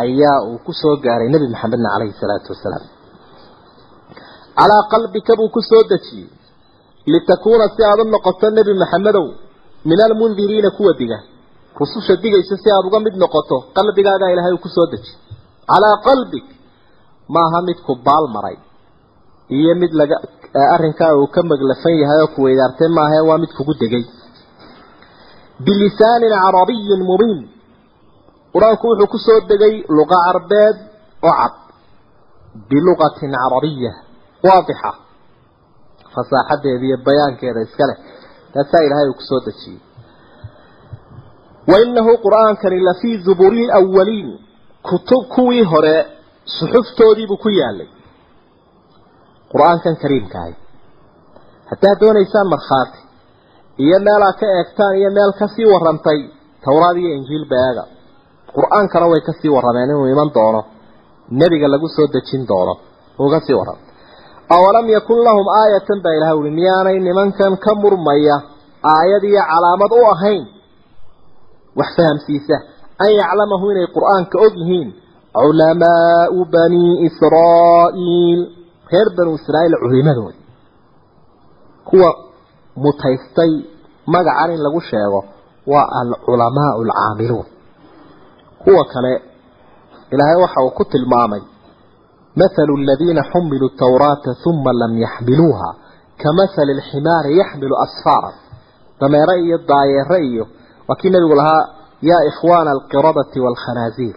ayaa 0.02 0.36
uu 0.48 0.58
ku 0.66 0.72
soo 0.80 0.94
gaaray 1.04 1.28
nebi 1.34 1.46
maxamedna 1.54 1.88
caleyhi 1.94 2.14
salaatu 2.22 2.48
wasalaam 2.54 2.84
calaa 4.58 4.82
qalbika 4.92 5.32
buu 5.38 5.48
ku 5.54 5.60
soo 5.70 5.82
dejiyey 5.90 6.28
litakuuna 7.12 7.66
si 7.74 7.80
aada 7.88 8.02
u 8.06 8.10
noqoto 8.14 8.46
nebi 8.58 8.72
maxamedow 8.82 9.26
min 9.88 9.98
almundiriina 10.06 10.70
kuwa 10.76 10.92
diga 11.00 11.18
rususha 11.80 12.14
digaysa 12.22 12.54
si 12.62 12.68
aada 12.74 12.86
uga 12.88 12.98
mid 13.06 13.14
noqoto 13.22 13.56
qalbigaagaa 13.76 14.30
ilaahay 14.34 14.52
uu 14.56 14.62
ku 14.64 14.68
soo 14.76 14.86
dejiyey 14.92 15.18
calaa 15.70 15.96
qalbig 16.08 16.46
maaha 17.34 17.58
mid 17.68 17.78
ku 17.86 17.92
baal 18.06 18.24
maray 18.36 18.56
iyo 19.56 19.72
mid 19.82 19.92
laga 20.00 20.16
arrinkaa 20.74 21.12
uu 21.20 21.28
ka 21.34 21.40
maglafan 21.50 21.94
yahay 22.02 22.20
oo 22.24 22.30
kuweydaartay 22.36 22.88
maahae 22.98 23.22
waa 23.28 23.38
mid 23.42 23.52
kugu 23.58 23.74
degay 23.82 24.04
bilisaanin 25.66 26.34
carabiyin 26.44 27.02
mubiin 27.10 27.40
qur'aanku 28.54 28.84
wuxuu 28.90 29.08
ku 29.12 29.18
soo 29.26 29.38
degay 29.50 29.74
luqa 29.96 30.16
carbeed 30.26 30.76
oo 31.28 31.32
cad 31.40 31.54
biluqatin 32.70 33.32
carabiya 33.42 33.92
waadixa. 34.48 34.90
Fasaaxadeeda 36.14 36.84
iyo 36.88 36.96
bayaankeeda 37.06 37.60
iska 37.66 37.84
leh. 37.90 37.98
Taasaa 38.54 38.82
ilaahay 38.86 39.08
uu 39.10 39.18
ku 39.20 39.24
soo 39.30 39.40
dejiyey. 39.46 39.80
Wainahu 41.70 42.12
qur'aankani 42.24 42.78
lafii 42.88 43.16
zuburi 43.26 43.62
lwaliin 43.86 44.30
kutub 44.88 45.22
kuwii 45.34 45.64
hore 45.72 45.96
suxuftoodiibuu 46.58 47.36
ku 47.44 47.48
yaalay. 47.60 47.88
Qur'aankan 49.52 49.94
kariimkaahi 50.02 50.54
haddaad 51.70 51.98
doonaysaan 52.02 52.48
markhaati 52.54 53.00
iyo 53.84 53.98
meelaa 54.06 54.32
ka 54.40 54.46
eegtaan 54.58 54.94
iyo 55.00 55.10
meel 55.16 55.32
ka 55.40 55.46
sii 55.54 55.66
warantay 55.74 56.20
towraad 56.64 56.96
iyo 57.02 57.10
injiil 57.18 57.44
beega 57.52 57.84
qur'aankana 58.56 59.06
way 59.12 59.20
ka 59.28 59.32
sii 59.40 59.50
warrameen 59.56 59.90
inuu 59.90 60.06
iman 60.14 60.30
doono. 60.36 60.60
Nebiga 61.40 61.68
lagu 61.72 61.88
soo 61.96 62.06
dejin 62.14 62.42
doono 62.50 62.74
uu 63.20 63.30
ka 63.34 63.40
sii 63.46 63.56
warram 63.60 63.78
awalam 64.56 64.86
yakun 64.96 65.18
lahum 65.26 65.46
aayatan 65.62 65.98
baa 66.04 66.14
ilaha 66.18 66.34
uli 66.40 66.50
miyaanay 66.58 66.98
nimankan 67.06 67.54
ka 67.64 67.72
murmaya 67.82 68.36
aayad 68.94 69.22
iyo 69.30 69.42
calaamad 69.50 69.90
u 69.92 70.02
ahayn 70.14 70.42
wax 71.78 71.88
fahamsiisa 71.98 72.56
an 73.04 73.10
yaclamahu 73.20 73.66
inay 73.72 73.86
qur'aanka 73.96 74.36
og 74.46 74.54
yihiin 74.60 74.88
culamaau 75.38 76.38
banii 76.54 76.92
israa'iil 77.08 78.40
reer 78.92 79.08
banu 79.16 79.30
israa'iil 79.38 79.76
culimadoodi 79.82 80.38
kuwa 81.88 82.10
mutaystay 82.84 83.52
magacan 84.14 84.50
in 84.56 84.60
lagu 84.66 84.80
sheego 84.90 85.20
waa 85.72 85.86
alculamaau 86.02 86.78
alcaamiluun 86.84 87.46
kuwa 88.64 88.82
kale 88.92 89.12
ilaahay 90.12 90.38
waxa 90.42 90.60
uu 90.66 90.70
ku 90.78 90.84
tilmaamay 90.92 91.42
mathalu 92.40 92.72
aladiina 92.82 93.22
xumiluu 93.32 93.70
tawraata 93.82 94.30
huma 94.44 94.72
lam 94.82 94.92
yaxmiluuha 95.04 95.68
kamahali 96.22 96.72
alximaari 96.78 97.30
yaxmilu 97.42 97.74
asfaaran 97.84 98.34
dameere 99.00 99.34
iyo 99.44 99.56
daayeere 99.70 100.18
iyo 100.30 100.44
waa 100.88 100.96
kii 101.00 101.10
nabigu 101.14 101.34
lahaa 101.40 101.62
yaa 102.10 102.22
ikhwaana 102.30 102.70
alqiradati 102.76 103.38
waalkhanaasiir 103.44 104.16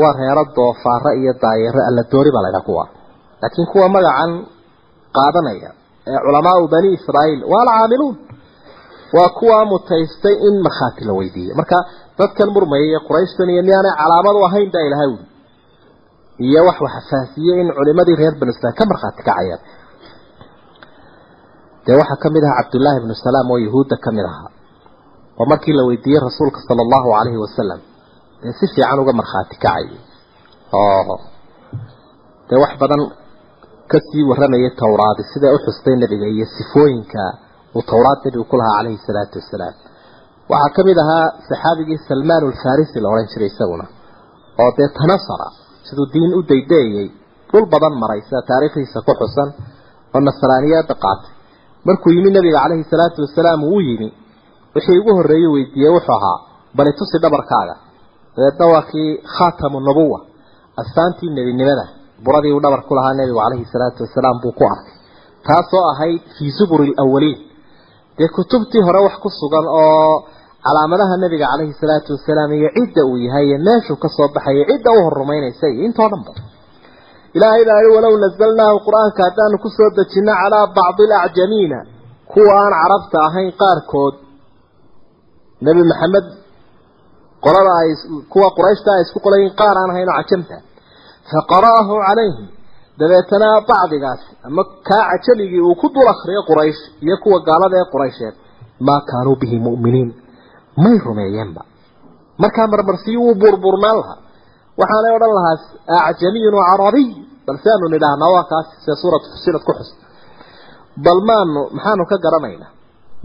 waa 0.00 0.12
reero 0.20 0.44
doofaare 0.56 1.10
iyo 1.20 1.32
daayeere 1.44 1.80
alla 1.88 2.02
doori 2.12 2.30
baa 2.34 2.42
laydhaha 2.46 2.64
kuwa 2.68 2.84
laakiin 3.42 3.66
kuwa 3.72 3.86
magacan 3.96 4.32
qaadanaya 5.16 5.70
ee 6.12 6.18
culamaau 6.26 6.62
bani 6.74 6.88
israa'iil 6.98 7.40
waa 7.52 7.62
alcaamiluun 7.64 8.14
waa 9.16 9.28
kuwa 9.38 9.58
mutaystay 9.72 10.36
in 10.48 10.54
markhaati 10.66 11.02
la 11.08 11.12
weydiiyo 11.18 11.54
marka 11.60 11.76
dadkan 12.18 12.48
murmaya 12.56 13.00
iyo 16.48 16.60
wax 16.68 16.78
faahsiiyey 17.10 17.58
in 17.62 17.68
culimadii 17.78 18.16
reer 18.20 18.34
banu 18.40 18.50
israiil 18.54 18.76
ka 18.80 18.84
markhaati 18.92 19.22
kacayaan 19.28 19.62
dee 21.86 21.96
waxaa 22.00 22.18
ka 22.24 22.28
mid 22.34 22.44
ahaa 22.48 22.58
cabdullaahi 22.62 22.98
ibnu 23.02 23.14
salaam 23.26 23.46
oo 23.54 23.58
yahuudda 23.66 23.96
ka 24.04 24.10
mid 24.16 24.26
ahaa 24.32 24.50
oo 25.40 25.46
markii 25.52 25.74
la 25.78 25.82
weydiiyey 25.90 26.20
rasuulka 26.28 26.58
sala 26.68 26.80
allahu 26.86 27.08
calayhi 27.16 27.40
wasalam 27.44 27.80
dee 28.42 28.52
si 28.58 28.64
fiican 28.74 28.98
uga 29.02 29.12
markhaati 29.20 29.54
kacayay 29.64 29.98
oo 30.80 31.16
dee 32.50 32.58
wax 32.64 32.72
badan 32.82 33.02
ka 33.92 33.98
sii 34.08 34.22
warramayay 34.30 34.70
towraadi 34.82 35.22
siday 35.32 35.52
u 35.56 35.58
xustay 35.66 35.94
nebiga 36.02 36.26
iyo 36.34 36.46
sifooyinka 36.56 37.22
uu 37.76 37.82
towraad 37.92 38.18
nebigu 38.26 38.44
ku 38.50 38.56
lahaa 38.60 38.76
calayhi 38.78 38.98
salaatu 39.08 39.34
wasalaam 39.42 39.74
waxaa 40.52 40.70
ka 40.76 40.80
mid 40.88 40.98
ahaa 41.04 41.26
saxaabigii 41.48 41.98
salmaan 42.08 42.42
alfarisi 42.50 42.96
la 43.04 43.08
odhan 43.12 43.28
jiray 43.32 43.50
isaguna 43.54 43.86
oo 44.62 44.70
dee 44.78 44.88
tanasara 44.98 45.48
siduu 45.86 46.06
diin 46.12 46.32
u 46.38 46.42
daydeeyey. 46.50 47.08
Dhul 47.50 47.66
badan 47.72 47.94
maray 48.02 48.20
sida 48.26 48.40
taariikhdiisa 48.50 48.98
ku 49.06 49.12
xusan 49.20 49.48
oo 50.14 50.20
nasraaniyada 50.28 50.94
qaatay. 51.04 51.30
Markuu 51.86 52.10
yimi 52.16 52.30
nabiga 52.36 52.58
calayhi 52.64 52.84
salaatu 52.92 53.18
wasalaam 53.24 53.60
uu 53.72 53.80
yimi. 53.88 54.08
Wixii 54.74 54.98
ugu 55.00 55.12
horreeyey 55.18 55.48
weydiiyey 55.54 55.92
wuxuu 55.96 56.14
ahaa 56.18 56.38
bali 56.76 56.92
tusi 56.98 57.16
dhabarkaaga. 57.24 57.74
Dabeedna 58.36 58.66
waa 58.72 58.82
kii 58.90 59.10
khaatamu 59.34 59.78
nubuwa 59.86 60.18
astaantii 60.80 61.30
nebinimada. 61.36 61.84
Buradii 62.24 62.52
uu 62.56 62.60
dhabar 62.64 62.82
ku 62.88 62.92
lahaa 62.98 63.14
nebigu 63.18 63.38
calayhi 63.44 63.66
salaatu 63.72 64.00
wasalaam 64.06 64.36
buu 64.42 64.52
ku 64.58 64.64
arkay. 64.72 64.94
Taasoo 65.46 65.84
ahayd 65.92 66.22
fii 66.38 66.50
zuburi 66.58 66.88
alawaliin 67.00 67.38
dee 68.18 68.28
kutubtii 68.36 68.82
hore 68.86 69.00
wax 69.06 69.14
ku 69.22 69.28
sugan 69.40 69.66
oo 69.68 70.24
calaamadaha 70.66 71.14
nebiga 71.24 71.46
calayhi 71.52 71.74
salaatu 71.82 72.10
wasalaam 72.16 72.50
iyo 72.58 72.68
cidda 72.76 73.02
uu 73.10 73.16
yahay 73.26 73.44
iyo 73.48 73.58
meeshuu 73.66 73.96
ka 74.02 74.08
soo 74.16 74.28
baxaya 74.36 74.64
cidda 74.70 74.90
u 74.96 75.00
horumaynaysa 75.06 75.66
iyo 75.74 75.82
intoo 75.88 76.08
dhan 76.12 76.22
ba. 76.26 76.32
Ilaahay 77.36 77.62
baa 77.68 77.80
yihi 77.82 77.94
walow 77.96 78.14
nazalnaahu 78.24 78.76
qur'aanka 78.86 79.20
haddaanu 79.28 79.56
ku 79.64 79.68
soo 79.76 79.90
dejino 79.98 80.32
calaa 80.42 80.66
bacdi 80.78 81.02
alacjamiina 81.08 81.78
kuwa 82.32 82.52
aan 82.62 82.74
carabta 82.82 83.16
ahayn 83.28 83.50
qaarkood. 83.62 84.14
Nebi 85.66 85.82
maxamed 85.90 86.26
qolada 87.44 87.72
ay 87.82 87.90
kuwa 88.32 88.48
qurayshta 88.56 88.90
ay 88.96 89.02
isku 89.06 89.18
qolayiin 89.26 89.52
qaar 89.60 89.76
aan 89.80 89.90
ahayn 89.92 90.08
oo 90.12 90.16
cajamta. 90.20 90.56
Faqara'ahu 91.32 91.94
calayhim 92.08 92.46
dabeetana 93.00 93.48
bacdigaasi 93.70 94.28
ama 94.48 94.62
kaa 94.88 95.04
cajaligii 95.12 95.62
uu 95.68 95.74
ku 95.82 95.86
dul 95.94 96.08
akriyo 96.14 96.40
quraysh 96.50 96.80
iyo 97.04 97.16
kuwa 97.22 97.38
gaalada 97.48 97.76
ee 97.82 97.88
quraysheed 97.92 98.34
maa 98.86 99.00
kaanuu 99.10 99.36
bihi 99.42 99.58
mu'miniin 99.66 100.10
may 100.82 100.96
rumeeyeenba 101.06 101.62
markaa 102.42 102.66
marmarsiyi 102.72 103.16
wuu 103.22 103.34
buurburnaan 103.40 103.96
lahaa. 104.00 104.18
Waxaanay 104.80 105.12
odhan 105.16 105.32
lahaa 105.38 105.56
acjamiyun 106.10 106.54
wa 106.60 106.64
carabiy 106.70 107.08
balse 107.46 107.68
aanu 107.72 107.86
nidhaahnaa 107.94 108.30
waa 108.36 108.44
kaas 108.52 108.66
see 108.84 108.96
suuratu 109.02 109.26
fusilad 109.32 109.62
ku 109.68 109.72
xus. 109.78 109.90
Bal 111.04 111.20
maanu 111.28 111.60
maxaanu 111.76 112.04
ka 112.10 112.16
garanaynaa. 112.24 112.70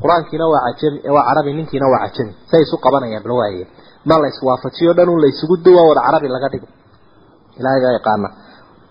Qur'aankiina 0.02 0.46
waa 0.54 0.62
cajami 0.68 1.00
waa 1.16 1.24
carabi 1.30 1.52
ninkiina 1.58 1.86
waa 1.94 2.02
cajami. 2.06 2.34
Say 2.52 2.62
isu 2.66 2.78
qabanayaan 2.86 3.24
bal 3.26 3.34
waaye. 3.40 3.64
Ma 4.06 4.16
la 4.22 4.28
iswaafajiyo 4.34 4.94
dhan 4.98 5.10
un 5.10 5.20
la 5.24 5.30
duwa 5.66 5.82
wada 5.90 6.02
carabi 6.08 6.28
laga 6.36 6.50
dhigo. 6.54 6.68
Ilaahay 7.60 7.82
baa 7.84 7.94
yaqaana 7.98 8.28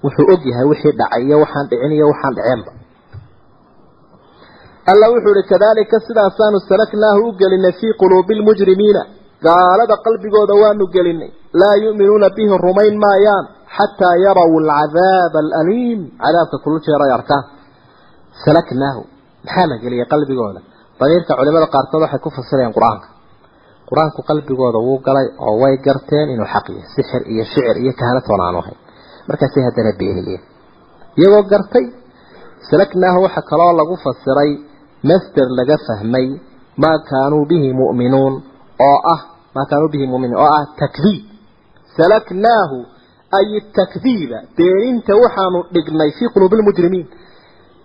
wuxuu 0.05 0.27
og 0.33 0.43
yahay 0.51 0.67
wixii 0.73 0.93
dhacay 1.01 1.23
iyo 1.27 1.37
waxaan 1.43 1.67
dhicin 1.71 1.93
iyo 1.97 2.07
waxaan 2.13 2.35
dhaceenba 2.39 2.71
alla 4.91 5.07
wuxuu 5.13 5.35
ihi 5.39 5.49
kadalika 5.53 5.97
sidaasaanu 6.09 6.59
salaknaahu 6.71 7.23
u 7.29 7.33
gelinay 7.41 7.73
fii 7.81 7.93
quluubi 8.01 8.35
lmujrimiina 8.41 9.03
gaalada 9.47 9.97
qalbigooda 10.07 10.55
waanu 10.63 10.85
gelinay. 10.95 11.31
Laa 11.61 11.77
yu'minuuna 11.85 12.29
bihi 12.37 12.55
rumayn 12.67 12.95
maayaan 13.05 13.45
xataa 13.77 14.15
yaraw 14.27 14.51
alcadaaba 14.63 15.39
alaliim. 15.45 16.01
Cadaabka 16.23 16.57
kulu 16.65 16.79
jeer 16.87 17.03
arkaan. 17.19 17.45
Salaknaahu 18.45 19.03
maxaa 19.45 19.67
la 19.71 19.77
geliyay 19.83 20.07
qalbigooda? 20.13 20.61
Damiirka 21.01 21.33
culimada 21.39 21.67
qaarkood 21.75 22.03
waxay 22.05 22.21
ku 22.25 22.31
fasirayaan 22.39 22.75
qur'aanka. 22.79 23.09
Qur'aanku 23.89 24.21
qalbigooda 24.31 24.79
wuu 24.87 24.99
galay 25.07 25.27
oo 25.47 25.55
way 25.63 25.75
garteen 25.87 26.29
inuu 26.35 26.49
xaq 26.55 26.67
yahay 26.75 26.89
sixir 26.97 27.23
iyo 27.33 27.45
shicir 27.53 27.77
iyo 27.83 27.93
kahanatoon 28.01 28.41
aanu 28.47 28.59
ahayn. 28.63 28.79
Markaasay 29.29 29.63
haddana 29.69 29.93
beeniyeen 30.01 30.43
iyagoo 31.19 31.43
gartay 31.53 31.85
salaknaahu 32.71 33.19
waxa 33.27 33.43
kaloo 33.51 33.73
lagu 33.81 33.95
fasiray 34.05 34.51
masder 35.11 35.49
laga 35.59 35.77
fahmay 35.87 36.27
maa 36.83 36.99
kaanuu 37.11 37.45
bihi 37.51 37.71
mu'minuun 37.81 38.35
oo 38.89 38.99
ah 39.15 39.21
maa 39.55 39.67
kaanuu 39.71 39.91
bihi 39.95 40.07
mu'miniin 40.13 40.39
oo 40.45 40.51
ah 40.59 40.65
takdiib. 40.81 41.23
Salaknaahu 41.97 42.79
ay 43.39 43.49
takdiiba 43.79 44.39
beeninta 44.57 45.13
waxaanu 45.23 45.59
dhignay 45.75 46.11
fii 46.19 46.29
quluubi 46.35 46.57
lmujrimiin 46.61 47.07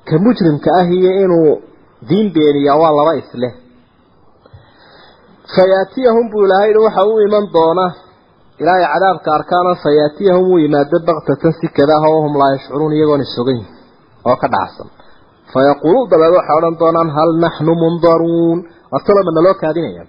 ka 0.07 0.15
mujrimka 0.25 0.69
ah 0.79 0.85
iyo 0.97 1.11
inuu 1.23 1.51
diin 2.09 2.27
beeniyaa 2.35 2.77
waa 2.81 2.93
laba 2.99 3.13
isleh. 3.21 3.53
Fayaatiyahum 5.55 6.25
buu 6.31 6.45
ilaahay 6.45 6.73
waxa 6.85 7.03
u 7.11 7.19
iman 7.27 7.45
doona 7.55 7.85
ilaahay 8.61 8.85
cadaabka 8.93 9.29
arkaana 9.37 9.71
fayaatiyahum 9.83 10.45
uu 10.51 10.59
yimaado 10.63 10.97
baktatan 11.07 11.53
si 11.59 11.67
kadaah 11.77 12.03
oo 12.09 12.19
hum 12.25 12.33
laa 12.41 12.51
yashcuruun 12.55 12.93
iyagoon 12.97 13.21
isogan 13.27 13.59
oo 14.29 14.35
ka 14.41 14.47
dhacsan 14.53 14.87
fayaquuluun 15.53 16.05
dabeed 16.11 16.33
waxay 16.37 16.55
odhan 16.59 16.75
doonaan 16.81 17.09
hal 17.17 17.29
naxnu 17.45 17.73
mundaruun 17.83 18.57
wartalo 18.93 19.21
ma 19.27 19.31
naloo 19.37 19.55
kaadinaya 19.61 20.03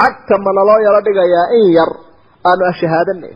cagta 0.00 0.34
ma 0.46 0.50
naloo 0.58 0.78
yaro 0.86 1.00
dhigayaa 1.06 1.46
in 1.58 1.66
yar 1.78 1.90
aanu 2.50 2.62
ashahaadanay 2.72 3.34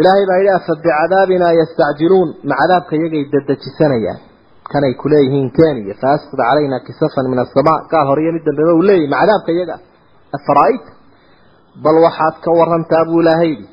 ilaahay 0.00 0.24
baa 0.30 0.38
yidhi 0.40 0.52
afa 0.58 0.72
bicadaabinaa 0.84 1.52
yastacjiluun 1.60 2.28
ma 2.48 2.54
cadaabka 2.60 2.92
iyagay 2.98 3.22
dadejisanayaan 3.34 4.20
kanay 4.72 4.92
kuleeyihiin 5.02 5.48
keniya 5.58 5.94
faasqid 6.02 6.38
calayna 6.48 6.78
kisafan 6.86 7.26
min 7.32 7.38
asamaa 7.44 7.78
gaal 7.92 8.06
hore 8.10 8.20
iyo 8.24 8.32
mid 8.36 8.44
dambeba 8.48 8.72
uu 8.78 8.84
leeyahy 8.90 9.08
ma 9.12 9.16
cadaabka 9.22 9.50
iyaga 9.56 9.76
afara'ayta 10.36 10.90
bal 11.84 11.96
waxaad 12.06 12.34
ka 12.44 12.50
warantaa 12.58 13.02
buu 13.08 13.20
ilaahay 13.24 13.52
yidhi 13.52 13.66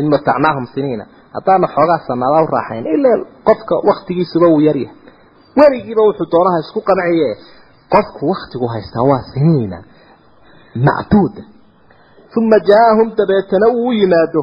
in 0.00 0.06
matacnaahum 0.14 0.66
siniina 0.74 1.04
haddaana 1.36 1.66
xoogaa 1.74 2.00
sanada 2.08 2.38
u 2.44 2.48
raaxayno 2.56 2.88
ilaa 2.96 3.18
qofka 3.48 3.74
waktigiisuba 3.88 4.46
uu 4.54 4.60
yaryahay. 4.68 4.96
Weligiiba 5.58 6.02
wuxuu 6.08 6.28
doonaha 6.32 6.58
isku 6.64 6.80
qanciye 6.88 7.28
qofku 7.94 8.22
waktigu 8.32 8.66
haystaa 8.74 9.04
waa 9.10 9.22
siniina 9.32 9.78
macduuda 10.86 11.42
uma 12.38 12.58
jaaahum 12.68 13.08
dabeetana 13.18 13.66
uu 13.80 13.92
yimaado. 14.00 14.40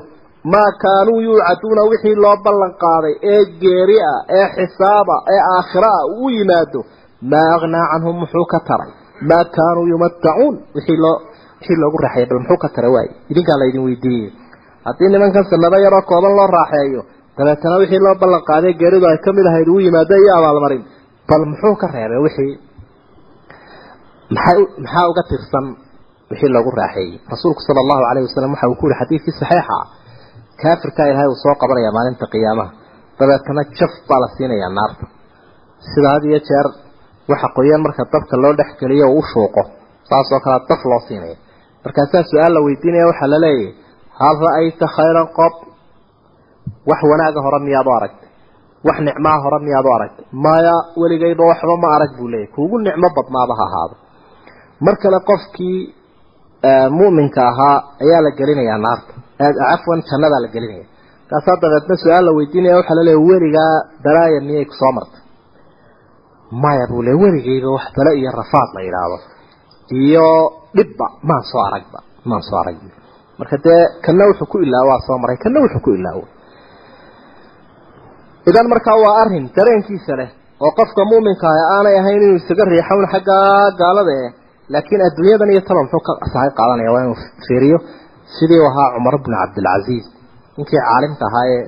Maa 0.54 0.72
kaanuu 0.84 1.20
yuucaduuna 1.28 1.82
wixii 1.92 2.16
loo 2.24 2.38
ballan 2.46 2.74
qaaday 2.84 3.14
ee 3.34 3.44
geeri 3.62 3.98
ah 4.12 4.20
ee 4.38 4.48
xisaaba 4.56 5.16
ee 5.34 5.42
aakhira 5.56 5.90
ah 6.00 6.06
uu 6.22 6.30
yimaado. 6.38 6.80
Maa 7.32 7.48
aghnaa 7.58 7.86
canhum 7.92 8.16
muxuu 8.22 8.46
ka 8.54 8.60
taray? 8.70 8.92
Maa 9.30 9.44
kaanuu 9.58 9.86
yumatacuun 9.92 10.56
wixii 10.76 10.98
loo 11.04 11.18
wixii 11.60 11.78
loogu 11.82 11.98
raaxeeyay 12.04 12.30
bal 12.30 12.40
muxuu 12.44 12.58
ka 12.64 12.70
taray 12.76 12.92
waaye? 12.96 13.12
Idinkaa 13.32 13.58
la 13.60 13.66
idin 13.70 13.84
weydiiyey 13.88 14.30
haddii 14.88 15.10
nimankan 15.14 15.46
sanado 15.52 15.78
yaroo 15.86 16.04
kooban 16.12 16.34
loo 16.40 16.48
raaxeeyo 16.58 17.02
dabeetana 17.38 17.76
wixii 17.82 18.02
loo 18.06 18.16
ballan 18.22 18.44
qaaday 18.50 18.74
geeridu 18.82 19.06
ay 19.12 19.18
ka 19.26 19.30
mid 19.38 19.46
ahayd 19.52 19.68
uu 19.74 19.80
yimaado 19.86 20.16
iyo 20.24 20.32
abaalmarin. 20.40 20.84
Bal 21.30 21.44
muxuu 21.52 21.76
ka 21.82 21.88
reebay 21.96 22.20
wixii? 22.26 22.54
Maxay 24.36 24.60
maxaa 24.84 25.06
uga 25.12 25.24
tirsan 25.30 25.66
wixii 26.32 26.52
loogu 26.56 26.72
raaxeeyey? 26.80 27.12
Rasuulku 27.34 27.62
sala 27.68 27.80
allahu 27.86 28.02
calayhi 28.08 28.28
wasalam 28.30 28.52
waxa 28.56 28.68
uu 28.72 28.78
ku 28.82 28.86
yihi 28.90 29.00
xadiidkii 29.02 29.36
saxiixa 29.42 29.78
kaafirka 30.62 31.02
ilaahay 31.10 31.28
uu 31.34 31.40
soo 31.44 31.56
qabanaya 31.62 31.92
maalinta 31.98 32.26
qiyaamaha. 32.34 32.72
Dabeetana 33.20 33.62
jaf 33.78 33.94
baa 34.10 34.20
la 34.24 34.28
siinayaa 34.36 34.72
naarta. 34.78 35.06
Sida 35.92 36.08
had 36.16 36.24
iyo 36.30 36.40
jeer 36.50 36.68
waxa 37.32 37.48
qoyan 37.58 37.82
marka 37.86 38.04
dabka 38.14 38.36
loo 38.44 38.54
dhex 38.60 38.70
geliyo 38.82 39.06
uu 39.16 39.20
u 39.20 39.24
shuuqo 39.32 39.62
saasoo 40.10 40.40
kale 40.46 40.60
daf 40.70 40.82
loo 40.92 41.02
siinaya. 41.08 41.38
Markaasaa 41.86 42.24
su'aal 42.32 42.54
la 42.56 42.62
weydiinaya 42.68 43.06
waxaa 43.12 43.30
la 43.34 43.40
leeyahay 43.46 43.76
hal 44.22 44.36
ra'ayta 44.46 44.86
khayran 44.96 45.28
qob 45.40 45.54
wax 46.90 47.00
wanaaga 47.12 47.40
hore 47.46 47.60
miyaad 47.68 47.88
u 47.92 47.94
aragtay 47.98 48.30
wax 48.88 48.98
nicmaa 49.08 49.38
hore 49.44 49.58
miyaad 49.68 49.86
u 49.90 49.92
aragtay 49.98 50.26
maya 50.46 50.76
weligayba 51.02 51.44
waxba 51.52 51.76
ma 51.84 51.88
arag 51.96 52.12
buu 52.18 52.28
leeyahy 52.34 52.52
kuugu 52.56 52.76
nicmo 52.88 53.08
badnaaba 53.18 53.54
ha 53.60 53.66
ahaado 53.70 53.96
mar 54.86 54.96
kale 55.04 55.20
qofkii 55.30 55.78
mu'minka 57.00 57.42
ahaa 57.52 57.78
ayaa 58.04 58.22
la 58.26 58.32
gelinayaa 58.40 58.80
naarta 58.86 59.14
cafwan 59.60 60.00
jannadaa 60.10 60.42
la 60.46 60.50
gelinaya 60.56 60.86
kaasaa 61.30 61.58
dabeedna 61.64 61.96
su'aal 62.04 62.24
la 62.28 62.32
weydiinaya 62.38 62.76
waxaa 62.80 62.98
la 63.00 63.04
leeya 63.08 63.22
weligaa 63.30 63.76
dalaaya 64.06 64.40
miyay 64.48 64.66
ku 64.70 64.76
soo 64.82 64.92
martay 64.98 65.22
maya 66.64 66.86
buu 66.92 67.02
le 67.08 67.12
weligayba 67.24 67.70
wax 67.76 67.86
dale 67.98 68.12
iyo 68.20 68.32
rafaad 68.42 68.70
la 68.76 68.82
yidhaahdo 68.88 69.18
iyo 70.04 70.28
dhibba 70.78 71.06
maan 71.30 71.44
soo 71.52 71.62
aragba 71.68 72.00
maan 72.30 72.44
soo 72.50 72.58
arag 72.64 72.78
marka 73.40 73.58
dee 73.66 73.82
kana 74.06 74.24
wuxuu 74.30 74.48
ku 74.52 74.58
ilaawo 74.66 74.88
waa 74.92 75.02
soo 75.08 75.18
maray. 75.24 75.38
Kana 75.44 75.58
wuxuu 75.64 75.82
ku 75.86 75.92
ilaawo 76.00 76.24
idan 78.50 78.68
markaa 78.74 78.98
waa 79.04 79.16
arrin 79.24 79.46
dareenkiisa 79.58 80.14
leh 80.20 80.30
oo 80.66 80.72
qofka 80.80 81.02
mu'minka 81.12 81.48
ah 81.60 81.66
aanay 81.76 81.96
ahayn 82.02 82.22
inuu 82.26 82.38
isaga 82.42 82.64
riixown 82.74 83.06
xagga 83.14 83.38
gaalada 83.82 84.14
eh 84.26 84.30
laakiin 84.74 85.02
adduunyadan 85.08 85.50
iyo 85.54 85.62
taba 85.68 85.82
muxuu 85.86 86.02
ka 86.08 86.12
sahay 86.34 86.50
qaadanaya 86.60 86.92
waa 86.96 87.04
inuu 87.06 87.18
fiiriyo. 87.48 87.78
Sidii 88.36 88.60
u 88.64 88.66
ahaa 88.72 88.88
cumar 88.96 89.16
bnu 89.24 89.36
cabdilcaziiz 89.42 90.06
ninkii 90.58 90.80
caalimka 90.88 91.24
ahaa 91.30 91.46
ee 91.54 91.62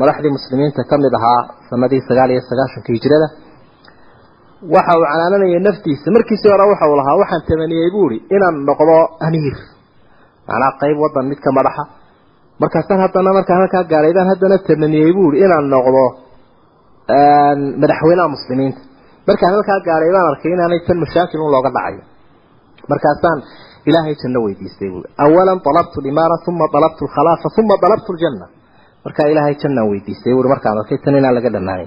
madaxdii 0.00 0.32
muslimiinta 0.36 0.82
ka 0.90 0.94
mid 1.04 1.14
ahaa 1.18 1.40
sanadii 1.70 2.02
sagaal 2.08 2.30
iyo 2.34 2.42
sagaashanka 2.50 2.90
hijrada. 2.96 3.26
Waxa 4.74 4.92
uu 4.98 5.04
canaananayay 5.12 5.60
naftiisa. 5.68 6.06
Markiisii 6.16 6.50
hore 6.54 6.64
waxa 6.72 6.84
uu 6.90 6.96
lahaa 7.00 7.16
waxaan 7.22 7.42
tamaniyey 7.48 7.88
buu 7.94 8.08
ihi 8.14 8.18
inaan 8.36 8.56
noqdo 8.68 8.96
amiir 9.26 9.56
macnaa 10.48 10.72
qayb 10.80 10.96
wadan 11.04 11.24
mid 11.30 11.40
ka 11.44 11.50
madaxa. 11.58 11.82
Markaasaan 12.62 13.00
haddana 13.04 13.30
markaan 13.38 13.58
halkaa 13.62 13.84
gaaray 13.92 14.12
baan 14.16 14.28
haddana 14.32 14.56
tamaniyey 14.68 15.12
buu 15.16 15.28
ihi 15.34 15.44
inaan 15.46 15.66
noqdo 15.74 16.04
madaxweynaha 17.82 18.28
muslimiinta. 18.36 18.80
Markaan 19.28 19.52
halkaa 19.54 19.78
gaaray 19.88 20.10
baan 20.14 20.26
arkay 20.32 20.50
inaanay 20.56 20.80
tan 20.86 20.98
mashaakil 21.04 21.40
un 21.46 21.50
looga 21.54 21.70
dhacayo 21.76 22.02
markaasaan 22.90 23.38
ilaahay 23.88 24.14
janno 24.22 24.40
weydiistay 24.46 24.88
buui 24.92 25.06
awalan 25.24 25.58
dalabtu 25.66 25.98
limaara 26.06 26.36
uma 26.50 26.66
dalabtu 26.74 27.02
lkhalaafa 27.08 27.48
uma 27.60 27.74
dalabtu 27.84 28.10
ljanna 28.18 28.46
markaa 29.04 29.26
ilaahay 29.32 29.54
jannaan 29.62 29.88
weydiistay 29.92 30.32
buui 30.34 30.48
markaan 30.54 30.78
arkay 30.82 30.98
tan 31.04 31.14
inaan 31.20 31.34
laga 31.38 31.50
dhanaanay 31.54 31.86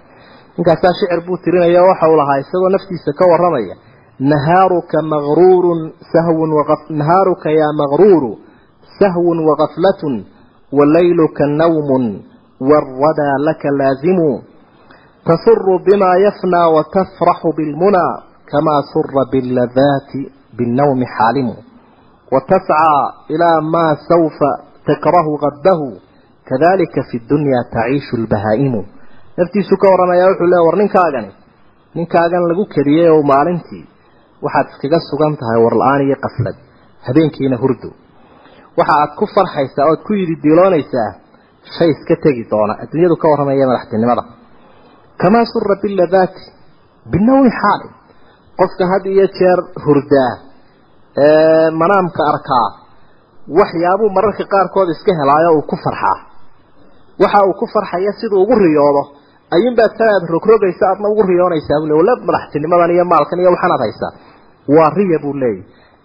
ninkaasaa 0.57 0.93
shicir 0.99 1.19
buu 1.27 1.37
tirinaya 1.43 1.81
waxa 1.89 2.05
uu 2.11 2.19
isagoo 2.43 2.69
naftiisa 2.75 3.11
ka 3.19 3.23
warramaya 3.31 3.75
nahaaruka 4.19 5.01
magruurun 5.01 5.91
sahwun 6.13 6.49
nahaaruka 6.89 7.51
yaa 7.51 7.73
magruuru 7.73 8.39
sahwun 8.99 9.39
wagaflatun 9.47 10.25
walayluka 10.71 11.47
nawmun 11.47 12.23
waalradaa 12.59 13.37
laka 13.39 13.71
laazimu 13.71 14.43
tasuru 15.25 15.79
bima 15.79 16.17
yafnaa 16.17 16.69
watafraxu 16.69 17.53
bilmunaa 17.57 18.23
kamaa 18.45 18.81
sura 18.93 19.25
biladaati 19.31 20.31
binnawmi 20.57 21.05
xaalimu 21.17 21.55
watascaa 22.31 23.13
ilaa 23.27 23.61
maa 23.61 23.95
sawfa 23.95 24.51
takrahu 24.85 25.37
gaddahu 25.37 25.99
kadalika 26.49 27.03
fi 27.11 27.19
dunya 27.29 27.63
taciishu 27.73 28.17
lbahaa'imu 28.17 28.85
naftiisu 29.37 29.77
ka 29.77 29.89
warramaya 29.91 30.27
wuxuu 30.27 30.47
le 30.47 30.59
war 30.65 30.77
ninkaagani 30.77 31.31
ninkaagan 31.95 32.47
lagu 32.47 32.65
kediyey 32.65 33.09
oo 33.09 33.23
maalintii 33.23 33.85
waxaad 34.45 34.67
iskaga 34.73 34.99
sugan 35.09 35.33
tahay 35.41 35.59
warla-aan 35.65 36.01
iyo 36.07 36.17
qaflad 36.25 36.57
habeenkiina 37.07 37.57
hurdo. 37.63 37.89
Waxa 38.79 38.93
aad 39.01 39.11
ku 39.19 39.25
farxaysaa 39.35 39.85
oad 39.91 40.01
ku 40.07 40.11
yidhi 40.19 40.35
diiloonaysaa 40.43 41.09
shay 41.75 41.89
iska 41.95 42.15
tegi 42.23 42.43
doona 42.51 42.73
adduunyadu 42.83 43.15
ka 43.21 43.25
warramaya 43.31 43.65
madaxtinimada. 43.71 44.23
Kamaa 45.21 45.45
sura 45.53 45.75
biladaati 45.83 46.41
binawmi 47.11 47.51
xaalin. 47.61 47.91
Qofka 48.59 48.83
had 48.91 49.03
iyo 49.13 49.25
jeer 49.37 49.59
hurdaa 49.85 50.31
manaamka 51.81 52.21
arkaa 52.33 52.67
waxyaabuu 53.59 54.09
mararka 54.17 54.43
qaarkood 54.53 54.89
iska 54.95 55.11
helaayo 55.19 55.49
uu 55.57 55.63
ku 55.71 55.75
farxaa. 55.85 56.17
Waxa 57.21 57.39
uu 57.47 57.53
ku 57.59 57.65
farxaya 57.73 58.11
siduu 58.19 58.41
ugu 58.43 58.55
riyoodo 58.65 59.03
ayuunbaad 59.55 59.93
tan 59.97 60.09
aad 60.15 60.25
rogrogaysa 60.35 60.83
aadna 60.91 61.07
ugu 61.13 61.23
riyoonaysaa 61.31 61.79
buu 61.81 61.87
le 61.89 61.95
wala 61.99 62.13
madaxtinimadan 62.27 62.91
iyo 62.95 63.05
maalkan 63.13 63.39
iyo 63.41 63.49
waxaanaad 63.55 63.81
haysaa 63.85 64.11
waa 64.75 64.89
riya 64.97 65.17
buu 65.23 65.33
leeyahy 65.33 65.63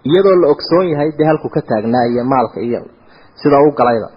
iyadoo 0.09 0.37
la 0.43 0.47
ogsoon 0.55 0.87
yahay 0.93 1.11
dee 1.19 1.27
halku 1.31 1.49
ka 1.57 1.61
taagnaa 1.71 2.05
iyo 2.13 2.25
maalka 2.33 2.61
iyo 2.61 2.81
sida 3.43 3.59
u 3.69 3.71
galayda. 3.79 4.09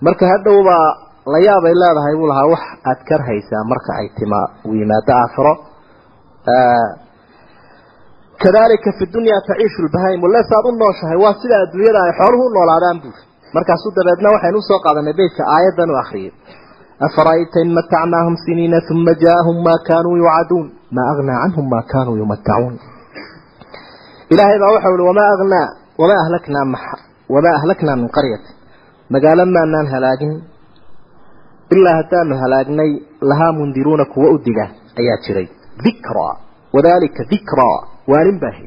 Marka 0.00 0.24
hadhowbaa 0.32 0.86
la 1.32 1.38
yaabay 1.46 1.74
leedahay 1.82 2.14
buu 2.20 2.28
lahaa 2.32 2.46
wax 2.52 2.64
aad 2.90 3.00
karhaysaa 3.08 3.62
marka 3.72 3.90
ay 4.00 4.08
tima 4.18 4.40
yimaado 4.78 5.12
aakhiro. 5.20 5.54
Kadalika 8.42 8.90
fi 8.98 9.04
dunya 9.14 9.34
taciishu 9.46 9.82
lbahaim 9.86 10.22
wale 10.22 10.40
saad 10.50 10.64
u 10.70 10.72
nooshahay 10.80 11.18
waa 11.24 11.34
sida 11.42 11.56
adduunyada 11.64 12.00
ay 12.06 12.12
xooluhu 12.18 12.44
noolaadaan 12.56 12.98
buuri 13.02 13.22
markaasuu 13.56 13.92
dabeedna 13.98 14.28
waxaynu 14.34 14.58
u 14.58 14.62
soo 14.68 14.78
qaadanay 14.84 15.14
beytka 15.20 15.42
aayadan 15.54 15.90
u 15.90 15.96
akriyay 16.02 16.32
afara'ayta 17.06 17.58
in 17.64 17.70
matacnaahum 17.78 18.34
siniina 18.44 18.78
uma 18.94 19.12
jaaahum 19.24 19.56
ma 19.66 19.74
kanuu 19.88 20.16
yucaduun 20.22 20.66
maa 20.96 21.06
agnaa 21.12 21.38
canhum 21.42 21.66
ma 21.74 21.80
kanuu 21.92 22.16
yumatacuun 22.22 22.74
ilaahay 24.32 24.58
baa 24.62 24.72
waxau 24.76 24.94
ihi 24.96 25.06
wamaa 25.10 25.28
agnaa 25.34 25.68
wamaa 26.00 26.20
ahlaknaa 26.24 26.64
wamaa 27.34 27.54
ahlaknaa 27.60 27.96
min 28.02 28.08
qaryati 28.16 28.50
magaalo 29.14 29.44
maanaan 29.56 29.86
halaagin 29.94 30.32
ilaa 31.76 31.94
haddaanu 32.00 32.34
halaagnay 32.42 32.90
lahaa 33.30 33.52
mundiruuna 33.60 34.04
kuwa 34.14 34.30
u 34.34 34.38
diga 34.46 34.66
ayaa 35.00 35.18
jiray 35.26 35.48
dikraa 35.84 36.34
wadalika 36.76 37.24
dikraa 37.30 37.78
waanin 38.12 38.40
baa 38.40 38.58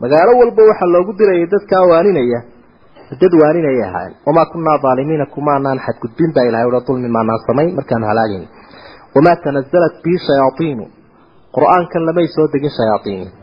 magaalo 0.00 0.38
walba 0.40 0.62
waxaa 0.70 0.92
loogu 0.94 1.12
dirayay 1.18 1.46
dadkaa 1.54 1.82
waaninaya 1.90 2.40
dad 3.20 3.32
waaninaya 3.42 3.86
ahaan 3.88 4.12
wamaa 4.26 4.46
kunaa 4.52 4.78
aalimiina 4.90 5.26
kumaanaan 5.34 5.82
xadgudbin 5.86 6.32
baa 6.36 6.46
ilahay 6.50 6.66
ua 6.70 6.80
dulmi 6.88 7.08
maanaan 7.16 7.40
samayn 7.46 7.74
markaanu 7.78 8.06
halaagayni 8.12 8.48
wamaa 9.14 9.36
tanazalat 9.44 9.94
bihi 10.04 10.18
shayaaiinu 10.28 10.84
qur'aankan 11.56 12.06
lamay 12.08 12.26
soo 12.36 12.48
degin 12.52 12.72
shayaaiini 12.78 13.39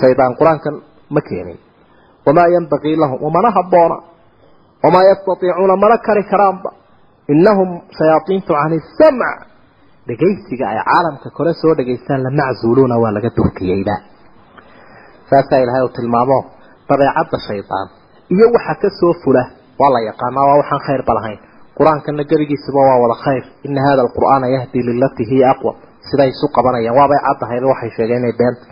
shaydaan 0.00 0.36
qur'aankan 0.38 0.74
ma 1.14 1.20
keenin. 1.28 1.58
Wamaa 2.26 2.48
yanbagii 2.54 2.96
lahum 3.02 3.18
umana 3.28 3.50
habboona. 3.56 3.96
Wamaa 4.84 5.04
yastaiicuuna 5.10 5.76
mana 5.76 5.96
kari 6.06 6.22
karaanba. 6.30 6.70
Inahum 7.32 7.70
shayaaiintu 7.98 8.52
can 8.54 8.72
isamc 8.80 9.22
dhegaysiga 10.06 10.64
ay 10.72 10.78
caalamka 10.88 11.28
kore 11.36 11.52
soo 11.60 11.74
dhegaystaan 11.78 12.22
lamaczuuluuna 12.26 12.96
waa 13.02 13.12
laga 13.16 13.30
durkiyeyba 13.36 13.94
saasaa 15.30 15.60
ilahay 15.64 15.82
uu 15.86 15.92
tilmaamo 15.98 16.38
dabeecadda 16.88 17.38
shaydaan 17.48 17.86
iyo 18.34 18.46
waxa 18.54 18.74
ka 18.82 18.88
fula 19.22 19.42
waa 19.80 19.90
la 19.94 20.00
yaqaanaa 20.08 20.46
waa 20.48 20.58
waxaan 20.62 20.82
khayrba 20.86 21.12
lahayn. 21.18 21.38
Qur'aankana 21.78 22.24
gebigiisaba 22.30 22.80
waa 22.88 22.98
wada 23.02 23.16
khayr. 23.24 23.44
Ina 23.66 23.80
hada 23.86 24.02
alqur'aana 24.06 24.46
yahdi 24.56 24.78
lilatii 24.88 25.26
hiya 25.30 25.46
aqwam 25.54 25.76
siday 26.08 26.28
isu 26.34 26.46
qabanayaan 26.56 26.96
waabay 26.98 27.20
caddahayba 27.26 27.66
waxay 27.72 27.90
sheegeen 27.96 28.20
inay 28.22 28.34
beenta 28.40 28.64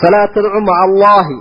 falaa 0.00 0.26
tadcu 0.34 0.60
maca 0.68 0.82
allahi 0.88 1.36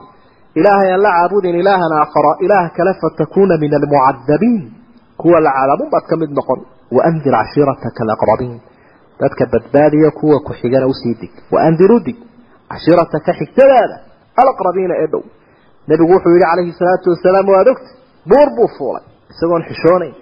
ilaahay 0.60 0.90
aan 0.96 1.02
la 1.06 1.12
caabudin 1.18 1.56
ilaahan 1.62 1.92
aakhara 2.02 2.32
ilaah 2.46 2.66
kale 2.78 2.92
fatakuuna 3.02 3.56
min 3.64 3.72
almucadabiin 3.80 4.64
kuwa 5.22 5.38
la 5.46 5.52
cadaabun 5.58 5.88
baad 5.94 6.06
ka 6.12 6.16
mid 6.22 6.32
noqon 6.40 6.60
waandir 6.98 7.34
cashiirataka 7.40 8.00
alaqrabiin 8.06 8.56
dadka 9.22 9.44
badbaadiya 9.54 10.10
kuwa 10.20 10.38
ku 10.48 10.52
xigana 10.60 10.86
u 10.92 10.94
sii 11.02 11.16
dig 11.22 11.34
waandiru 11.56 11.98
dig 12.08 12.18
cashiirataka 12.72 13.32
xigtadaada 13.40 13.98
alaqrabiina 14.42 14.94
ee 15.04 15.08
dhow 15.14 15.24
nebigu 15.90 16.12
wuxuu 16.16 16.34
yihi 16.36 16.46
calayhi 16.50 16.74
salaatu 16.82 17.08
wasalaam 17.14 17.48
waad 17.56 17.68
ogta 17.74 17.90
buur 18.32 18.48
buu 18.58 18.70
fuulay 18.78 19.04
isagoon 19.34 19.64
xishoonayn 19.70 20.14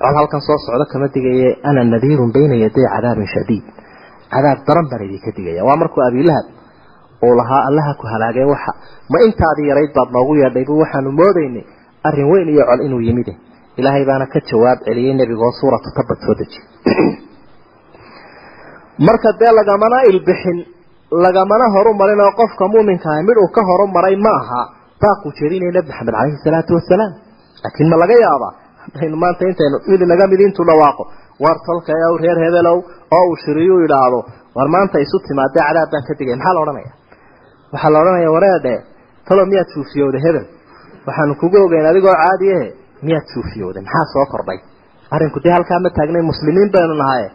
Cod 0.00 0.14
halkan 0.16 0.40
soo 0.40 0.58
socdo 0.66 0.84
kama 0.92 1.08
digaye. 1.14 1.58
Ana 1.62 1.84
nadiirun 1.84 2.32
bayna 2.32 2.54
yaday 2.56 2.86
cadaabin 2.94 3.26
shadiid. 3.34 3.64
Cadaab 4.32 4.58
daran 4.66 4.86
baan 4.90 5.02
idinka 5.06 5.30
digaya 5.36 5.64
waa 5.64 5.76
markuu 5.76 6.02
abiilahab 6.08 6.46
uu 7.22 7.34
lahaa 7.40 7.62
allaha 7.68 7.92
ku 8.00 8.06
halaagay 8.12 8.44
waxa 8.52 8.72
ma 9.12 9.18
intaadii 9.26 9.68
yarayd 9.70 9.92
baad 9.96 10.08
noogu 10.16 10.34
yeedhay 10.40 10.64
bu 10.64 10.78
waxaanu 10.82 11.10
moodaynay. 11.12 11.64
Arrin 12.04 12.28
weyn 12.32 12.48
iyo 12.48 12.64
col 12.66 12.80
inuu 12.86 13.00
yimide 13.00 13.34
ilaahay 13.76 14.04
baana 14.08 14.26
ka 14.26 14.40
jawaab 14.40 14.78
celiyey 14.86 15.14
nebigoo 15.14 15.52
suuratu 15.60 15.88
tabad 15.96 16.18
soo 16.26 16.34
dejiy 16.40 16.64
marka 19.06 19.30
dee 19.40 19.52
lagamana 19.58 19.98
ilbixin 20.10 20.58
lagamana 21.24 21.66
horumarin 21.74 22.20
oo 22.26 22.32
qofka 22.40 22.64
muuminkaah 22.74 23.18
mid 23.28 23.36
uu 23.42 23.50
ka 23.56 23.62
horumaray 23.68 24.16
ma 24.26 24.32
aha 24.40 24.60
baaquu 25.02 25.28
jeedinaya 25.38 25.72
nebi 25.76 25.88
maxamed 25.90 26.14
caleyhi 26.16 26.38
salaatu 26.46 26.72
wasalaam 26.78 27.12
laakiin 27.64 27.88
ma 27.92 27.96
laga 28.02 28.16
yaabaa? 28.26 28.52
Haddaynu 28.84 29.16
maanta 29.22 29.42
intaynu 29.50 29.76
mid 29.90 30.00
inaga 30.06 30.24
mid 30.32 30.40
intuu 30.46 30.64
dhawaaqo 30.70 31.02
war 31.44 31.56
tolkayow 31.68 32.12
reer 32.22 32.38
hebelow 32.44 32.78
oo 33.16 33.24
uu 33.30 33.36
shiriyu 33.44 33.74
idhaahdo 33.86 34.18
war 34.56 34.68
maanta 34.74 34.96
isu 35.04 35.16
timaadee 35.28 35.62
cadaab 35.68 35.88
baan 35.92 36.04
ka 36.08 36.12
digay. 36.18 36.34
Maxaa 36.38 36.54
la 36.56 36.60
odhanaya 36.64 36.90
waxaa 37.72 37.90
la 37.94 37.98
odhanaya 38.02 38.30
wareedhe 38.36 38.74
talo 39.28 39.42
miyaad 39.50 39.68
suufiyowda 39.74 40.18
hebel? 40.26 40.44
Waxaanu 41.06 41.32
kugu 41.40 41.56
ogeyn 41.66 41.86
adigoo 41.92 42.14
caadi 42.22 42.46
ahe 42.56 42.66
miyaad 43.06 43.26
suufiyowda 43.34 43.78
maxaa 43.86 44.06
soo 44.14 44.26
kordhay? 44.32 44.58
Arrinku 45.14 45.38
dee 45.44 45.52
halkaa 45.56 45.78
ma 45.84 45.90
taagnay 45.98 46.22
muslimiin 46.30 46.68
baynu 46.76 46.94
nahaye 47.02 47.26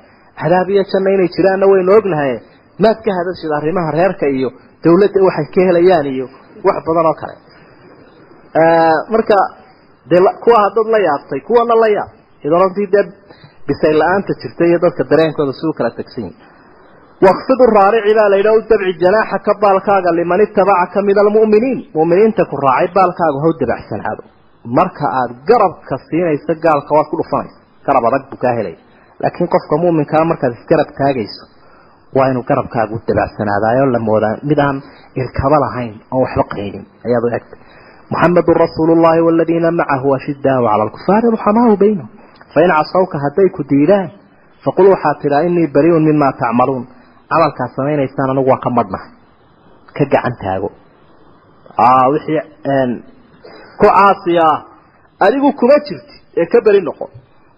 cadaab 0.41 0.67
iyo 0.73 0.83
janna 0.91 1.09
inay 1.15 1.29
jiraanna 1.35 1.65
waynu 1.71 1.91
ognahaye 1.99 2.37
maad 2.83 2.97
ka 3.05 3.11
hadashid 3.19 3.51
arrimaha 3.59 3.89
reerka 3.99 4.25
iyo 4.37 4.49
dawladda 4.83 5.19
waxay 5.27 5.47
ka 5.55 5.61
helayaan 5.69 6.07
iyo 6.15 6.25
wax 6.67 6.77
badan 6.87 7.05
oo 7.11 7.15
kale. 7.21 7.35
Marka 9.13 9.37
dee 10.09 10.21
kuwa 10.43 10.57
haddaad 10.65 10.87
la 10.95 10.99
yaabtay 11.07 11.39
kuwana 11.47 11.75
la 11.83 11.87
yaab 11.97 12.09
idoontii 12.47 12.87
dee 12.93 13.03
bisay 13.67 13.93
la'aanta 14.01 14.33
jirta 14.41 14.63
iyo 14.69 14.77
dadka 14.85 15.03
dareenkooda 15.11 15.53
si 15.59 15.65
kala 15.77 15.91
tegsan 15.99 16.23
yihiin 16.23 16.37
wakfidu 17.25 17.63
raarici 17.75 18.13
baa 18.19 18.29
la 18.31 18.37
yidhaha 18.39 18.57
u 18.57 18.61
dabci 18.71 18.93
janaaxaka 19.03 19.51
baalkaaga 19.63 20.11
liman 20.19 20.41
itabacaka 20.47 20.99
min 21.09 21.17
almu'miniin 21.23 21.79
mu'miniinta 21.97 22.43
ku 22.51 22.55
raacay 22.65 22.87
baalkaaga 22.97 23.37
ha 23.43 23.47
u 23.51 23.53
dabacsanaado 23.61 24.23
marka 24.77 25.05
aada 25.19 25.33
garabka 25.49 25.95
siinayso 26.07 26.53
gaalka 26.65 26.91
waad 26.97 27.07
ku 27.11 27.15
dhufanaysa. 27.21 27.57
Garab 27.85 28.03
adag 28.09 28.23
buu 28.29 28.39
kaa 28.43 28.53
helaya 28.59 28.77
laakiin 29.21 29.47
qofka 29.53 29.75
mu'minkaa 29.83 30.23
markaad 30.31 30.53
isgarab 30.59 30.89
taagayso 30.99 31.43
waa 32.17 32.27
inuu 32.31 32.45
garabkaaga 32.49 32.93
u 32.95 32.99
dabacsanaadaayoo 33.09 33.87
la 33.95 33.99
moodaa 34.07 34.35
mid 34.49 34.59
aan 34.67 34.77
irkaba 35.21 35.57
lahayn 35.65 35.93
oon 36.11 36.21
waxba 36.25 36.43
qaydin 36.53 36.83
ayaad 37.07 37.23
u 37.27 37.29
egtay 37.37 37.59
muxamedun 38.11 38.55
rasuulu 38.65 38.93
llahi 39.03 39.21
waladiina 39.27 39.69
macahu 39.81 40.07
ashidaau 40.17 40.61
cala 40.67 40.83
alkufaari 40.87 41.27
ruxamaau 41.35 41.75
baynahum 41.83 42.09
fain 42.53 42.69
casawka 42.77 43.17
hadday 43.25 43.47
ku 43.55 43.61
diidaan 43.71 44.07
faqul 44.65 44.87
waxaad 44.93 45.17
tidhaa 45.23 45.41
inii 45.47 45.67
bariun 45.75 46.03
mima 46.09 46.27
tacmaluun. 46.41 46.85
Camalkaad 47.29 47.69
samaynaysaan 47.77 48.29
anigu 48.33 48.49
waa 48.51 48.61
ka 48.65 48.69
madhnahay 48.77 49.11
ka 49.97 50.03
gacan 50.13 50.35
taago. 50.41 50.69
Wixii 52.13 52.41
ku 53.79 53.85
caasiya 53.95 54.47
adigu 55.25 55.49
kuma 55.59 55.77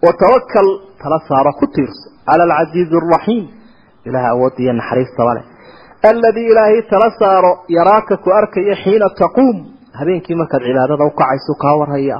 watawakal 0.02 0.68
tala 1.02 1.18
saaro 1.28 1.52
ku 1.60 1.66
tiirso. 1.74 2.06
Cala 2.26 2.44
alcasiizi 2.44 2.94
araxiim 3.00 3.44
ilaah 4.06 4.30
awoodda 4.32 4.60
iyo 4.64 4.72
naxariistaba 4.72 5.34
leh. 5.34 5.44
Alladii 6.10 6.46
ilaahay 6.52 6.82
tala 6.90 7.10
saaro 7.20 7.52
yaraaka 7.68 8.16
ku 8.16 8.30
arkaya 8.40 8.74
xiina 8.82 9.08
taquum. 9.20 9.56
Habeenkii 9.98 10.34
markaad 10.40 10.62
cibaadada 10.62 11.04
ukacayso 11.10 11.54
kaa 11.62 11.76
warhaya. 11.80 12.18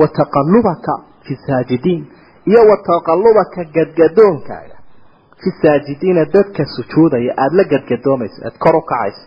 Wa 0.00 0.06
taqalubaka 0.18 0.92
fi 1.24 1.32
saajidiin. 1.46 2.02
Iyo 2.50 2.60
wa 2.70 2.76
taqalubaka 2.90 3.64
gadgadoonkaaga 3.76 4.76
fi 5.42 5.48
saajidiina 5.62 6.24
dadka 6.34 6.62
sujuudaya 6.76 7.32
aada 7.42 7.56
la 7.56 7.64
gadgadoomayso 7.72 8.38
eed 8.46 8.56
kor 8.58 8.74
ukacayso 8.76 9.26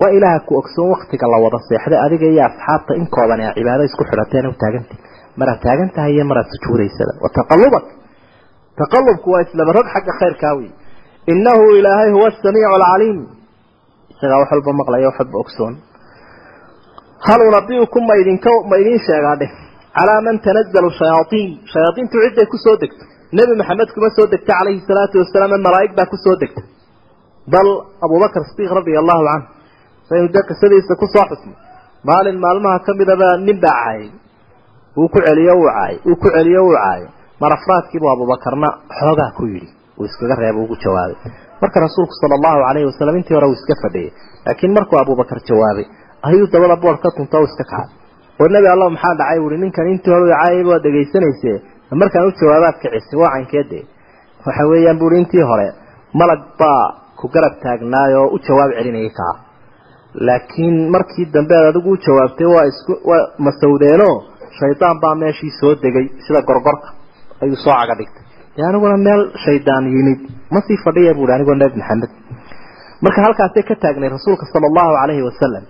waa 0.00 0.10
ilaaha 0.16 0.40
ku 0.48 0.52
ogsoon 0.60 0.88
waktiga 0.94 1.26
la 1.32 1.38
wada 1.44 1.58
seexday 1.68 1.98
adiga 2.06 2.26
iyo 2.34 2.42
asxaabta 2.50 2.92
in 3.00 3.06
kooban 3.16 3.40
ee 3.46 3.52
cibaado 3.58 3.82
isku 3.90 4.02
xidhateen 4.10 4.46
u 4.50 4.54
taagantahi 4.62 4.98
maraad 5.40 5.60
taagan 5.66 5.90
tahay 5.96 6.12
iyo 6.16 6.24
maraad 6.30 6.48
sujuudaysada 6.54 7.12
wa 7.24 7.28
taqalubak 7.38 7.86
taqalubku 8.80 9.28
waa 9.34 9.42
islamarog 9.46 9.86
xagga 9.94 10.12
khayrkaa 10.20 10.54
wey 10.58 10.68
inahu 11.32 11.62
ilaahay 11.78 12.10
huwa 12.16 12.28
asamiicu 12.32 12.72
alcaliim 12.78 13.18
isagaa 14.12 14.38
wax 14.42 14.50
walba 14.54 14.72
maqlaya 14.80 15.06
wax 15.10 15.16
walba 15.22 15.38
ogsoon. 15.44 15.74
Hal 17.26 17.40
unabiukum 17.50 18.02
ma 18.10 18.14
idinka 18.22 18.50
ma 18.70 18.76
idiin 18.82 19.00
sheegaa 19.08 19.36
dheh 19.40 19.50
calaa 19.98 20.20
man 20.26 20.36
tanazalu 20.46 20.88
shayaaiin 21.00 21.48
shayaaiintu 21.72 22.16
cidday 22.24 22.46
ku 22.52 22.56
soo 22.64 22.76
degto 22.82 23.04
nebi 23.38 23.52
maxamed 23.60 23.88
kuma 23.94 24.08
soo 24.16 24.26
degta 24.32 24.52
calayhi 24.58 24.80
salaatu 24.88 25.14
wasalaam 25.22 25.52
malaa'ig 25.66 25.92
baa 25.98 26.06
ku 26.12 26.16
soo 26.24 26.36
degta 26.42 26.62
bal 27.54 27.68
abubakr 28.06 28.40
sidiiq 28.50 28.72
radia 28.78 28.98
allahu 29.02 29.22
canhu 29.28 29.46
saynu 30.08 30.28
de 30.34 30.40
qisadiisa 30.48 30.94
ku 31.00 31.06
soo 31.14 31.24
xusnay. 31.30 31.56
Maalin 32.08 32.38
maalmaha 32.44 32.78
ka 32.86 32.92
midaba 33.00 33.28
nin 33.46 33.58
baa 33.64 33.74
caayay 33.84 34.10
uu 35.00 35.08
ku 35.14 35.18
celiyo 35.26 35.52
uu 35.60 35.68
caayay 35.74 35.96
uu 36.08 36.16
ku 36.22 36.28
celiyo 36.36 36.60
uu 36.68 36.74
caayay 36.78 37.04
mar 37.40 37.52
afraadkiibuu 37.56 38.10
abubakarna 38.14 38.68
xoogaa 38.98 39.30
ku 39.36 39.42
yidhi. 39.52 39.68
Uu 39.98 40.04
iskaga 40.08 40.34
reeba 40.42 40.58
ugu 40.64 40.76
jawaabay. 40.84 41.16
Marka 41.62 41.78
rasuulku 41.86 42.14
sala 42.20 42.34
allahu 42.38 42.58
calayhi 42.66 42.86
wasalam 42.90 43.16
intii 43.20 43.34
hore 43.36 43.46
uu 43.50 43.56
iska 43.58 43.74
fadhiyey 43.82 44.10
laakiin 44.46 44.72
markuu 44.76 44.98
abubakar 45.02 45.38
jawaabay 45.48 45.86
ayuu 46.28 46.46
dabada 46.52 46.76
boor 46.82 46.96
ka 47.02 47.10
tunta 47.16 47.36
u 47.42 47.44
iska 47.50 47.64
kacay 47.70 47.88
oo 48.40 48.48
nebi 48.54 48.68
allah 48.74 48.88
maxaa 48.94 49.14
dhacay? 49.20 49.38
Uhi 49.46 49.56
ninkan 49.62 49.86
intii 49.94 50.12
hore 50.14 50.30
caayayba 50.34 50.70
waad 50.72 50.82
dhegaysanayse 50.86 51.52
markaan 52.00 52.26
u 52.28 52.32
jawaabaad 52.40 52.76
kicisay 52.82 53.18
waa 53.22 53.30
caynkeede 53.34 53.80
waxa 54.46 54.62
weeyaan 54.70 54.98
buui 55.00 55.18
intii 55.22 55.42
hore 55.50 55.68
malag 56.20 56.40
baa 56.60 56.84
ku 57.18 57.26
garab 57.34 57.54
taagnaay 57.64 58.12
oo 58.20 58.28
u 58.34 58.38
jawaab 58.46 58.70
celinayay 58.78 59.10
kaa 59.18 59.34
laakiin 60.26 60.76
markii 60.94 61.26
dambe 61.34 61.54
aad 61.58 61.66
adigu 61.72 61.90
u 61.90 61.98
jawaabtay 62.06 62.46
waa 62.54 62.64
isku 62.72 62.92
waa 63.10 63.22
masawdeeno 63.46 64.08
shaydaan 64.58 64.96
baa 65.02 65.14
meeshii 65.22 65.52
soo 65.60 65.74
degay 65.82 66.06
sida 66.26 66.40
gorgorka 66.48 66.88
ayuu 67.42 67.58
soo 67.64 67.74
caga 67.80 67.94
dhigtay. 68.00 68.24
Dee 68.56 68.64
aniguna 68.70 68.96
meel 69.06 69.22
shaydaan 69.44 69.84
yimid. 69.94 70.20
Ma 70.52 70.60
sii 70.66 70.78
fadhiya 70.84 71.14
buuhi 71.18 71.32
anigoo 71.36 71.54
nebi 71.62 71.76
maxamed. 71.80 72.10
Marka 73.04 73.20
halkaasay 73.26 73.62
ka 73.68 73.74
taagnay 73.82 74.10
rasuulka 74.16 74.44
sala 74.52 74.66
allahu 74.70 74.90
calayhi 75.00 75.22
wasalam 75.28 75.64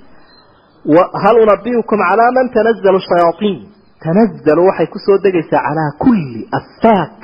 hal 1.24 1.36
unabiukum 1.44 1.98
calaa 2.08 2.30
man 2.38 2.46
tanazalu 2.56 3.00
shayaaiin 3.10 3.56
tanazalu 4.04 4.62
waxay 4.68 4.86
ku 4.94 4.98
soo 5.06 5.16
degaysaa 5.24 5.62
calaa 5.68 5.90
kulli 6.04 6.40
afaak 6.58 7.16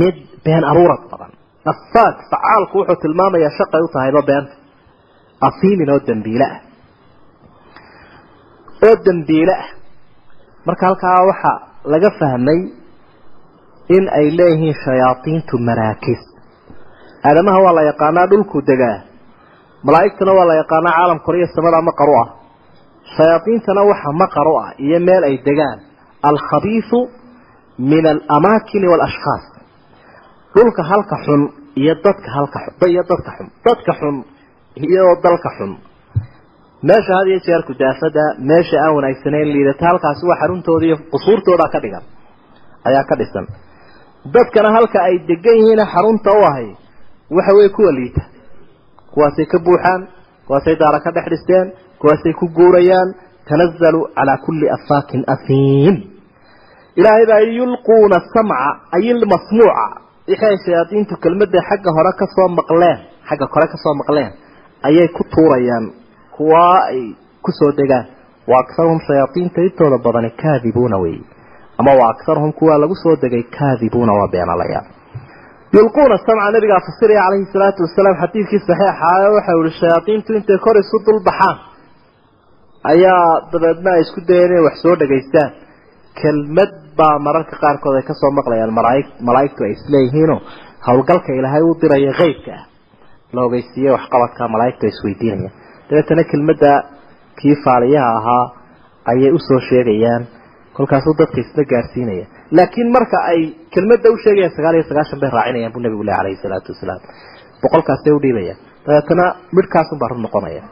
mid 0.00 0.16
been 0.44 0.64
aruurad 0.70 1.02
badan. 1.12 1.32
Afaak 1.72 2.16
facaalku 2.32 2.76
wuxuu 2.80 3.00
tilmaamayaa 3.02 3.52
shaqay 3.58 3.80
u 3.86 3.88
tahayba 3.94 4.22
beenta 4.28 4.52
afiimin 5.48 5.90
oo 5.94 6.00
dambiile 6.08 6.46
ah. 6.52 6.58
Oo 8.86 8.96
dambiile 9.06 9.54
ah. 9.62 9.68
Marka 10.66 10.86
halkaa 10.86 11.26
waxaa 11.30 11.58
laga 11.92 12.10
fahmay 12.20 12.60
in 13.96 14.04
ay 14.18 14.26
leeyihiin 14.38 14.74
shayaaiintu 14.84 15.54
maraakis. 15.68 16.20
Aadamaha 17.28 17.58
waa 17.64 17.74
la 17.78 17.82
yaqaanaa 17.90 18.26
dhulku 18.30 18.58
degaa. 18.70 18.98
Malaa'igtana 19.86 20.32
waa 20.38 20.46
la 20.50 20.54
yaqaanaa 20.62 20.96
caalam 20.98 21.20
koriyo 21.26 21.46
samada 21.56 21.80
maqaru 21.88 22.14
ah. 22.22 22.28
Shayaaiintana 23.16 23.82
waxa 23.90 24.10
maqaru 24.22 24.52
ah 24.64 24.68
iyo 24.84 24.98
meel 25.06 25.22
ay 25.24 25.36
degaan. 25.48 25.78
Alkhabiisu 26.30 26.98
min 27.90 28.04
alamaakini 28.12 28.86
waalashkhaas 28.92 29.44
dhulka 30.54 30.82
halka 30.90 31.16
xun 31.24 31.42
iyo 31.82 31.94
dadka 32.04 32.28
halka 32.36 32.58
iyo 32.92 33.02
dadka 33.10 33.30
xun 33.36 33.46
dadka 33.64 33.92
xun 34.00 34.16
iyo 34.76 35.04
dalka 35.22 35.50
xun. 35.58 35.72
Meesha 36.82 37.12
had 37.18 37.26
iyo 37.28 37.40
jeer 37.46 37.62
kudaafada 37.68 38.24
meesha 38.50 38.76
aan 38.84 38.94
wanaagsanayn 38.96 39.48
liidata 39.54 39.86
halkaasi 39.90 40.26
waa 40.30 40.38
xaruntooda 40.42 40.84
iyo 40.86 40.96
qusuurtooda 41.12 41.66
ka 41.72 41.78
dhigan 41.80 42.04
ayaa 42.88 43.04
ka 43.10 43.14
dhisan. 43.20 43.46
Dadkana 44.34 44.70
halka 44.76 44.98
ay 45.08 45.14
degan 45.28 45.56
yihiin 45.60 45.82
xarunta 45.92 46.30
u 46.38 46.42
ahay 46.48 46.68
waxa 47.30 47.52
weeye 47.56 47.68
kuwa 47.76 47.92
liita. 47.98 48.22
Kuwaasay 49.14 49.46
ka 49.52 49.58
buuxaan 49.58 50.00
kuwaasay 50.46 50.76
daara 50.80 51.00
ka 51.04 51.10
dhex 51.16 51.26
dhisteen 51.32 51.66
kuwaasay 52.00 52.32
ku 52.40 52.46
guurayaan 52.56 53.08
tanazalu 53.48 54.00
calaa 54.16 54.38
kulli 54.46 54.66
afaakin 54.76 55.22
afiim 55.34 55.96
ilaahay 56.96 57.26
baa 57.30 57.40
yulquuna 57.58 58.18
samca 58.34 58.68
ay 58.96 59.02
ilmasmuuca 59.12 59.86
wixii 60.28 60.46
ay 60.50 60.56
shayaadiintu 60.64 61.14
kelmadda 61.22 61.60
xagga 61.68 61.90
hore 61.96 62.12
ka 62.20 62.26
soo 62.34 62.48
maqleen 62.58 62.98
xagga 63.28 63.46
kore 63.54 63.66
ka 63.72 63.76
soo 63.84 63.94
maqleen 64.00 64.30
ayay 64.88 65.08
ku 65.16 65.22
tuurayaan 65.34 65.86
kuwaa 66.36 66.78
ay 66.92 67.02
ku 67.44 67.50
soo 67.58 67.72
degaan. 67.80 68.06
Wa 68.50 68.56
akharuhum 68.62 69.00
shayaaiinta 69.08 69.60
intooda 69.66 69.98
badani 70.06 70.30
kaadibuuna 70.42 70.96
wey. 71.04 71.18
Ama 71.80 71.92
wa 72.00 72.04
akharuhum 72.12 72.52
kuwaa 72.58 72.78
lagu 72.82 72.94
soo 73.02 73.16
degay 73.22 73.42
kaadibuuna 73.58 74.12
waa 74.18 74.28
beenalayaal 74.34 74.86
yulquuna 75.76 76.16
samca 76.26 76.50
nabigaa 76.54 76.80
fasiraya 76.86 77.22
calayhi 77.26 77.46
salaatu 77.54 77.82
wasalaam 77.86 78.16
xadiidkii 78.22 78.60
saxiixaayo 78.68 79.28
waxa 79.36 79.52
ihi 79.60 79.70
shayaaiintu 79.80 80.30
intay 80.38 80.58
kor 80.64 80.76
isu 80.82 80.96
dul 81.06 81.20
baxaan 81.28 81.56
ayaa 82.92 83.24
dabeedna 83.52 83.90
ay 83.96 84.00
isku 84.04 84.20
dayeen 84.28 84.50
inay 84.52 84.62
wax 84.66 84.76
soo 84.84 84.94
dhegaystaan. 85.02 85.50
Kelmad 86.20 86.72
baa 86.98 87.14
mararka 87.26 87.54
qaarkood 87.62 87.96
ay 88.00 88.04
ka 88.08 88.14
soo 88.20 88.30
maqlayaan 88.38 88.72
malaaig 88.78 89.06
malaaigtu 89.28 89.60
ay 89.66 89.72
isleeyihiinoo 89.76 90.38
howlgalka 90.86 91.30
ilaahay 91.38 91.62
u 91.70 91.72
diraya 91.82 92.12
keybka 92.20 92.50
ah 92.58 92.62
la 93.34 93.40
ogeysiiye 93.48 93.90
waxqabadka 93.96 94.42
malaaigtu 94.54 94.82
ay 94.86 94.92
isweydiinayaan. 94.94 95.52
Dabeetana 95.88 96.22
kelmadda 96.30 96.70
kii 97.40 97.54
faaliyaha 97.64 98.10
ahaa 98.20 98.44
ayay 99.12 99.30
u 99.32 99.38
soo 99.48 99.60
sheegayaan 99.68 100.22
kolkaasuu 100.76 101.14
dadka 101.20 101.38
isla 101.44 101.62
gaarsiinaya. 101.72 102.24
Laakiin 102.56 102.88
marka 102.96 103.18
ay 103.32 103.40
kelmadda 103.74 104.08
u 104.10 104.16
sheegayaan 104.24 104.54
sagaal 104.56 104.74
iyo 104.78 104.84
sagaashan 104.90 105.18
bay 105.22 105.30
raacinayaan 105.36 105.72
buu 105.74 105.82
nabigu 105.84 106.04
leh 106.08 106.16
alayhi 106.20 106.38
salaatu 106.44 106.68
wasalaam. 106.74 107.00
Boqolkaasay 107.62 108.12
udhiibayaan 108.18 108.58
dabeetana 108.86 109.24
midhkaasunbaa 109.56 110.08
run 110.12 110.22
noqonaya 110.26 110.62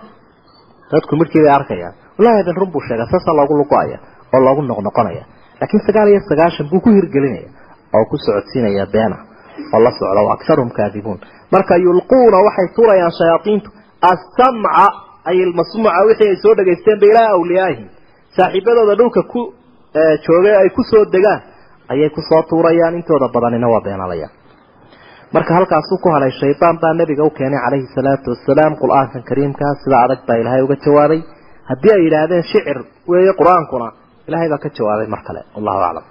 dadku 0.92 1.12
midhkii 1.20 1.42
bay 1.44 1.52
arkayaan. 1.58 1.94
Wallahi 2.18 2.38
adan 2.42 2.56
run 2.60 2.70
buu 2.74 2.82
sheegaa 2.88 3.08
saasaa 3.12 3.34
loogu 3.38 3.54
lugo-aya 3.60 3.98
oo 4.34 4.40
loogu 4.46 4.62
noqnoqonaya 4.70 5.22
laakiin 5.60 5.82
sagaal 5.88 6.08
iyo 6.12 6.20
sagaashan 6.30 6.66
buu 6.70 6.80
ku 6.84 6.90
hirgelinaya 6.96 7.48
oo 7.96 8.04
ku 8.10 8.16
socodsiinaya 8.26 8.84
beena 8.94 9.16
oo 9.74 9.80
la 9.84 9.90
socda 9.98 10.20
wa 10.26 10.32
akharuhum 10.36 10.70
kaadibuun 10.78 11.18
marka 11.54 11.74
yulquuna 11.86 12.38
waxay 12.46 12.68
tuurayaan 12.76 13.12
shayaaiintu 13.20 13.68
assamca 14.12 14.86
ay 15.30 15.36
ilmasmuuca 15.44 16.00
wixii 16.08 16.28
ay 16.32 16.36
soo 16.44 16.54
dhegaysteen 16.58 16.98
ba 17.02 17.06
ilaa 17.12 17.28
awliyaahim 17.36 17.86
saaxiibadooda 18.36 18.94
dhulka 19.00 19.22
ku 19.32 19.40
joogay 20.26 20.56
ay 20.62 20.68
ku 20.76 20.82
soo 20.90 21.04
degaan 21.14 21.40
ayay 21.92 22.10
ku 22.16 22.20
soo 22.28 22.42
tuurayaan. 22.50 22.94
Intooda 23.00 23.28
badanina 23.34 23.66
waa 23.72 23.80
beenalayaan. 23.86 24.32
Marka 25.34 25.52
halkaasuu 25.58 25.98
ku 26.02 26.08
halay 26.14 26.30
shaydaan 26.40 26.76
baa 26.82 26.92
nabiga 27.00 27.22
u 27.24 27.30
keenay 27.38 27.60
calayhi 27.64 27.86
salaatu 27.96 28.26
wasalaam 28.34 28.72
qur'aankan 28.82 29.22
kariimkaa 29.28 29.72
sida 29.82 29.96
adag 30.04 30.20
baa 30.28 30.36
ilaahay 30.42 30.62
uga 30.66 30.76
jawaabay 30.84 31.20
haddii 31.70 31.92
ay 31.96 32.02
yidhaahdeen 32.06 32.44
shicir 32.52 32.78
weeye 33.10 33.32
qur'aankuna 33.40 33.88
ilahay 34.28 34.48
baa 34.52 34.60
ka 34.64 34.68
jawaabay 34.78 35.06
mar 35.14 35.20
kale 35.26 35.40
wallahu 35.56 35.80
aclam 35.88 36.04